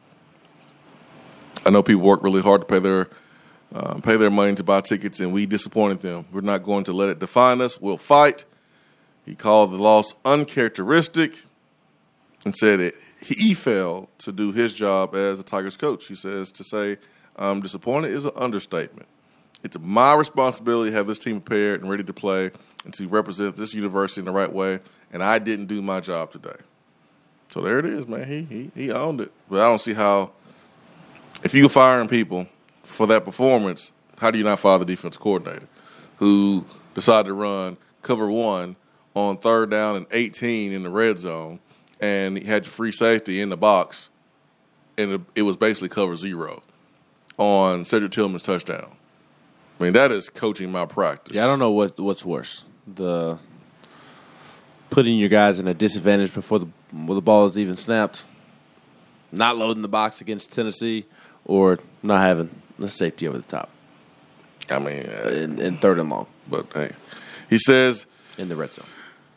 I 1.67 1.71
know 1.71 1.83
people 1.83 2.03
work 2.03 2.23
really 2.23 2.43
hard 2.43 2.61
to 2.62 2.67
pay 2.67 2.79
their 2.79 3.09
uh, 3.75 3.99
pay 4.01 4.17
their 4.17 4.31
money 4.31 4.55
to 4.55 4.62
buy 4.62 4.81
tickets, 4.81 5.19
and 5.19 5.33
we 5.33 5.47
disappointed 5.47 6.01
them. 6.01 6.27
We're 6.31 6.43
not 6.43 6.62
going 6.62 6.85
to 6.85 6.93
let 6.93 7.09
it 7.09 7.19
define 7.19 7.61
us. 7.61 7.81
We'll 7.81 7.99
fight. 7.99 8.45
He 9.25 9.35
called 9.35 9.73
the 9.73 9.79
loss 9.79 10.15
uncharacteristic 10.25 11.35
and 12.45 12.55
said 12.55 12.79
it, 12.79 12.95
he 13.21 13.55
failed 13.55 14.09
to 14.19 14.33
do 14.33 14.53
his 14.53 14.75
job 14.75 15.15
as 15.15 15.41
a 15.41 15.43
Tigers 15.43 15.77
coach. 15.77 16.07
He 16.07 16.15
says 16.15 16.53
to 16.53 16.65
say 16.65 16.99
I'm 17.37 17.61
disappointed 17.61 18.11
is 18.11 18.27
an 18.27 18.33
understatement. 18.37 19.09
It's 19.62 19.79
my 19.81 20.15
responsibility 20.15 20.91
to 20.91 20.97
have 20.97 21.07
this 21.07 21.19
team 21.19 21.41
prepared 21.41 21.81
and 21.81 21.91
ready 21.91 22.05
to 22.05 22.12
play 22.12 22.51
and 22.85 22.93
to 22.95 23.09
represent 23.09 23.57
this 23.57 23.73
university 23.73 24.21
in 24.21 24.27
the 24.27 24.31
right 24.31 24.53
way, 24.53 24.79
and 25.11 25.23
I 25.23 25.39
didn't 25.39 25.67
do 25.67 25.81
my 25.81 26.01
job 26.01 26.33
today. 26.33 26.57
So 27.49 27.62
there 27.62 27.79
it 27.79 27.87
is, 27.87 28.07
man. 28.07 28.29
He 28.29 28.43
he 28.43 28.71
he 28.75 28.93
owned 28.93 29.23
it. 29.23 29.33
But 29.49 29.61
I 29.61 29.69
don't 29.69 29.81
see 29.81 29.95
how 29.95 30.33
if 31.43 31.55
you're 31.55 31.68
firing 31.68 32.09
people 32.09 32.47
for 32.82 33.07
that 33.07 33.24
performance, 33.24 33.93
how 34.18 34.30
do 34.30 34.39
you 34.39 34.45
not 34.45 34.61
fire 34.61 34.78
the 34.78 34.85
defense 34.85 35.16
coordinator 35.16 35.66
who 36.18 36.64
decided 36.95 37.28
to 37.28 37.35
run 37.35 37.76
cover 38.03 38.30
one 38.30 38.76
on 39.14 39.37
third 39.39 39.70
down 39.70 39.97
and 39.97 40.07
18 40.12 40.72
in 40.72 40.82
the 40.82 40.91
red 40.91 41.18
zone 41.18 41.59
and 42.01 42.39
he 42.39 42.45
had 42.45 42.64
your 42.64 42.70
free 42.70 42.93
safety 42.93 43.41
in 43.41 43.49
the 43.49 43.57
box 43.57 44.11
and 44.97 45.24
it, 45.35 45.43
was 45.43 45.57
basically 45.57 45.89
cover 45.89 46.16
zero 46.16 46.62
on 47.37 47.85
Cedric 47.85 48.12
Tillman's 48.12 48.45
touchdown. 48.45 48.95
I 49.80 49.82
mean, 49.82 49.93
that 49.95 50.12
is 50.12 50.30
coaching 50.30 50.70
malpractice. 50.70 51.35
Yeah, 51.35 51.45
I 51.45 51.47
don't 51.49 51.59
know 51.59 51.72
what 51.72 51.99
what's 51.99 52.24
worse 52.24 52.64
the 52.87 53.39
putting 54.91 55.18
your 55.18 55.28
guys 55.28 55.59
in 55.59 55.66
a 55.66 55.74
disadvantage 55.74 56.32
before 56.35 56.59
the 56.59 56.68
before 56.93 57.14
the 57.14 57.22
ball 57.22 57.47
is 57.47 57.59
even 57.59 57.76
snapped, 57.76 58.24
not 59.32 59.57
loading 59.57 59.82
the 59.82 59.89
box 59.89 60.20
against 60.20 60.53
Tennessee, 60.53 61.07
or 61.45 61.78
not 62.03 62.20
having 62.20 62.51
the 62.78 62.88
safety 62.88 63.28
over 63.28 63.38
the 63.38 63.45
top. 63.45 63.70
I 64.70 64.78
mean, 64.78 65.07
uh, 65.07 65.28
in, 65.28 65.61
in 65.61 65.76
third 65.78 65.99
and 65.99 66.09
long, 66.09 66.26
but 66.49 66.66
hey, 66.72 66.92
he 67.51 67.59
says 67.59 68.07
in 68.38 68.49
the 68.49 68.57
red 68.57 68.70
zone. 68.70 68.86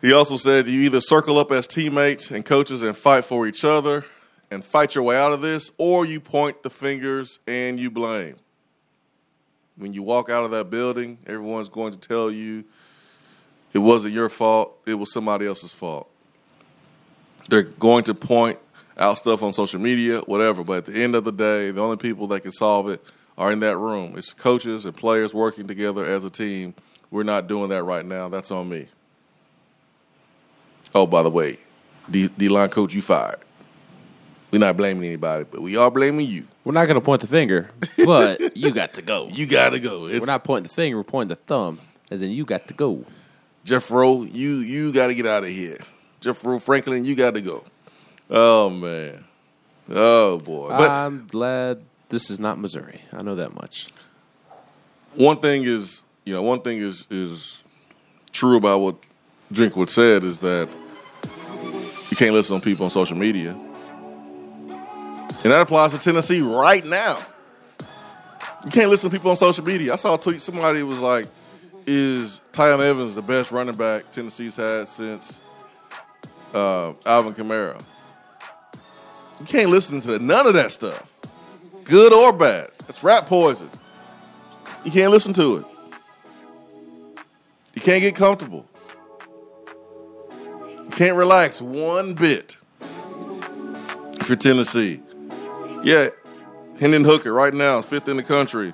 He 0.02 0.14
also 0.14 0.38
said 0.38 0.68
you 0.68 0.82
either 0.82 1.02
circle 1.02 1.38
up 1.38 1.52
as 1.52 1.68
teammates 1.68 2.32
and 2.32 2.46
coaches 2.46 2.82
and 2.82 2.96
fight 2.96 3.26
for 3.26 3.48
each 3.48 3.64
other 3.64 4.06
and 4.52 4.64
fight 4.64 4.96
your 4.96 5.04
way 5.04 5.18
out 5.18 5.34
of 5.34 5.42
this, 5.42 5.72
or 5.78 6.06
you 6.06 6.20
point 6.20 6.64
the 6.64 6.70
fingers 6.70 7.40
and 7.48 7.80
you 7.80 7.92
blame. 7.92 8.36
When 9.76 9.94
you 9.94 10.04
walk 10.04 10.30
out 10.30 10.44
of 10.44 10.52
that 10.52 10.70
building, 10.70 11.18
everyone's 11.28 11.70
going 11.70 11.94
to 11.94 12.00
tell 12.00 12.32
you 12.32 12.64
it 13.74 13.80
wasn't 13.80 14.14
your 14.14 14.30
fault, 14.30 14.80
it 14.86 14.94
was 14.94 15.12
somebody 15.12 15.46
else's 15.46 15.74
fault. 15.74 16.10
They're 17.50 17.64
going 17.64 18.04
to 18.06 18.14
point 18.14 18.60
out 18.98 19.18
stuff 19.18 19.44
on 19.44 19.54
social 19.54 19.80
media, 19.80 20.20
whatever, 20.22 20.64
but 20.64 20.78
at 20.78 20.86
the 20.86 21.02
end 21.02 21.16
of 21.16 21.24
the 21.24 21.32
day, 21.32 21.72
the 21.72 21.82
only 21.82 21.98
people 21.98 22.28
that 22.28 22.42
can 22.42 22.52
solve 22.52 22.90
it 22.90 23.04
are 23.38 23.52
in 23.52 23.60
that 23.60 23.78
room. 23.78 24.18
It's 24.18 24.34
coaches 24.34 24.86
and 24.86 24.96
players 24.96 25.34
working 25.34 25.68
together 25.68 26.04
as 26.04 26.26
a 26.26 26.30
team. 26.30 26.74
We're 27.12 27.24
not 27.24 27.48
doing 27.48 27.70
that 27.70 27.84
right 27.84 28.06
now. 28.06 28.30
That's 28.30 28.52
on 28.52 28.68
me. 28.70 28.88
Oh, 30.96 31.06
by 31.06 31.22
the 31.22 31.30
way, 31.30 31.60
D, 32.10 32.30
line 32.50 32.70
coach, 32.70 32.94
you 32.94 33.02
fired. 33.02 33.40
We're 34.52 34.60
not 34.60 34.78
blaming 34.78 35.04
anybody, 35.04 35.46
but 35.50 35.62
we 35.62 35.76
are 35.76 35.92
blaming 35.92 36.26
you. 36.26 36.48
We're 36.64 36.74
not 36.74 36.86
going 36.86 36.96
to 36.96 37.02
point 37.02 37.22
the 37.22 37.28
finger, 37.28 37.70
but 38.06 38.58
you 38.58 38.72
got 38.72 38.94
to 38.96 39.02
go. 39.02 39.28
You 39.28 39.46
got 39.46 39.72
to 39.72 39.80
go. 39.80 40.08
It's, 40.08 40.22
we're 40.22 40.32
not 40.32 40.44
pointing 40.44 40.64
the 40.64 40.74
finger, 40.74 40.98
we're 40.98 41.04
pointing 41.04 41.30
the 41.30 41.36
thumb, 41.36 41.80
as 42.10 42.22
in 42.22 42.32
you 42.32 42.46
got 42.46 42.68
to 42.70 42.74
go. 42.74 43.06
Jethro, 43.66 44.24
you 44.24 44.56
you 44.56 44.94
got 44.94 45.08
to 45.08 45.16
get 45.16 45.28
out 45.28 45.44
of 45.44 45.50
here. 45.50 45.80
Jethro 46.22 46.58
Franklin, 46.60 47.04
you 47.04 47.16
got 47.16 47.34
to 47.34 47.42
go. 47.42 47.64
Oh 48.30 48.70
man, 48.70 49.24
oh 49.90 50.40
boy. 50.40 50.70
But 50.70 50.92
I'm 50.92 51.28
glad 51.28 51.82
this 52.10 52.30
is 52.30 52.40
not 52.40 52.60
Missouri. 52.60 53.02
I 53.14 53.22
know 53.24 53.36
that 53.36 53.54
much. 53.54 53.88
One 55.16 55.38
thing 55.38 55.64
is, 55.64 56.04
you 56.26 56.34
know, 56.34 56.44
one 56.44 56.62
thing 56.62 56.78
is 56.80 57.08
is 57.10 57.64
true 58.32 58.58
about 58.58 58.80
what 58.82 58.96
Drinkwitz 59.52 59.90
said 59.90 60.24
is 60.24 60.40
that 60.42 60.70
you 62.10 62.18
can't 62.18 62.34
listen 62.34 62.60
to 62.60 62.64
people 62.64 62.86
on 62.86 62.92
social 62.92 63.18
media. 63.18 63.52
And 65.44 65.54
that 65.54 65.62
applies 65.62 65.92
to 65.94 65.98
Tennessee 65.98 66.42
right 66.42 66.86
now. 66.86 67.20
You 68.66 68.72
can't 68.72 68.90
listen 68.90 69.10
to 69.10 69.16
people 69.16 69.32
on 69.32 69.38
social 69.38 69.64
media. 69.64 69.94
I 69.94 69.96
saw 69.96 70.16
a 70.16 70.18
tweet, 70.20 70.42
somebody 70.42 70.84
was 70.84 71.00
like, 71.00 71.28
is 71.86 72.42
Tiyon 72.52 72.82
Evans 72.82 73.16
the 73.16 73.22
best 73.22 73.52
running 73.52 73.76
back 73.76 74.12
Tennessee's 74.12 74.56
had 74.56 74.88
since 74.88 75.40
uh, 76.54 76.94
Alvin 77.06 77.34
Kamara? 77.34 77.82
You 79.40 79.46
can't 79.46 79.70
listen 79.70 80.02
to 80.02 80.20
none 80.20 80.48
of 80.48 80.54
that 80.56 80.72
stuff, 80.72 81.20
good 81.84 82.14
or 82.14 82.34
bad. 82.34 82.70
It's 82.90 83.04
rat 83.04 83.28
poison. 83.28 83.70
You 84.84 84.92
can't 84.92 85.12
listen 85.12 85.34
to 85.34 85.58
it. 85.58 85.66
You 87.76 87.82
can't 87.82 88.02
get 88.02 88.16
comfortable. 88.16 88.66
You 90.60 90.90
can't 90.92 91.16
relax 91.16 91.62
one 91.62 92.14
bit 92.14 92.58
if 94.20 94.28
you're 94.28 94.38
Tennessee. 94.38 95.02
Yeah, 95.84 96.10
Hendon 96.80 97.04
Hooker 97.04 97.34
right 97.34 97.54
now 97.54 97.82
fifth 97.82 98.08
in 98.08 98.18
the 98.18 98.24
country 98.24 98.74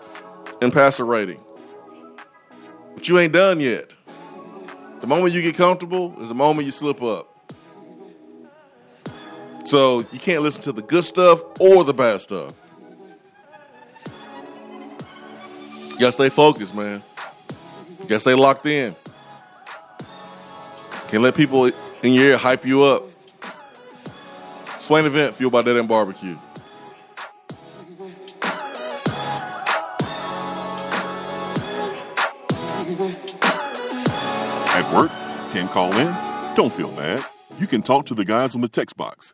in 0.61 0.71
passer 0.71 1.05
rating. 1.05 1.43
But 2.93 3.09
you 3.09 3.19
ain't 3.19 3.33
done 3.33 3.59
yet. 3.59 3.91
The 5.01 5.07
moment 5.07 5.33
you 5.33 5.41
get 5.41 5.55
comfortable 5.55 6.15
is 6.21 6.29
the 6.29 6.35
moment 6.35 6.65
you 6.65 6.71
slip 6.71 7.01
up. 7.01 7.32
So 9.65 9.99
you 10.11 10.19
can't 10.19 10.43
listen 10.43 10.61
to 10.63 10.71
the 10.71 10.81
good 10.81 11.03
stuff 11.03 11.41
or 11.59 11.83
the 11.83 11.93
bad 11.93 12.21
stuff. 12.21 12.53
You 15.89 15.99
gotta 15.99 16.11
stay 16.11 16.29
focused, 16.29 16.75
man. 16.75 17.01
You 17.99 18.05
gotta 18.05 18.19
stay 18.19 18.33
locked 18.33 18.65
in. 18.65 18.95
Can't 21.07 21.23
let 21.23 21.35
people 21.35 21.65
in 21.65 22.13
your 22.13 22.25
ear 22.25 22.37
hype 22.37 22.65
you 22.65 22.83
up. 22.83 23.03
Swain 24.79 25.05
event 25.05 25.35
fueled 25.35 25.53
by 25.53 25.61
Dead 25.61 25.77
End 25.77 25.87
Barbecue. 25.87 26.35
At 34.75 34.93
work, 34.93 35.11
can't 35.53 35.69
call 35.69 35.93
in? 35.93 36.13
Don't 36.55 36.73
feel 36.73 36.89
bad. 36.95 37.23
You 37.59 37.67
can 37.67 37.81
talk 37.81 38.07
to 38.07 38.13
the 38.15 38.25
guys 38.25 38.55
on 38.55 38.61
the 38.61 38.67
text 38.67 38.97
box. 38.97 39.33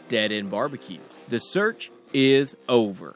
Dead 0.11 0.33
End 0.33 0.51
Barbecue. 0.51 0.99
The 1.29 1.39
search 1.39 1.89
is 2.13 2.53
over. 2.67 3.15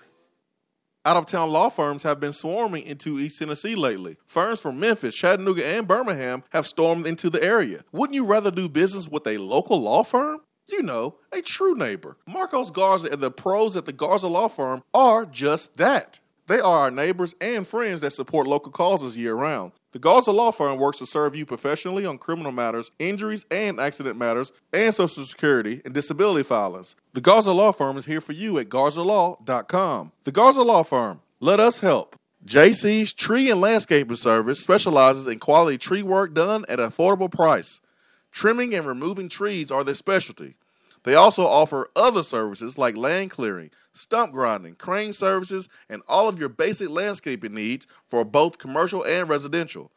Out 1.03 1.17
of 1.17 1.25
town 1.25 1.49
law 1.49 1.67
firms 1.67 2.03
have 2.03 2.21
been 2.21 2.31
swarming 2.31 2.83
into 2.83 3.19
East 3.19 3.37
Tennessee 3.37 3.75
lately. 3.75 4.15
Firms 4.25 4.61
from 4.61 4.79
Memphis, 4.79 5.13
Chattanooga, 5.13 5.67
and 5.67 5.89
Birmingham 5.89 6.43
have 6.51 6.65
stormed 6.65 7.05
into 7.05 7.29
the 7.29 7.43
area. 7.43 7.83
Wouldn't 7.91 8.15
you 8.15 8.23
rather 8.23 8.49
do 8.49 8.69
business 8.69 9.09
with 9.09 9.27
a 9.27 9.37
local 9.39 9.81
law 9.81 10.05
firm? 10.05 10.39
You 10.69 10.83
know, 10.83 11.17
a 11.33 11.41
true 11.41 11.75
neighbor. 11.75 12.15
Marcos 12.25 12.71
Garza 12.71 13.09
and 13.09 13.21
the 13.21 13.29
pros 13.29 13.75
at 13.75 13.85
the 13.85 13.91
Garza 13.91 14.29
Law 14.29 14.47
Firm 14.47 14.81
are 14.93 15.25
just 15.25 15.75
that. 15.75 16.21
They 16.47 16.59
are 16.59 16.79
our 16.81 16.91
neighbors 16.91 17.33
and 17.41 17.65
friends 17.65 18.01
that 18.01 18.13
support 18.13 18.45
local 18.45 18.71
causes 18.71 19.17
year 19.17 19.33
round. 19.33 19.71
The 19.93 19.99
Garza 19.99 20.31
Law 20.31 20.51
Firm 20.51 20.77
works 20.77 20.99
to 20.99 21.05
serve 21.05 21.35
you 21.35 21.45
professionally 21.45 22.05
on 22.05 22.17
criminal 22.17 22.51
matters, 22.51 22.91
injuries 22.99 23.45
and 23.49 23.79
accident 23.79 24.17
matters, 24.17 24.51
and 24.73 24.93
Social 24.93 25.23
Security 25.23 25.81
and 25.85 25.93
disability 25.93 26.43
filings. 26.43 26.95
The 27.13 27.21
Garza 27.21 27.51
Law 27.51 27.71
Firm 27.71 27.97
is 27.97 28.05
here 28.05 28.21
for 28.21 28.33
you 28.33 28.59
at 28.59 28.69
garzalaw.com. 28.69 30.11
The 30.25 30.31
Garza 30.31 30.61
Law 30.61 30.83
Firm, 30.83 31.21
let 31.39 31.59
us 31.59 31.79
help. 31.79 32.15
JC's 32.45 33.11
Tree 33.11 33.49
and 33.49 33.59
Landscaping 33.59 34.17
Service 34.17 34.59
specializes 34.59 35.25
in 35.27 35.39
quality 35.39 35.79
tree 35.79 36.03
work 36.03 36.35
done 36.35 36.63
at 36.69 36.79
an 36.79 36.89
affordable 36.89 37.31
price. 37.31 37.81
Trimming 38.31 38.75
and 38.75 38.85
removing 38.85 39.29
trees 39.29 39.71
are 39.71 39.83
their 39.83 39.95
specialty. 39.95 40.55
They 41.05 41.15
also 41.15 41.43
offer 41.43 41.89
other 41.95 42.21
services 42.21 42.77
like 42.77 42.97
land 42.97 43.31
clearing, 43.31 43.71
stump 43.95 44.31
grinding, 44.31 44.75
crane 44.75 45.13
services, 45.13 45.69
and 45.89 46.01
all 46.07 46.27
of 46.27 46.39
your 46.39 46.49
basic 46.49 46.89
landscaping 46.89 47.53
needs 47.53 47.87
for 48.07 48.23
both 48.23 48.57
commercial 48.57 49.03
and 49.03 49.29
residential. 49.29 49.91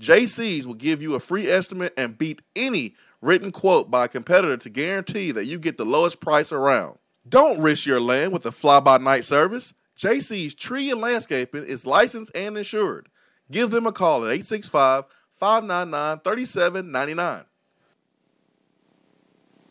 JC's 0.00 0.66
will 0.66 0.74
give 0.74 1.02
you 1.02 1.14
a 1.14 1.20
free 1.20 1.48
estimate 1.48 1.92
and 1.96 2.16
beat 2.16 2.40
any 2.56 2.94
written 3.20 3.52
quote 3.52 3.90
by 3.90 4.06
a 4.06 4.08
competitor 4.08 4.56
to 4.56 4.70
guarantee 4.70 5.30
that 5.32 5.44
you 5.44 5.58
get 5.58 5.76
the 5.76 5.84
lowest 5.84 6.20
price 6.20 6.52
around. 6.52 6.98
Don't 7.28 7.60
risk 7.60 7.86
your 7.86 8.00
land 8.00 8.32
with 8.32 8.46
a 8.46 8.52
fly 8.52 8.80
by 8.80 8.96
night 8.96 9.24
service. 9.24 9.74
JC's 9.98 10.54
Tree 10.54 10.90
and 10.90 11.00
Landscaping 11.00 11.64
is 11.64 11.84
licensed 11.84 12.32
and 12.34 12.56
insured. 12.56 13.08
Give 13.50 13.70
them 13.70 13.86
a 13.86 13.92
call 13.92 14.24
at 14.24 14.32
865 14.32 15.04
599 15.32 16.20
3799. 16.20 17.44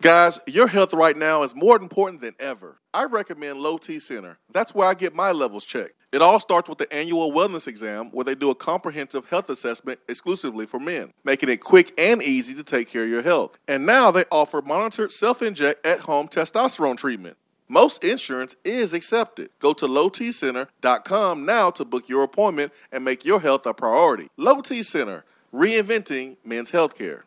Guys, 0.02 0.40
your 0.48 0.68
health 0.68 0.94
right 0.94 1.18
now 1.18 1.44
is 1.44 1.54
more 1.54 1.76
important 1.76 2.22
than 2.22 2.34
ever. 2.40 2.80
I 2.94 3.04
recommend 3.04 3.60
Low 3.60 3.78
T 3.78 4.00
Center. 4.00 4.38
That's 4.50 4.74
where 4.74 4.88
I 4.88 4.94
get 4.94 5.14
my 5.14 5.34
levels 5.34 5.66
checked. 5.66 5.92
It 6.14 6.22
all 6.22 6.40
starts 6.40 6.70
with 6.70 6.78
the 6.78 6.92
annual 6.94 7.34
wellness 7.34 7.68
exam 7.68 8.10
where 8.12 8.24
they 8.24 8.34
do 8.34 8.50
a 8.50 8.56
comprehensive 8.56 9.26
health 9.26 9.50
assessment 9.50 10.00
exclusively 10.08 10.66
for 10.66 10.80
men, 10.80 11.12
making 11.26 11.50
it 11.50 11.58
quick 11.58 11.92
and 12.00 12.24
easy 12.24 12.54
to 12.56 12.64
take 12.64 12.88
care 12.88 13.04
of 13.04 13.10
your 13.10 13.24
health. 13.24 13.58
And 13.68 13.86
now 13.86 14.10
they 14.10 14.24
offer 14.32 14.62
monitored 14.62 15.12
self 15.12 15.42
inject 15.42 15.86
at 15.86 16.00
home 16.00 16.30
testosterone 16.30 16.96
treatment. 16.96 17.36
Most 17.68 18.02
insurance 18.02 18.56
is 18.64 18.94
accepted. 18.94 19.50
Go 19.60 19.74
to 19.74 19.86
lowtcenter.com 19.86 21.46
now 21.46 21.72
to 21.72 21.84
book 21.84 22.08
your 22.08 22.24
appointment 22.24 22.72
and 22.94 23.04
make 23.04 23.26
your 23.26 23.42
health 23.42 23.66
a 23.66 23.74
priority. 23.74 24.30
Low 24.38 24.62
T 24.62 24.82
Center, 24.82 25.26
reinventing 25.54 26.38
men's 26.46 26.72
healthcare. 26.72 27.24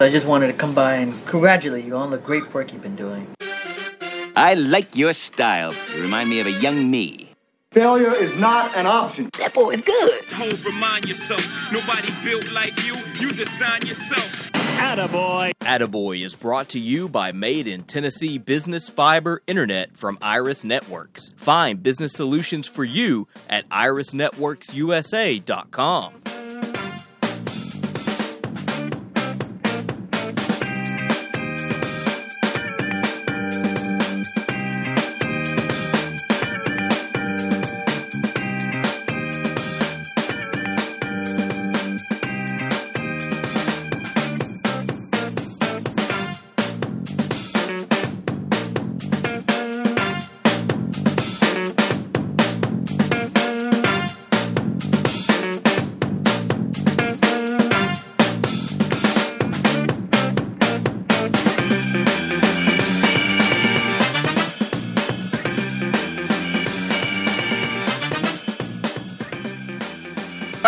I 0.00 0.10
just 0.10 0.28
wanted 0.28 0.46
to 0.46 0.52
come 0.52 0.76
by 0.76 0.94
and 0.94 1.12
congratulate 1.26 1.84
you 1.84 1.96
on 1.96 2.10
the 2.10 2.18
great 2.18 2.54
work 2.54 2.72
you've 2.72 2.82
been 2.82 2.94
doing. 2.94 3.26
I 4.36 4.54
like 4.54 4.94
your 4.94 5.12
style. 5.12 5.74
You 5.92 6.02
remind 6.02 6.30
me 6.30 6.38
of 6.38 6.46
a 6.46 6.52
young 6.52 6.88
me. 6.88 7.32
Failure 7.72 8.14
is 8.14 8.38
not 8.38 8.76
an 8.76 8.86
option. 8.86 9.28
That 9.38 9.52
boy 9.52 9.70
is 9.70 9.80
good. 9.80 10.24
Homes 10.26 10.64
remind 10.64 11.08
yourself, 11.08 11.42
nobody 11.72 12.12
built 12.22 12.52
like 12.52 12.80
you. 12.86 12.94
You 13.18 13.32
design 13.32 13.84
yourself. 13.84 14.52
Attaboy. 14.52 15.50
Attaboy 15.62 16.24
is 16.24 16.32
brought 16.32 16.68
to 16.68 16.78
you 16.78 17.08
by 17.08 17.32
Made 17.32 17.66
in 17.66 17.82
Tennessee 17.82 18.38
Business 18.38 18.88
Fiber 18.88 19.42
Internet 19.48 19.96
from 19.96 20.16
Iris 20.22 20.62
Networks. 20.62 21.30
Find 21.36 21.82
business 21.82 22.12
solutions 22.12 22.68
for 22.68 22.84
you 22.84 23.26
at 23.50 23.68
irisnetworksusa.com. 23.70 26.12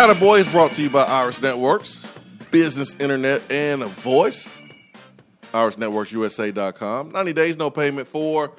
Attaboy 0.01 0.39
is 0.39 0.49
brought 0.49 0.73
to 0.73 0.81
you 0.81 0.89
by 0.89 1.03
Iris 1.03 1.39
Networks, 1.43 2.03
business, 2.49 2.95
internet, 2.95 3.39
and 3.51 3.83
a 3.83 3.85
voice. 3.85 4.49
IrisNetworksUSA.com. 5.53 7.11
90 7.11 7.33
days, 7.33 7.55
no 7.55 7.69
payment 7.69 8.07
for 8.07 8.51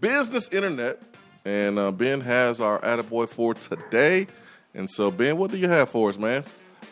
business 0.00 0.48
internet. 0.48 1.02
And 1.44 1.78
uh, 1.78 1.92
Ben 1.92 2.22
has 2.22 2.58
our 2.62 2.80
Attaboy 2.80 3.28
for 3.28 3.52
today. 3.52 4.28
And 4.72 4.90
so, 4.90 5.10
Ben, 5.10 5.36
what 5.36 5.50
do 5.50 5.58
you 5.58 5.68
have 5.68 5.90
for 5.90 6.08
us, 6.08 6.16
man? 6.16 6.42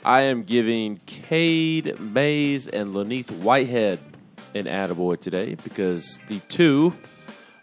I 0.05 0.21
am 0.23 0.43
giving 0.43 0.99
Cade 1.07 1.99
Mays 1.99 2.67
and 2.67 2.95
Len'Neth 2.95 3.31
Whitehead 3.31 3.99
an 4.55 4.67
Attaboy 4.67 5.19
today 5.23 5.55
because 5.65 6.21
the 6.29 6.41
two 6.51 6.93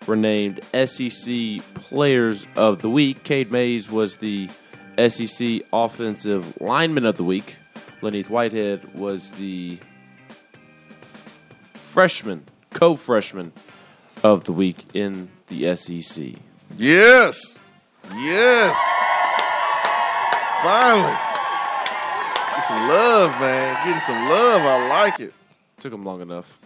were 0.07 0.15
named 0.15 0.61
SEC 0.73 1.61
Players 1.75 2.47
of 2.55 2.81
the 2.81 2.89
Week. 2.89 3.23
Cade 3.23 3.51
Mays 3.51 3.87
was 3.87 4.17
the 4.17 4.49
SEC 4.97 5.61
Offensive 5.71 6.57
Lineman 6.59 7.05
of 7.05 7.17
the 7.17 7.23
Week. 7.23 7.55
Len'Neth 8.01 8.29
Whitehead 8.29 8.93
was 8.95 9.29
the 9.31 9.77
freshman, 11.73 12.43
co 12.71 12.95
freshman 12.95 13.53
of 14.23 14.45
the 14.45 14.51
week 14.51 14.85
in 14.93 15.29
the 15.47 15.75
SEC. 15.75 16.33
Yes. 16.77 17.59
Yes. 18.15 18.75
Finally. 20.61 21.17
Get 22.55 22.65
some 22.65 22.87
love, 22.89 23.39
man. 23.39 23.85
Getting 23.85 24.01
some 24.01 24.29
love. 24.29 24.61
I 24.61 24.87
like 24.89 25.19
it. 25.19 25.33
Took 25.79 25.91
them 25.91 26.03
long 26.03 26.21
enough. 26.21 26.59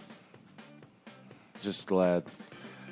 Just 1.60 1.86
glad 1.86 2.22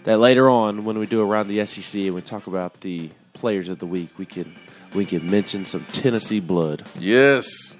that 0.04 0.18
later 0.18 0.50
on, 0.50 0.84
when 0.84 0.98
we 0.98 1.06
do 1.06 1.22
around 1.22 1.48
the 1.48 1.64
SEC 1.64 2.02
and 2.02 2.14
we 2.14 2.20
talk 2.20 2.46
about 2.46 2.80
the 2.80 3.10
players 3.32 3.68
of 3.68 3.78
the 3.78 3.86
week, 3.86 4.10
we 4.18 4.26
can 4.26 4.54
we 4.96 5.04
can 5.04 5.30
mention 5.30 5.66
some 5.66 5.84
Tennessee 5.92 6.40
blood. 6.40 6.82
Yes. 6.98 7.76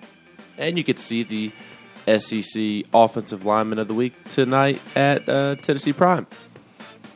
And 0.58 0.78
you 0.78 0.84
could 0.84 0.98
see 0.98 1.22
the 1.22 1.52
SEC 2.18 2.88
Offensive 2.94 3.44
Lineman 3.44 3.78
of 3.78 3.88
the 3.88 3.94
Week 3.94 4.12
tonight 4.30 4.80
at 4.94 5.28
uh, 5.28 5.56
Tennessee 5.56 5.92
Prime. 5.92 6.26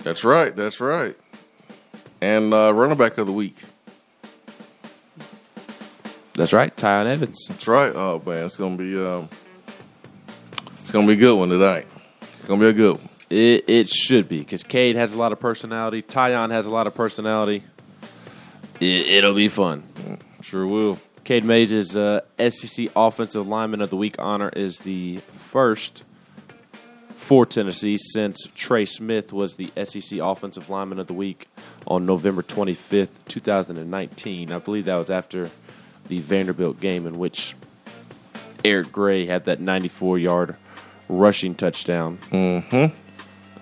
That's 0.03 0.25
right. 0.25 0.55
That's 0.57 0.81
right. 0.81 1.15
And 2.21 2.53
uh, 2.53 2.73
running 2.75 2.99
back 2.99 3.19
of 3.19 3.27
the 3.27 3.33
week. 3.33 3.57
That's 6.35 6.53
right, 6.53 6.75
Tiyon 6.75 7.07
Evans. 7.07 7.47
That's 7.49 7.69
right. 7.69 7.93
Oh 7.95 8.23
man, 8.25 8.45
it's 8.47 8.57
gonna 8.57 8.77
be 8.77 8.99
um, 8.99 9.29
it's 10.73 10.91
gonna 10.91 11.07
be 11.07 11.13
a 11.13 11.17
good 11.17 11.39
one 11.39 11.51
tonight. 11.51 11.87
It's 12.39 12.47
gonna 12.47 12.61
be 12.61 12.69
a 12.69 12.73
good 12.73 12.97
one. 12.97 13.09
It, 13.31 13.69
it 13.69 13.89
should 13.89 14.29
be 14.29 14.39
because 14.39 14.63
Cade 14.65 14.97
has 14.97 15.13
a 15.13 15.17
lot 15.17 15.33
of 15.33 15.41
personality. 15.41 16.03
Tiyon 16.03 16.51
has 16.51 16.67
a 16.67 16.71
lot 16.71 16.87
of 16.87 16.95
personality. 16.95 17.63
It, 18.81 19.07
it'll 19.09 19.35
be 19.35 19.49
fun. 19.49 19.83
Sure 20.43 20.67
will. 20.67 20.99
Cade 21.25 21.45
Mays' 21.45 21.95
uh, 21.97 22.21
SEC 22.39 22.89
Offensive 22.97 23.47
Lineman 23.47 23.81
of 23.83 23.91
the 23.91 23.97
Week 23.97 24.17
honor 24.19 24.49
is 24.49 24.81
the 24.81 25.19
first 25.19 26.03
for 27.11 27.47
Tennessee 27.47 27.97
since 27.97 28.49
Trey 28.55 28.85
Smith 28.85 29.33
was 29.33 29.55
the 29.55 29.71
SEC 29.85 30.19
Offensive 30.19 30.69
Lineman 30.69 30.99
of 30.99 31.07
the 31.07 31.13
Week 31.13 31.49
on 31.87 32.05
November 32.05 32.43
25th, 32.43 33.11
2019. 33.29 34.51
I 34.51 34.59
believe 34.59 34.87
that 34.87 34.97
was 34.97 35.11
after 35.11 35.51
the 36.09 36.19
Vanderbilt 36.19 36.81
game 36.81 37.07
in 37.07 37.19
which 37.19 37.55
Eric 38.65 38.91
Gray 38.91 39.27
had 39.27 39.45
that 39.45 39.61
94 39.61 40.19
yard 40.19 40.57
rushing 41.09 41.55
touchdown. 41.55 42.19
Mm-hmm. 42.31 42.95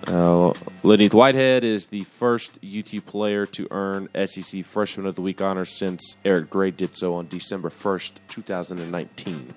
Uh, 0.07 0.53
Whitehead 0.81 1.63
is 1.63 1.87
the 1.87 2.03
first 2.03 2.57
UT 2.63 3.05
player 3.05 3.45
to 3.47 3.67
earn 3.69 4.09
SEC 4.25 4.63
Freshman 4.63 5.05
of 5.05 5.15
the 5.15 5.21
Week 5.21 5.41
honor 5.41 5.65
since 5.65 6.15
Eric 6.23 6.49
Gray 6.49 6.71
did 6.71 6.95
so 6.95 7.15
on 7.15 7.27
December 7.27 7.69
1st, 7.69 8.11
2019. 8.29 9.53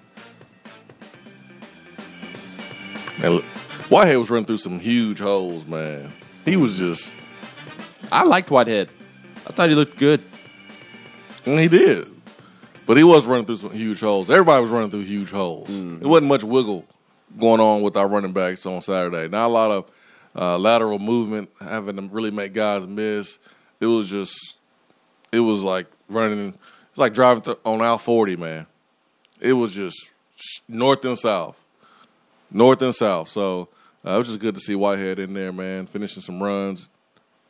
And 3.22 3.40
Whitehead 3.88 4.18
was 4.18 4.30
running 4.30 4.46
through 4.46 4.58
some 4.58 4.80
huge 4.80 5.18
holes, 5.18 5.66
man. 5.66 6.12
He 6.44 6.56
was 6.56 6.78
just. 6.78 7.16
I 8.10 8.24
liked 8.24 8.50
Whitehead. 8.50 8.88
I 9.46 9.52
thought 9.52 9.68
he 9.68 9.74
looked 9.74 9.96
good. 9.96 10.20
And 11.46 11.58
he 11.58 11.68
did. 11.68 12.06
But 12.84 12.96
he 12.96 13.04
was 13.04 13.26
running 13.26 13.46
through 13.46 13.58
some 13.58 13.70
huge 13.70 14.00
holes. 14.00 14.28
Everybody 14.28 14.60
was 14.60 14.70
running 14.70 14.90
through 14.90 15.02
huge 15.02 15.30
holes. 15.30 15.68
Mm-hmm. 15.68 16.00
There 16.00 16.08
wasn't 16.08 16.28
much 16.28 16.42
wiggle 16.42 16.84
going 17.38 17.60
on 17.60 17.82
with 17.82 17.96
our 17.96 18.08
running 18.08 18.32
backs 18.32 18.66
on 18.66 18.82
Saturday. 18.82 19.28
Not 19.28 19.46
a 19.46 19.48
lot 19.48 19.70
of 19.70 19.90
uh, 20.36 20.58
lateral 20.58 20.98
movement, 20.98 21.50
having 21.60 21.96
to 21.96 22.02
really 22.02 22.30
make 22.30 22.52
guys 22.52 22.86
miss. 22.86 23.38
It 23.80 23.86
was 23.86 24.08
just, 24.08 24.58
it 25.32 25.40
was 25.40 25.62
like 25.62 25.86
running. 26.08 26.56
It's 26.90 26.98
like 26.98 27.14
driving 27.14 27.42
th- 27.42 27.58
on 27.64 27.80
Al 27.80 27.98
forty, 27.98 28.36
man. 28.36 28.66
It 29.40 29.54
was 29.54 29.74
just 29.74 30.10
north 30.68 31.04
and 31.04 31.18
south, 31.18 31.64
north 32.50 32.82
and 32.82 32.94
south. 32.94 33.28
So 33.28 33.68
uh, 34.06 34.12
it 34.12 34.18
was 34.18 34.28
just 34.28 34.40
good 34.40 34.54
to 34.54 34.60
see 34.60 34.74
Whitehead 34.74 35.18
in 35.18 35.34
there, 35.34 35.52
man, 35.52 35.86
finishing 35.86 36.22
some 36.22 36.42
runs. 36.42 36.88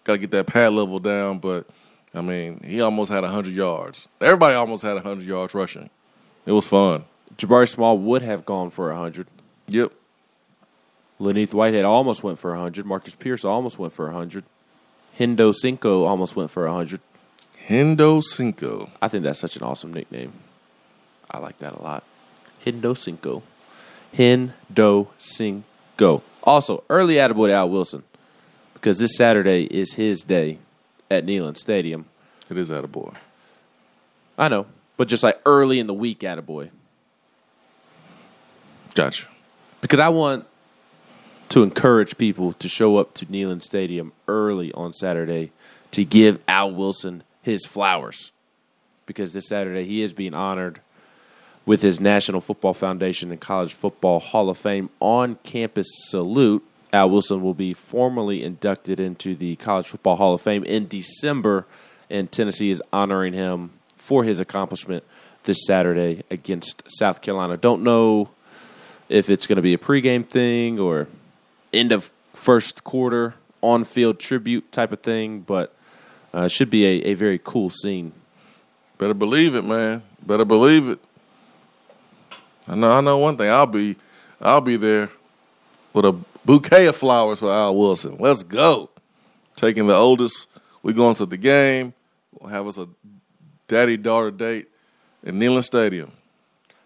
Got 0.05 0.15
to 0.15 0.19
get 0.19 0.31
that 0.33 0.47
pad 0.47 0.73
level 0.73 0.99
down, 0.99 1.39
but 1.39 1.67
I 2.15 2.21
mean, 2.21 2.61
he 2.65 2.81
almost 2.81 3.11
had 3.13 3.25
hundred 3.25 3.55
yards. 3.55 4.09
Everybody 4.21 4.55
almost 4.55 4.83
had 4.83 4.99
hundred 4.99 5.27
yards 5.27 5.55
rushing. 5.55 5.91
It 6.45 6.53
was 6.53 6.67
fun. 6.67 7.05
Jabari 7.37 7.69
Small 7.69 7.99
would 7.99 8.23
have 8.23 8.45
gone 8.45 8.71
for 8.71 8.93
hundred. 8.93 9.27
Yep. 9.69 9.93
Len'Neth 11.23 11.55
Whitehead 11.55 11.85
almost 11.85 12.25
went 12.25 12.41
for 12.41 12.57
hundred. 12.57 12.85
Marcus 12.85 13.15
Pierce 13.15 13.45
almost 13.45 13.79
went 13.79 13.93
for 13.93 14.11
hundred. 14.11 14.45
Hendo 15.19 15.55
Cinco 15.55 16.05
almost 16.05 16.35
went 16.35 16.51
for 16.51 16.67
hundred. 16.69 17.01
Hendo 17.69 18.21
Cinco. 18.21 18.91
I 19.01 19.07
think 19.07 19.23
that's 19.23 19.39
such 19.39 19.57
an 19.57 19.63
awesome 19.63 19.95
nickname. 19.95 20.33
I 21.31 21.39
like 21.39 21.59
that 21.61 21.75
a 21.75 21.81
lot. 21.81 22.03
Hendo 22.67 22.97
Cinco. 22.97 23.45
Hendo 24.13 25.09
Cinco. 25.17 26.23
Also, 26.43 26.83
early 26.91 27.15
attaboy 27.15 27.47
to 27.47 27.53
Al 27.53 27.71
Wilson 27.71 28.03
because 28.75 28.99
this 28.99 29.17
Saturday 29.17 29.63
is 29.67 29.95
his 29.95 30.25
day 30.25 30.59
at 31.09 31.25
Neyland 31.25 31.57
Stadium. 31.57 32.07
It 32.51 32.59
is 32.59 32.69
attaboy. 32.69 33.15
I 34.37 34.49
know, 34.49 34.67
but 34.97 35.07
just 35.07 35.23
like 35.23 35.41
early 35.47 35.79
in 35.79 35.87
the 35.87 35.95
week 35.95 36.21
attaboy. 36.21 36.71
Gotcha. 38.97 39.29
Because 39.81 40.01
I 40.01 40.09
want 40.09 40.47
to 41.53 41.63
encourage 41.63 42.17
people 42.17 42.55
to 42.55 42.67
show 42.67 42.97
up 42.97 43.13
to 43.13 43.27
Neyland 43.27 43.61
Stadium 43.61 44.15
early 44.27 44.73
on 44.73 44.95
Saturday 44.95 45.53
to 45.91 46.03
give 46.03 46.41
Al 46.49 46.73
Wilson 46.73 47.25
his 47.43 47.67
flowers. 47.67 48.33
Because 49.05 49.35
this 49.35 49.49
Saturday 49.49 49.85
he 49.85 50.01
is 50.01 50.15
being 50.15 50.33
honored 50.33 50.81
with 51.67 51.83
his 51.83 52.01
National 52.01 52.41
Football 52.41 52.73
Foundation 52.73 53.31
and 53.31 53.39
College 53.39 53.75
Football 53.75 54.19
Hall 54.19 54.49
of 54.49 54.57
Fame 54.57 54.89
on 54.99 55.37
campus 55.43 55.87
salute. 56.09 56.65
Al 56.91 57.11
Wilson 57.11 57.43
will 57.43 57.53
be 57.53 57.75
formally 57.75 58.43
inducted 58.43 58.99
into 58.99 59.35
the 59.35 59.57
College 59.57 59.89
Football 59.89 60.17
Hall 60.17 60.33
of 60.33 60.41
Fame 60.41 60.65
in 60.65 60.89
December, 60.89 61.67
and 62.09 62.33
Tennessee 62.33 62.71
is 62.71 62.83
honoring 62.95 63.35
him 63.35 63.73
for 63.99 64.25
his 64.25 64.41
accomplishment 64.41 65.05
this 65.43 65.67
Saturday 65.67 66.23
against 66.31 66.83
South 66.87 67.21
Carolina. 67.21 67.59
Don't 67.59 67.83
know 67.83 68.31
if 69.11 69.29
it's 69.29 69.47
going 69.47 69.57
to 69.57 69.63
be 69.63 69.75
a 69.75 69.79
pregame 69.79 70.27
thing 70.27 70.81
or 70.81 71.09
end 71.73 71.93
of 71.93 72.11
first 72.33 72.85
quarter 72.85 73.35
on 73.61 73.85
field 73.85 74.19
tribute 74.19 74.71
type 74.73 74.93
of 74.93 75.01
thing, 75.01 75.41
but 75.41 75.75
uh, 76.35 76.49
should 76.49 76.71
be 76.71 76.85
a, 76.85 77.11
a 77.11 77.15
very 77.15 77.41
cool 77.43 77.71
scene. 77.71 78.13
Better 78.99 79.15
believe 79.15 79.55
it, 79.55 79.65
man. 79.65 80.03
Better 80.25 80.45
believe 80.45 80.89
it. 80.89 80.99
I 82.69 82.75
know. 82.75 82.93
I 82.93 83.01
know 83.01 83.19
one 83.19 83.37
thing. 83.37 83.51
I'll 83.51 83.67
be, 83.67 83.97
I'll 84.41 84.61
be 84.61 84.77
there 84.77 85.11
with 85.93 86.05
a 86.05 86.13
bouquet 86.45 86.87
of 86.87 86.97
flowers 86.97 87.41
for 87.41 87.51
Al 87.51 87.77
Wilson. 87.77 88.17
Let's 88.19 88.43
go. 88.43 88.91
Taking 89.57 89.87
the 89.87 89.95
oldest. 89.95 90.47
We 90.83 90.93
going 90.93 91.15
to 91.17 91.27
the 91.27 91.37
game. 91.37 91.95
We'll 92.33 92.51
have 92.51 92.67
us 92.67 92.79
a 92.79 92.89
daddy 93.69 93.97
daughter 93.97 94.31
date 94.31 94.69
in 95.23 95.39
Neyland 95.39 95.65
Stadium. 95.65 96.13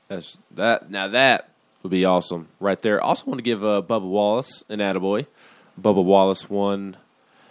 That's 0.09 0.39
that. 0.53 0.91
Now 0.91 1.09
that 1.09 1.49
would 1.87 1.91
be 1.93 2.05
awesome 2.05 2.49
right 2.59 2.81
there. 2.83 3.01
Also 3.01 3.27
want 3.27 3.39
to 3.39 3.43
give 3.43 3.65
uh, 3.65 3.81
Bubba 3.81 4.03
Wallace 4.03 4.65
an 4.69 4.81
attaboy. 4.81 5.27
Bubba 5.81 6.03
Wallace 6.03 6.51
won 6.51 6.97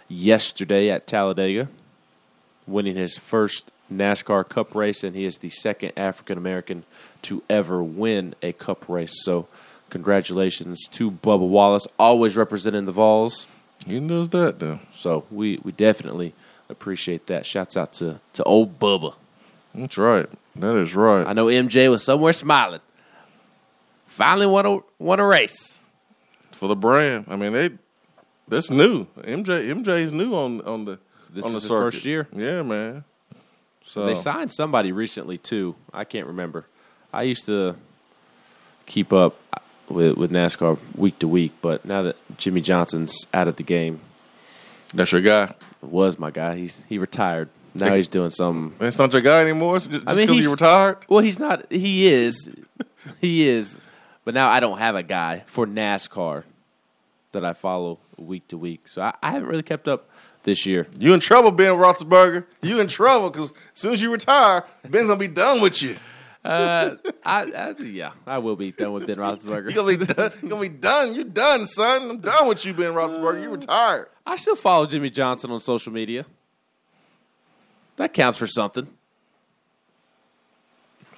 yesterday 0.08 0.90
at 0.90 1.06
Talladega, 1.06 1.68
winning 2.66 2.96
his 2.96 3.16
first 3.16 3.72
NASCAR 3.90 4.46
Cup 4.46 4.74
race, 4.74 5.02
and 5.02 5.16
he 5.16 5.24
is 5.24 5.38
the 5.38 5.48
second 5.48 5.92
African 5.96 6.36
American 6.36 6.84
to 7.22 7.42
ever 7.48 7.82
win 7.82 8.34
a 8.42 8.52
Cup 8.52 8.86
race. 8.90 9.24
So, 9.24 9.48
congratulations 9.88 10.86
to 10.90 11.10
Bubba 11.10 11.48
Wallace, 11.48 11.86
always 11.98 12.36
representing 12.36 12.84
the 12.84 12.92
Vols. 12.92 13.46
He 13.86 14.00
knows 14.00 14.28
that, 14.30 14.58
though. 14.58 14.80
So 14.92 15.24
we 15.30 15.60
we 15.62 15.72
definitely 15.72 16.34
appreciate 16.68 17.26
that. 17.28 17.46
Shouts 17.46 17.74
out 17.74 17.94
to 17.94 18.20
to 18.34 18.42
old 18.42 18.78
Bubba. 18.78 19.14
That's 19.74 19.96
right. 19.96 20.26
That 20.56 20.76
is 20.76 20.94
right. 20.94 21.26
I 21.26 21.32
know 21.32 21.46
MJ 21.46 21.90
was 21.90 22.04
somewhere 22.04 22.34
smiling. 22.34 22.80
Finally 24.16 24.46
won 24.46 24.64
a 24.64 24.78
won 24.98 25.20
a 25.20 25.26
race 25.26 25.82
for 26.50 26.68
the 26.68 26.74
brand. 26.74 27.26
I 27.28 27.36
mean, 27.36 27.52
they 27.52 27.68
that's 28.48 28.70
new. 28.70 29.04
MJ 29.18 29.68
MJ's 29.68 30.10
new 30.10 30.32
on 30.34 30.62
on 30.62 30.86
the 30.86 30.98
this 31.30 31.44
on 31.44 31.52
the 31.52 31.60
first 31.60 32.06
year. 32.06 32.26
Yeah, 32.34 32.62
man. 32.62 33.04
So 33.84 34.06
They 34.06 34.14
signed 34.14 34.50
somebody 34.50 34.90
recently 34.90 35.36
too. 35.36 35.74
I 35.92 36.04
can't 36.04 36.26
remember. 36.26 36.64
I 37.12 37.24
used 37.24 37.44
to 37.44 37.76
keep 38.86 39.12
up 39.12 39.36
with 39.90 40.16
with 40.16 40.30
NASCAR 40.30 40.78
week 40.96 41.18
to 41.18 41.28
week, 41.28 41.52
but 41.60 41.84
now 41.84 42.00
that 42.00 42.16
Jimmie 42.38 42.62
Johnson's 42.62 43.26
out 43.34 43.48
of 43.48 43.56
the 43.56 43.64
game, 43.64 44.00
that's 44.94 45.12
your 45.12 45.20
guy. 45.20 45.52
Was 45.82 46.18
my 46.18 46.30
guy. 46.30 46.56
He's 46.56 46.82
he 46.88 46.96
retired. 46.96 47.50
Now 47.74 47.94
he's 47.94 48.08
doing 48.08 48.30
something. 48.30 48.86
It's 48.86 48.98
not 48.98 49.12
your 49.12 49.20
guy 49.20 49.42
anymore. 49.42 49.76
It's 49.76 49.88
just 49.88 50.04
I 50.06 50.14
mean, 50.14 50.28
he's 50.28 50.46
he 50.46 50.50
retired. 50.50 50.96
Well, 51.06 51.20
he's 51.20 51.38
not. 51.38 51.70
He 51.70 52.06
is. 52.08 52.48
he 53.20 53.46
is. 53.46 53.76
But 54.26 54.34
now 54.34 54.50
I 54.50 54.58
don't 54.58 54.78
have 54.78 54.96
a 54.96 55.04
guy 55.04 55.44
for 55.46 55.68
NASCAR 55.68 56.42
that 57.30 57.44
I 57.44 57.52
follow 57.52 58.00
week 58.18 58.48
to 58.48 58.58
week, 58.58 58.88
so 58.88 59.00
I, 59.00 59.14
I 59.22 59.30
haven't 59.30 59.48
really 59.48 59.62
kept 59.62 59.86
up 59.86 60.10
this 60.42 60.66
year. 60.66 60.88
You 60.98 61.14
in 61.14 61.20
trouble, 61.20 61.52
Ben 61.52 61.74
Roethlisberger. 61.74 62.44
You 62.60 62.80
in 62.80 62.88
trouble 62.88 63.30
because 63.30 63.52
as 63.52 63.58
soon 63.74 63.92
as 63.92 64.02
you 64.02 64.12
retire, 64.12 64.64
Ben's 64.82 65.06
gonna 65.06 65.16
be 65.20 65.28
done 65.28 65.62
with 65.62 65.80
you. 65.80 65.96
Uh, 66.44 66.96
I, 67.24 67.42
I 67.42 67.74
yeah, 67.82 68.12
I 68.26 68.38
will 68.38 68.56
be 68.56 68.72
done 68.72 68.94
with 68.94 69.06
Ben 69.06 69.18
Roethlisberger. 69.18 69.72
You're 69.72 69.84
gonna 69.84 69.96
be 69.96 70.06
done. 70.06 70.30
You 70.42 70.48
gonna 70.48 70.60
be 70.60 70.68
done. 70.70 71.14
You 71.14 71.22
done, 71.22 71.64
son. 71.66 72.10
I'm 72.10 72.18
done 72.18 72.48
with 72.48 72.64
you, 72.66 72.74
Ben 72.74 72.94
Roethlisberger. 72.94 73.42
You 73.42 73.50
retired. 73.50 74.08
I 74.26 74.34
still 74.34 74.56
follow 74.56 74.86
Jimmie 74.86 75.10
Johnson 75.10 75.52
on 75.52 75.60
social 75.60 75.92
media. 75.92 76.26
That 77.94 78.12
counts 78.12 78.38
for 78.38 78.48
something. 78.48 78.88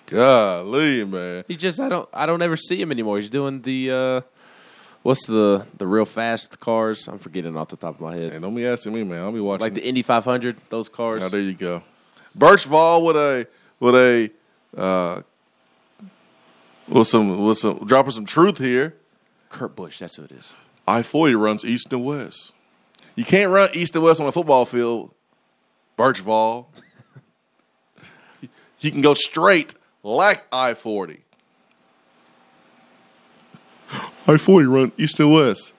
Golly, 0.08 1.04
man. 1.04 1.44
He 1.46 1.54
just 1.54 1.78
I 1.78 1.88
don't 1.90 2.08
I 2.14 2.24
don't 2.24 2.40
ever 2.40 2.56
see 2.56 2.80
him 2.80 2.90
anymore. 2.90 3.18
He's 3.18 3.28
doing 3.28 3.60
the 3.60 3.90
uh 3.90 4.20
what's 5.02 5.26
the 5.26 5.66
the 5.76 5.86
real 5.86 6.06
fast 6.06 6.58
cars? 6.60 7.06
I'm 7.08 7.18
forgetting 7.18 7.56
off 7.58 7.68
the 7.68 7.76
top 7.76 7.96
of 7.96 8.00
my 8.00 8.16
head. 8.16 8.32
Hey, 8.32 8.38
don't 8.38 8.54
be 8.54 8.66
asking 8.66 8.94
me, 8.94 9.04
man. 9.04 9.20
I'll 9.20 9.32
be 9.32 9.40
watching. 9.40 9.60
Like 9.60 9.74
the 9.74 9.86
Indy 9.86 10.00
500, 10.02 10.56
those 10.70 10.88
cars. 10.88 11.22
Oh, 11.22 11.28
there 11.28 11.40
you 11.40 11.52
go. 11.52 11.82
Birchval 12.36 13.04
with 13.04 13.16
a 13.16 13.46
with 13.80 13.94
a 13.94 14.30
uh, 14.76 15.22
with 16.88 17.08
some 17.08 17.44
with 17.44 17.58
some 17.58 17.78
dropping 17.84 18.12
some 18.12 18.24
truth 18.24 18.58
here. 18.58 18.96
Kurt 19.50 19.76
Busch, 19.76 19.98
that's 19.98 20.16
who 20.16 20.24
it 20.24 20.32
is. 20.32 20.54
I 20.86 21.02
forty 21.02 21.34
runs 21.34 21.66
east 21.66 21.92
and 21.92 22.02
west. 22.02 22.54
You 23.14 23.24
can't 23.24 23.50
run 23.50 23.68
east 23.74 23.94
and 23.94 24.04
west 24.04 24.20
on 24.22 24.26
a 24.26 24.32
football 24.32 24.64
field. 24.64 25.12
Birchval. 25.98 26.66
you 28.80 28.90
can 28.90 29.02
go 29.02 29.12
straight 29.12 29.74
like 30.08 30.46
I 30.52 30.74
forty. 30.74 31.20
I 34.26 34.36
forty 34.36 34.66
run 34.66 34.92
east 34.96 35.20
and 35.20 35.32
west. 35.32 35.74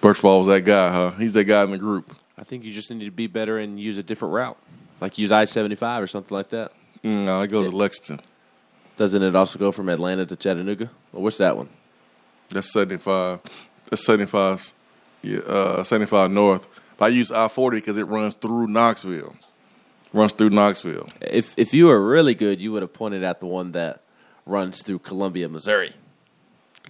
Birchval 0.00 0.38
was 0.38 0.46
that 0.48 0.62
guy, 0.62 0.90
huh? 0.90 1.10
He's 1.12 1.32
that 1.32 1.44
guy 1.44 1.64
in 1.64 1.70
the 1.70 1.78
group. 1.78 2.14
I 2.38 2.44
think 2.44 2.64
you 2.64 2.72
just 2.72 2.90
need 2.90 3.04
to 3.04 3.10
be 3.10 3.26
better 3.26 3.58
and 3.58 3.80
use 3.80 3.98
a 3.98 4.02
different 4.02 4.34
route. 4.34 4.58
Like 5.00 5.18
use 5.18 5.32
I-75 5.32 6.02
or 6.02 6.06
something 6.06 6.34
like 6.34 6.50
that. 6.50 6.72
Mm, 7.02 7.24
no, 7.24 7.42
it 7.42 7.48
goes 7.48 7.68
to 7.68 7.76
Lexington. 7.76 8.24
Doesn't 8.96 9.22
it 9.22 9.34
also 9.34 9.58
go 9.58 9.72
from 9.72 9.88
Atlanta 9.88 10.24
to 10.26 10.36
Chattanooga? 10.36 10.90
Or 11.12 11.22
what's 11.22 11.38
that 11.38 11.56
one? 11.56 11.68
That's 12.48 12.72
seventy 12.72 12.98
five. 12.98 13.40
That's 13.90 14.04
seventy 14.04 14.26
five. 14.26 14.72
Yeah, 15.22 15.40
uh, 15.40 15.82
seventy 15.82 16.06
five 16.06 16.30
north. 16.30 16.66
But 16.96 17.06
I 17.06 17.08
use 17.08 17.30
I 17.30 17.48
forty 17.48 17.78
because 17.78 17.98
it 17.98 18.04
runs 18.04 18.36
through 18.36 18.68
Knoxville. 18.68 19.34
Runs 20.12 20.32
through 20.32 20.50
Knoxville. 20.50 21.08
If 21.20 21.54
if 21.56 21.74
you 21.74 21.86
were 21.86 22.00
really 22.00 22.34
good, 22.34 22.60
you 22.60 22.72
would 22.72 22.82
have 22.82 22.92
pointed 22.92 23.24
out 23.24 23.40
the 23.40 23.46
one 23.46 23.72
that 23.72 24.02
runs 24.46 24.82
through 24.82 25.00
Columbia, 25.00 25.48
Missouri. 25.48 25.92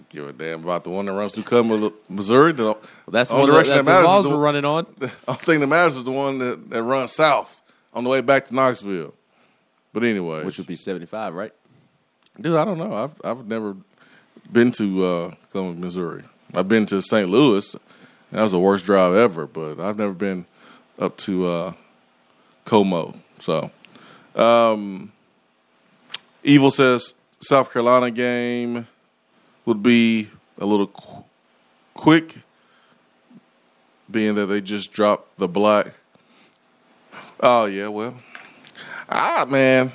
Give 0.09 0.29
a 0.29 0.31
damn 0.31 0.63
about 0.63 0.83
the 0.83 0.91
one 0.91 1.07
that 1.07 1.13
runs 1.13 1.33
through 1.33 1.43
Columbia, 1.43 1.91
Missouri. 2.07 2.51
The, 2.53 2.63
well, 2.63 2.79
that's 3.07 3.31
the 3.31 3.35
one 3.35 3.49
direction 3.49 3.75
that 3.75 3.85
that, 3.85 4.01
the 4.01 4.07
matters. 4.07 4.23
The, 4.23 4.37
were 4.37 4.43
running 4.43 4.65
on. 4.65 4.85
The 4.99 5.11
only 5.27 5.41
thing 5.41 5.59
that 5.59 5.67
matters 5.67 5.95
is 5.97 6.03
the 6.03 6.11
one 6.11 6.37
that, 6.37 6.69
that 6.69 6.83
runs 6.83 7.13
south 7.13 7.61
on 7.93 8.03
the 8.03 8.09
way 8.09 8.21
back 8.21 8.45
to 8.45 8.55
Knoxville. 8.55 9.13
But 9.91 10.03
anyway, 10.03 10.43
Which 10.45 10.59
would 10.59 10.67
be 10.67 10.75
75, 10.75 11.33
right? 11.33 11.51
Dude, 12.39 12.55
I 12.55 12.63
don't 12.63 12.77
know. 12.77 12.93
I've 12.93 13.19
I've 13.23 13.47
never 13.47 13.75
been 14.51 14.71
to 14.73 15.05
uh, 15.05 15.31
Columbia, 15.51 15.83
Missouri. 15.85 16.23
I've 16.53 16.67
been 16.67 16.85
to 16.87 17.01
St. 17.01 17.29
Louis. 17.29 17.75
That 18.31 18.43
was 18.43 18.51
the 18.51 18.59
worst 18.59 18.85
drive 18.85 19.15
ever. 19.15 19.47
But 19.47 19.79
I've 19.79 19.97
never 19.97 20.13
been 20.13 20.45
up 20.99 21.17
to 21.17 21.45
uh, 21.47 21.73
Como. 22.67 23.15
So, 23.39 23.71
um, 24.35 25.11
Evil 26.43 26.69
says 26.69 27.13
South 27.39 27.71
Carolina 27.71 28.11
game 28.11 28.87
would 29.65 29.81
be 29.81 30.29
a 30.59 30.65
little 30.65 30.87
qu- 30.87 31.23
quick. 31.93 32.35
being 34.11 34.35
that 34.35 34.47
they 34.47 34.59
just 34.59 34.91
dropped 34.91 35.37
the 35.37 35.47
black. 35.47 35.93
Oh 37.39 37.65
yeah, 37.67 37.87
well, 37.87 38.15
ah 39.09 39.45
man, 39.47 39.93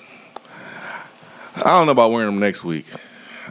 I 1.57 1.62
don't 1.64 1.87
know 1.87 1.93
about 1.93 2.11
wearing 2.11 2.31
them 2.31 2.39
next 2.41 2.64
week. 2.64 2.87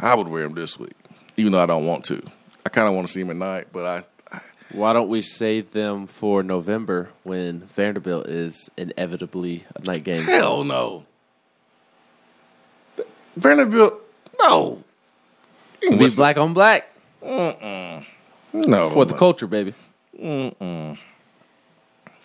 I 0.01 0.15
would 0.15 0.27
wear 0.27 0.43
them 0.43 0.55
this 0.55 0.79
week, 0.79 0.95
even 1.37 1.51
though 1.51 1.61
I 1.61 1.67
don't 1.67 1.85
want 1.85 2.05
to. 2.05 2.23
I 2.65 2.69
kind 2.69 2.87
of 2.87 2.95
want 2.95 3.07
to 3.07 3.13
see 3.13 3.21
them 3.21 3.29
at 3.31 3.35
night, 3.35 3.67
but 3.71 3.85
I 3.85 4.03
Why 4.73 4.93
don't 4.93 5.09
we 5.09 5.21
save 5.21 5.71
them 5.71 6.07
for 6.07 6.43
November 6.43 7.09
when 7.23 7.61
Vanderbilt 7.61 8.27
is 8.27 8.69
inevitably 8.77 9.65
a 9.75 9.83
night 9.83 10.03
game? 10.03 10.23
hell 10.23 10.63
no. 10.63 11.05
Vanderbilt, 13.35 14.01
no. 14.39 14.83
Be 15.81 16.09
black 16.15 16.37
on 16.37 16.53
black 16.53 16.91
Mm-mm. 17.23 18.05
No, 18.53 18.89
for 18.89 19.05
the 19.05 19.13
culture, 19.13 19.47
baby. 19.47 19.73
Mm-mm. 20.19 20.97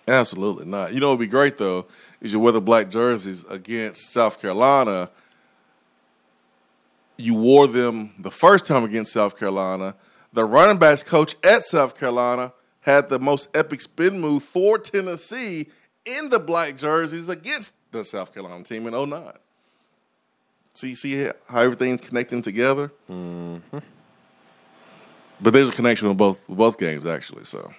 Absolutely 0.08 0.66
not. 0.66 0.92
You 0.92 1.00
know 1.00 1.08
what 1.08 1.18
would 1.18 1.24
be 1.24 1.30
great 1.30 1.58
though 1.58 1.86
is 2.20 2.32
you 2.32 2.40
wear 2.40 2.52
the 2.52 2.60
black 2.60 2.90
jerseys 2.90 3.44
against 3.44 4.12
South 4.12 4.40
Carolina. 4.40 5.10
You 7.16 7.34
wore 7.34 7.66
them 7.66 8.14
the 8.18 8.30
first 8.30 8.66
time 8.66 8.84
against 8.84 9.12
South 9.12 9.38
Carolina. 9.38 9.94
The 10.36 10.44
running 10.44 10.76
backs 10.76 11.02
coach 11.02 11.34
at 11.42 11.64
South 11.64 11.98
Carolina 11.98 12.52
had 12.82 13.08
the 13.08 13.18
most 13.18 13.48
epic 13.54 13.80
spin 13.80 14.20
move 14.20 14.42
for 14.42 14.76
Tennessee 14.76 15.68
in 16.04 16.28
the 16.28 16.38
black 16.38 16.76
jerseys 16.76 17.30
against 17.30 17.72
the 17.90 18.04
South 18.04 18.34
Carolina 18.34 18.62
team 18.62 18.86
in 18.86 18.92
09. 18.92 19.32
So 20.74 20.86
you 20.88 20.94
see 20.94 21.30
how 21.48 21.60
everything's 21.62 22.02
connecting 22.02 22.42
together? 22.42 22.92
Mm-hmm. 23.10 23.78
But 25.40 25.54
there's 25.54 25.70
a 25.70 25.72
connection 25.72 26.08
with 26.08 26.18
both 26.18 26.46
with 26.50 26.58
both 26.58 26.78
games 26.78 27.06
actually. 27.06 27.46
So 27.46 27.72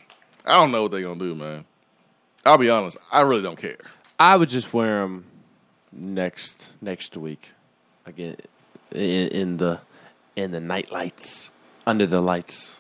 I 0.43 0.53
don't 0.53 0.71
know 0.71 0.81
what 0.81 0.91
they're 0.91 1.03
gonna 1.03 1.19
do, 1.19 1.35
man. 1.35 1.63
I'll 2.43 2.57
be 2.57 2.71
honest. 2.71 2.97
I 3.13 3.21
really 3.21 3.43
don't 3.43 3.61
care. 3.61 3.77
I 4.19 4.35
would 4.35 4.49
just 4.49 4.73
wear 4.73 5.01
them 5.01 5.25
next 5.91 6.71
next 6.81 7.17
week 7.17 7.51
again 8.07 8.37
in, 8.91 9.27
in 9.27 9.57
the 9.57 9.79
in 10.35 10.49
the 10.49 10.59
night 10.59 10.91
lights 10.91 11.51
under 11.87 12.05
the 12.05 12.21
lights. 12.21 12.75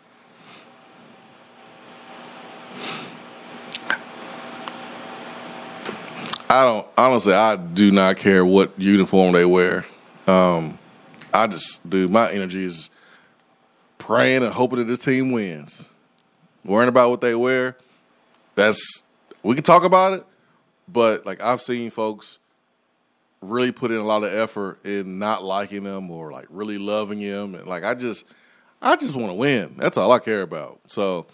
I 6.49 6.65
don't 6.65 6.87
honestly. 6.97 7.33
I 7.33 7.55
do 7.55 7.91
not 7.91 8.17
care 8.17 8.45
what 8.45 8.79
uniform 8.79 9.33
they 9.33 9.45
wear. 9.45 9.85
Um, 10.27 10.77
I 11.33 11.47
just 11.47 11.87
do. 11.89 12.07
My 12.07 12.31
energy 12.31 12.63
is 12.63 12.89
praying 13.97 14.43
and 14.43 14.53
hoping 14.53 14.79
that 14.79 14.85
this 14.85 14.99
team 14.99 15.31
wins. 15.31 15.87
Worrying 16.63 16.89
about 16.89 17.09
what 17.09 17.21
they 17.21 17.35
wear. 17.35 17.77
That's 18.55 19.03
we 19.43 19.55
can 19.55 19.63
talk 19.63 19.83
about 19.83 20.13
it, 20.13 20.25
but 20.87 21.25
like 21.25 21.41
I've 21.41 21.61
seen 21.61 21.89
folks 21.91 22.39
really 23.41 23.71
put 23.71 23.91
in 23.91 23.97
a 23.97 24.03
lot 24.03 24.23
of 24.23 24.33
effort 24.33 24.83
in 24.85 25.19
not 25.19 25.43
liking 25.43 25.83
them 25.83 26.09
or 26.09 26.31
like 26.31 26.47
really 26.49 26.77
loving 26.77 27.19
him, 27.19 27.55
and 27.55 27.67
like 27.67 27.83
I 27.83 27.93
just, 27.93 28.25
I 28.81 28.95
just 28.95 29.15
want 29.15 29.29
to 29.29 29.33
win. 29.33 29.75
That's 29.77 29.97
all 29.97 30.11
I 30.11 30.19
care 30.19 30.41
about. 30.41 30.79
So, 30.87 31.25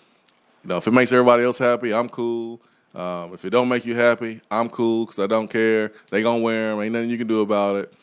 you 0.63 0.69
know, 0.69 0.77
if 0.77 0.87
it 0.87 0.91
makes 0.91 1.11
everybody 1.11 1.43
else 1.43 1.57
happy, 1.57 1.93
I'm 1.93 2.09
cool. 2.09 2.61
Um, 2.95 3.33
if 3.33 3.43
it 3.43 3.49
don't 3.49 3.69
make 3.69 3.85
you 3.85 3.95
happy, 3.95 4.39
I'm 4.51 4.69
cool 4.69 5.05
because 5.05 5.19
I 5.19 5.27
don't 5.27 5.47
care. 5.47 5.91
They 6.11 6.21
gonna 6.21 6.41
wear 6.41 6.71
them. 6.71 6.81
Ain't 6.81 6.93
nothing 6.93 7.09
you 7.09 7.17
can 7.17 7.27
do 7.27 7.41
about 7.41 7.75
it. 7.75 7.93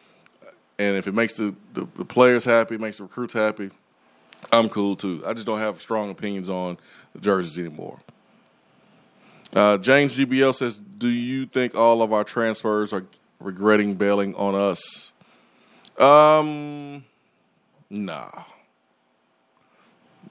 And 0.78 0.97
if 0.97 1.07
it 1.07 1.14
makes 1.14 1.34
the, 1.34 1.55
the, 1.74 1.86
the 1.97 2.05
players 2.05 2.45
happy, 2.45 2.76
makes 2.76 2.97
the 2.97 3.05
recruits 3.05 3.34
happy, 3.34 3.70
I'm 4.53 4.68
cool 4.68 4.97
too. 4.97 5.22
I 5.26 5.32
just 5.32 5.47
don't 5.47 5.59
have 5.59 5.80
strong 5.80 6.11
opinions 6.11 6.49
on 6.49 6.78
the 7.12 7.20
jerseys 7.20 7.59
anymore. 7.59 8.01
Uh, 9.53 9.78
James 9.78 10.18
GBL 10.18 10.55
says, 10.55 10.78
"Do 10.78 11.09
you 11.09 11.47
think 11.47 11.74
all 11.74 12.03
of 12.03 12.12
our 12.12 12.24
transfers 12.24 12.93
are 12.93 13.05
regretting 13.41 13.95
bailing 13.95 14.34
on 14.34 14.55
us?" 14.55 15.12
Um, 15.99 17.05
nah, 17.91 18.30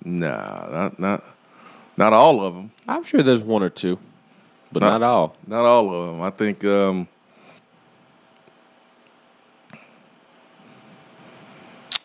nah, 0.04 0.70
not 0.70 1.00
not 1.00 1.24
not 1.98 2.14
all 2.14 2.44
of 2.44 2.54
them. 2.54 2.72
I'm 2.88 3.04
sure 3.04 3.22
there's 3.22 3.44
one 3.44 3.64
or 3.64 3.70
two, 3.70 4.00
but 4.72 4.82
not, 4.82 5.04
all. 5.04 5.36
Not 5.48 5.66
all 5.66 5.94
of 5.94 6.08
them. 6.08 6.22
I 6.22 6.30
think. 6.30 6.64
Um, 6.64 7.08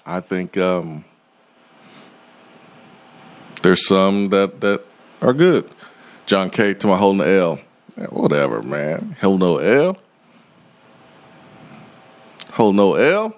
I 0.07 0.21
think 0.21 0.59
um, 0.59 1.05
there's 3.63 3.87
some 3.87 4.29
that 4.31 4.61
that 4.61 4.85
are 5.23 5.33
good. 5.33 5.71
John 6.27 6.51
K. 6.51 6.75
to 6.75 6.87
my 6.87 6.97
holding 6.97 7.19
the 7.19 7.29
L. 7.29 7.59
Yeah, 7.97 8.07
whatever, 8.07 8.63
man. 8.63 9.17
Hold 9.21 9.41
no 9.41 9.59
L. 9.59 9.97
Hold 12.53 12.75
no 12.75 12.95
L. 12.95 13.37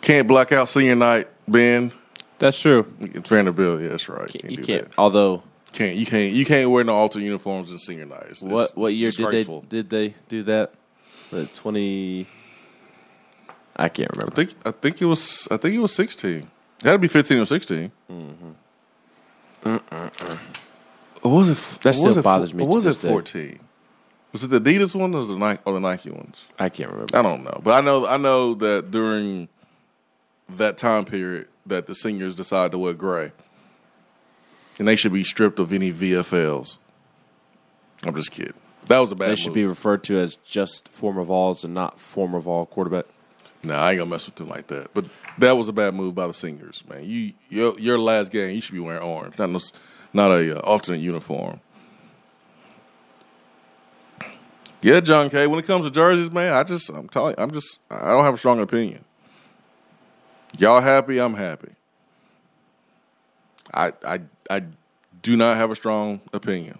Can't 0.00 0.26
black 0.26 0.50
out 0.52 0.68
senior 0.68 0.94
night, 0.94 1.28
Ben. 1.46 1.92
That's 2.40 2.60
true. 2.60 2.82
Vanderbilt. 2.98 3.80
Yeah, 3.82 3.88
that's 3.88 4.08
right. 4.08 4.28
Can't 4.28 4.50
You 4.50 4.56
do 4.56 4.64
can't. 4.64 4.88
that. 4.90 4.98
Although, 4.98 5.42
Can't 5.72 5.94
you 5.94 6.06
can't 6.06 6.32
you 6.32 6.44
can't 6.44 6.68
wear 6.70 6.82
no 6.82 6.94
altar 6.94 7.20
uniforms 7.20 7.70
in 7.70 7.78
senior 7.78 8.06
night. 8.06 8.22
It's- 8.22 8.42
what 8.42 8.76
what 8.76 8.88
year 8.94 9.10
did 9.12 9.28
they 9.30 9.44
did 9.68 9.90
they 9.90 10.14
do 10.28 10.42
that? 10.44 10.72
The 11.30 11.46
twenty. 11.46 12.26
I 13.76 13.88
can't 13.88 14.10
remember. 14.10 14.32
I 14.32 14.34
think 14.34 14.54
I 14.64 14.70
think 14.72 15.00
it 15.00 15.04
was 15.04 15.46
I 15.50 15.56
think 15.58 15.74
it 15.74 15.78
was 15.78 15.94
sixteen. 15.94 16.50
It 16.82 16.86
had 16.86 16.92
to 16.92 16.98
be 16.98 17.08
fifteen 17.08 17.38
or 17.38 17.44
16 17.44 17.92
mm-hmm. 18.10 18.50
Or 21.22 21.30
was 21.30 21.50
it? 21.50 21.80
That 21.82 21.94
still 21.94 22.16
it, 22.18 22.22
bothers 22.22 22.54
me 22.54 22.64
was 22.64 22.86
it 22.86 23.00
day. 23.00 23.08
fourteen? 23.08 23.60
Was 24.32 24.44
it 24.44 24.48
the 24.48 24.60
Adidas 24.60 24.94
one 24.94 25.14
or 25.14 25.24
the 25.26 25.36
Nike 25.36 25.60
or 25.66 25.74
the 25.74 25.80
Nike 25.80 26.10
ones? 26.10 26.48
I 26.58 26.68
can't 26.70 26.90
remember. 26.90 27.16
I 27.16 27.20
don't 27.22 27.44
know, 27.44 27.60
but 27.62 27.72
I 27.72 27.80
know 27.84 28.06
I 28.06 28.16
know 28.16 28.54
that 28.54 28.90
during 28.90 29.48
that 30.48 30.78
time 30.78 31.04
period 31.04 31.48
that 31.70 31.86
the 31.86 31.94
seniors 31.94 32.36
decide 32.36 32.70
to 32.72 32.78
wear 32.78 32.94
gray, 32.94 33.32
and 34.78 34.86
they 34.86 34.96
should 34.96 35.12
be 35.12 35.24
stripped 35.24 35.58
of 35.58 35.72
any 35.72 35.92
VFLs. 35.92 36.78
I'm 38.04 38.14
just 38.14 38.30
kidding. 38.30 38.54
That 38.86 38.98
was 38.98 39.12
a 39.12 39.16
bad. 39.16 39.30
They 39.30 39.36
should 39.36 39.48
move. 39.48 39.54
be 39.54 39.64
referred 39.64 40.04
to 40.04 40.18
as 40.18 40.36
just 40.36 40.88
former 40.88 41.24
Vols 41.24 41.64
and 41.64 41.74
not 41.74 42.00
former 42.00 42.38
Vol 42.38 42.66
quarterback. 42.66 43.06
Nah, 43.62 43.78
I 43.78 43.90
ain't 43.90 43.98
gonna 43.98 44.10
mess 44.10 44.26
with 44.26 44.36
them 44.36 44.48
like 44.48 44.68
that. 44.68 44.92
But 44.94 45.06
that 45.38 45.52
was 45.52 45.68
a 45.68 45.72
bad 45.72 45.94
move 45.94 46.14
by 46.14 46.26
the 46.26 46.32
seniors, 46.32 46.82
man. 46.88 47.04
You 47.04 47.32
your 47.48 47.78
your 47.78 47.98
last 47.98 48.32
game, 48.32 48.54
you 48.54 48.60
should 48.60 48.74
be 48.74 48.80
wearing 48.80 49.02
orange, 49.02 49.38
not 49.38 49.50
no, 49.50 49.60
not 50.12 50.30
a 50.30 50.58
uh, 50.58 50.60
alternate 50.60 51.00
uniform. 51.00 51.60
Yeah, 54.82 55.00
John 55.00 55.28
K. 55.28 55.46
When 55.46 55.58
it 55.58 55.66
comes 55.66 55.84
to 55.84 55.90
jerseys, 55.90 56.30
man, 56.30 56.52
I 56.54 56.62
just 56.64 56.88
I'm 56.88 57.08
telling 57.08 57.34
I'm 57.36 57.50
just 57.50 57.80
I 57.90 58.12
don't 58.12 58.24
have 58.24 58.34
a 58.34 58.38
strong 58.38 58.60
opinion. 58.60 59.04
Y'all 60.58 60.80
happy? 60.80 61.18
I'm 61.18 61.34
happy. 61.34 61.70
I 63.72 63.92
I 64.06 64.20
I 64.50 64.62
do 65.22 65.36
not 65.36 65.56
have 65.56 65.70
a 65.70 65.76
strong 65.76 66.20
opinion. 66.32 66.78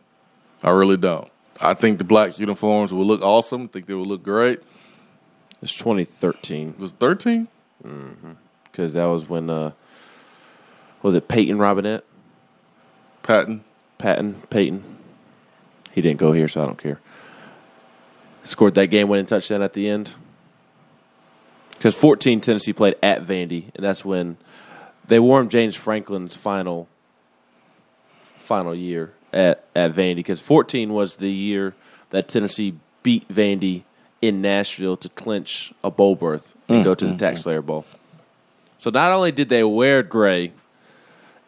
I 0.62 0.70
really 0.70 0.96
don't. 0.96 1.30
I 1.60 1.74
think 1.74 1.98
the 1.98 2.04
black 2.04 2.38
uniforms 2.38 2.92
will 2.92 3.04
look 3.04 3.22
awesome. 3.22 3.64
I 3.64 3.66
think 3.68 3.86
they 3.86 3.94
will 3.94 4.06
look 4.06 4.22
great. 4.22 4.60
It's 5.62 5.76
2013 5.76 6.70
It 6.70 6.78
was 6.78 6.92
13? 6.92 7.48
because 8.64 8.92
that 8.94 9.04
was 9.06 9.28
when 9.28 9.48
uh, 9.50 9.72
was 11.02 11.14
it 11.14 11.28
Peyton 11.28 11.58
Robinette? 11.58 12.04
Patton. 13.22 13.62
Patton 13.98 14.42
Peyton. 14.50 14.82
He 15.92 16.00
didn't 16.02 16.18
go 16.18 16.32
here, 16.32 16.48
so 16.48 16.62
I 16.62 16.66
don't 16.66 16.78
care. 16.78 17.00
Scored 18.42 18.74
that 18.76 18.86
game-winning 18.86 19.26
touchdown 19.26 19.60
at 19.62 19.74
the 19.74 19.88
end. 19.88 20.14
Because 21.80 21.94
14 21.94 22.42
Tennessee 22.42 22.74
played 22.74 22.96
at 23.02 23.24
Vandy, 23.26 23.74
and 23.74 23.82
that's 23.82 24.04
when 24.04 24.36
they 25.06 25.18
wore 25.18 25.42
James 25.46 25.74
Franklin's 25.74 26.36
final 26.36 26.88
final 28.36 28.74
year 28.74 29.14
at 29.32 29.64
at 29.74 29.92
Vandy. 29.92 30.16
Because 30.16 30.42
14 30.42 30.92
was 30.92 31.16
the 31.16 31.30
year 31.30 31.74
that 32.10 32.28
Tennessee 32.28 32.74
beat 33.02 33.26
Vandy 33.28 33.84
in 34.20 34.42
Nashville 34.42 34.98
to 34.98 35.08
clinch 35.08 35.72
a 35.82 35.90
bowl 35.90 36.16
berth 36.16 36.52
and 36.68 36.82
Mm, 36.82 36.84
go 36.84 36.94
to 36.94 37.06
the 37.06 37.14
TaxSlayer 37.14 37.64
Bowl. 37.64 37.86
So 38.76 38.90
not 38.90 39.10
only 39.12 39.32
did 39.32 39.48
they 39.48 39.64
wear 39.64 40.02
gray 40.02 40.52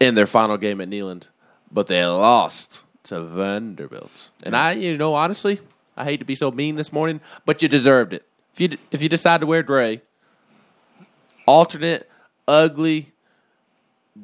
in 0.01 0.15
their 0.15 0.27
final 0.27 0.57
game 0.57 0.81
at 0.81 0.89
Neyland, 0.89 1.25
but 1.71 1.89
they 1.89 2.03
lost 2.07 2.85
to 3.05 3.21
Vanderbilt. 3.21 4.31
And 4.43 4.57
I, 4.57 4.73
you 4.73 4.97
know, 4.97 5.15
honestly, 5.15 5.61
I 5.95 6.05
hate 6.05 6.21
to 6.21 6.25
be 6.25 6.35
so 6.35 6.51
mean 6.51 6.77
this 6.77 6.91
morning, 6.91 7.21
but 7.45 7.61
you 7.61 7.69
deserved 7.69 8.15
it. 8.15 8.27
If 8.55 8.61
you 8.63 8.79
if 8.91 9.03
you 9.03 9.11
decide 9.11 9.43
to 9.43 9.47
wear 9.47 9.63
gray, 9.63 10.01
alternate 11.47 12.09
ugly 12.47 13.13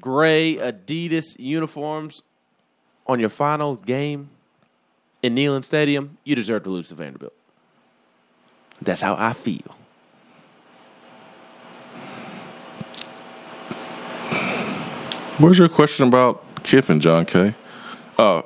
gray 0.01 0.57
Adidas 0.57 1.39
uniforms 1.39 2.23
on 3.07 3.21
your 3.21 3.29
final 3.29 3.77
game 3.77 4.31
in 5.23 5.35
Neyland 5.35 5.65
Stadium, 5.65 6.19
you 6.25 6.35
deserve 6.35 6.63
to 6.65 6.71
lose 6.71 6.89
to 6.89 6.95
Vanderbilt. 6.95 7.33
That's 8.81 9.01
how 9.01 9.17
I 9.19 9.33
feel. 9.33 9.77
Where's 15.39 15.59
your 15.59 15.69
question 15.69 16.09
about 16.09 16.43
Kiffin, 16.65 17.01
John 17.01 17.25
K? 17.25 17.55
Uh, 18.19 18.43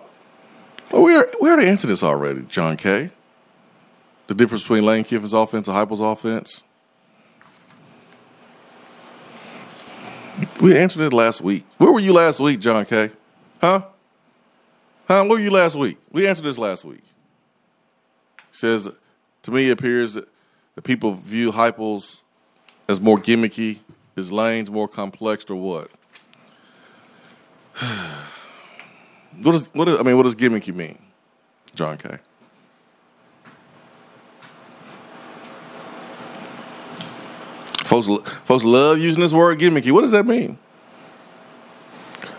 we, 0.92 1.14
are, 1.14 1.28
we 1.40 1.48
already 1.50 1.68
answered 1.68 1.88
this 1.88 2.02
already, 2.02 2.42
John 2.42 2.76
K. 2.76 3.10
The 4.26 4.34
difference 4.34 4.62
between 4.62 4.84
Lane 4.84 5.04
Kiffin's 5.04 5.32
offense 5.32 5.68
and 5.68 5.76
Heupel's 5.76 6.00
offense. 6.00 6.62
We 10.62 10.78
answered 10.78 11.02
it 11.02 11.12
last 11.12 11.40
week. 11.40 11.66
Where 11.78 11.90
were 11.90 11.98
you 11.98 12.12
last 12.12 12.38
week, 12.38 12.60
John 12.60 12.84
K? 12.84 13.10
Huh? 13.60 13.82
Huh? 15.08 15.24
Where 15.24 15.30
were 15.30 15.40
you 15.40 15.50
last 15.50 15.74
week? 15.74 15.98
We 16.12 16.28
answered 16.28 16.44
this 16.44 16.56
last 16.56 16.84
week. 16.84 17.02
He 18.36 18.56
says, 18.56 18.88
to 19.42 19.50
me, 19.50 19.70
it 19.70 19.72
appears 19.72 20.14
that 20.14 20.28
the 20.76 20.82
people 20.82 21.14
view 21.14 21.50
Heupel's 21.50 22.22
as 22.88 23.00
more 23.00 23.18
gimmicky, 23.18 23.80
his 24.14 24.30
lanes 24.30 24.70
more 24.70 24.86
complex, 24.86 25.44
or 25.50 25.56
what? 25.56 25.90
what 29.42 29.52
does 29.52 29.66
what? 29.74 29.88
Is, 29.88 29.98
I 29.98 30.04
mean, 30.04 30.16
what 30.16 30.22
does 30.22 30.36
gimmicky 30.36 30.72
mean, 30.72 30.96
John 31.74 31.98
K? 31.98 32.18
Folks, 37.93 38.30
folks 38.45 38.64
love 38.64 38.99
using 38.99 39.20
this 39.20 39.34
word 39.34 39.59
gimmicky. 39.59 39.90
What 39.90 40.01
does 40.01 40.12
that 40.12 40.24
mean? 40.24 40.57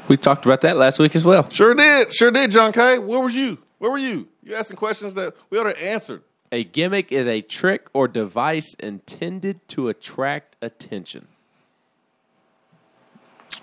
We 0.08 0.18
talked 0.18 0.46
about 0.46 0.62
that 0.62 0.78
last 0.78 0.98
week 0.98 1.16
as 1.16 1.24
well. 1.24 1.48
Sure 1.48 1.76
did. 1.76 2.12
Sure 2.12 2.32
did, 2.32 2.50
John 2.50 2.72
K. 2.72 2.98
Where 2.98 3.20
was 3.20 3.36
you? 3.36 3.60
Where 3.78 3.92
were 3.92 4.00
you? 4.00 4.28
You 4.44 4.56
asking 4.56 4.78
questions 4.78 5.14
that 5.14 5.36
we 5.52 5.60
already 5.60 5.80
answered. 5.80 6.24
A 6.52 6.64
gimmick 6.64 7.12
is 7.12 7.28
a 7.28 7.42
trick 7.42 7.88
or 7.94 8.08
device 8.08 8.74
intended 8.80 9.60
to 9.68 9.90
attract 9.90 10.56
attention. 10.60 11.28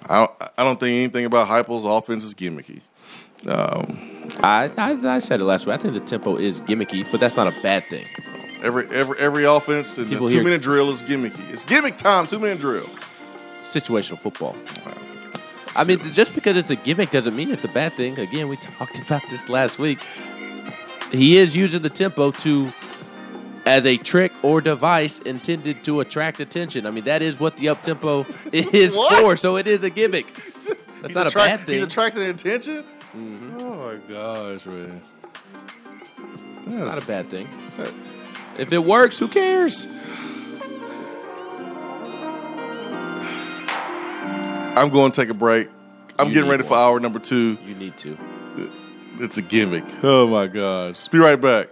I 0.09 0.19
don't, 0.19 0.31
I 0.59 0.63
don't 0.63 0.79
think 0.79 0.95
anything 0.95 1.25
about 1.25 1.49
Heupel's 1.49 1.85
offense 1.85 2.25
is 2.25 2.37
gimmicky. 2.37 2.83
Um, 3.49 4.29
I, 4.45 4.71
I 4.79 5.17
I 5.17 5.19
said 5.19 5.41
it 5.41 5.45
last 5.45 5.67
week. 5.67 5.75
I 5.75 5.79
think 5.79 5.95
the 5.95 6.01
tempo 6.01 6.37
is 6.37 6.61
gimmicky, 6.61 7.11
but 7.11 7.19
that's 7.19 7.35
not 7.35 7.49
a 7.49 7.63
bad 7.63 7.85
thing. 7.87 8.07
Every 8.63 8.89
every 8.91 9.19
every 9.19 9.45
offense 9.45 9.99
in 9.99 10.09
the 10.11 10.19
two 10.29 10.43
minute 10.43 10.63
drill 10.63 10.91
is 10.91 11.03
gimmicky. 11.03 11.49
It's 11.53 11.65
gimmick 11.65 11.97
time. 11.97 12.27
Two 12.27 12.39
minute 12.39 12.61
drill. 12.61 12.89
Situational 13.63 14.19
football. 14.19 14.57
I 15.77 15.85
mean, 15.85 16.01
just 16.13 16.35
because 16.35 16.57
it's 16.57 16.71
a 16.71 16.77
gimmick 16.77 17.11
doesn't 17.13 17.37
mean 17.37 17.51
it's 17.53 17.65
a 17.65 17.69
bad 17.69 17.93
thing. 17.93 18.19
Again, 18.19 18.49
we 18.49 18.57
talked 18.57 18.99
about 19.07 19.23
this 19.31 19.49
last 19.49 19.79
week. 19.79 20.01
He 21.13 21.37
is 21.39 21.57
using 21.57 21.83
the 21.83 21.91
tempo 21.91 22.31
to 22.33 22.73
as 23.67 23.85
a 23.87 23.97
trick 23.97 24.33
or 24.43 24.61
device 24.61 25.19
intended 25.21 25.85
to 25.85 26.01
attract 26.01 26.41
attention. 26.41 26.87
I 26.87 26.91
mean, 26.91 27.05
that 27.05 27.23
is 27.23 27.39
what 27.39 27.57
the 27.57 27.69
up 27.69 27.83
tempo 27.83 28.25
is 28.53 28.97
What? 28.97 29.21
for. 29.23 29.37
So 29.37 29.57
it 29.57 29.67
is 29.67 29.83
a 29.83 29.91
gimmick. 29.91 30.33
That's 30.35 30.67
He's 31.07 31.15
not 31.15 31.27
a 31.27 31.29
attract- 31.29 31.59
bad 31.61 31.67
thing. 31.67 31.75
He's 31.77 31.85
attracting 31.85 32.23
attention. 32.25 32.85
Mhm. 33.17 33.61
Oh 33.61 33.75
my 33.77 34.15
gosh, 34.15 34.67
man! 34.67 35.01
Not 36.67 37.03
a 37.03 37.07
bad 37.07 37.29
thing. 37.31 37.49
If 38.61 38.75
it 38.75 38.85
works, 38.85 39.19
who 39.19 39.27
cares? 39.27 39.87
I'm 44.77 44.91
going 44.91 45.11
to 45.11 45.17
take 45.17 45.31
a 45.31 45.35
break. 45.35 45.69
I'm 46.19 46.29
You 46.29 46.35
getting 46.35 46.51
ready 46.51 46.63
for 46.63 46.75
hour 46.75 47.01
number 47.01 47.19
two. 47.19 47.57
You 47.65 47.75
need 47.75 47.97
to. 47.99 48.19
It's 49.19 49.39
a 49.39 49.43
gimmick. 49.43 49.85
Oh 50.03 50.27
my 50.27 50.47
gosh! 50.47 51.09
Be 51.09 51.17
right 51.17 51.41
back. 51.41 51.69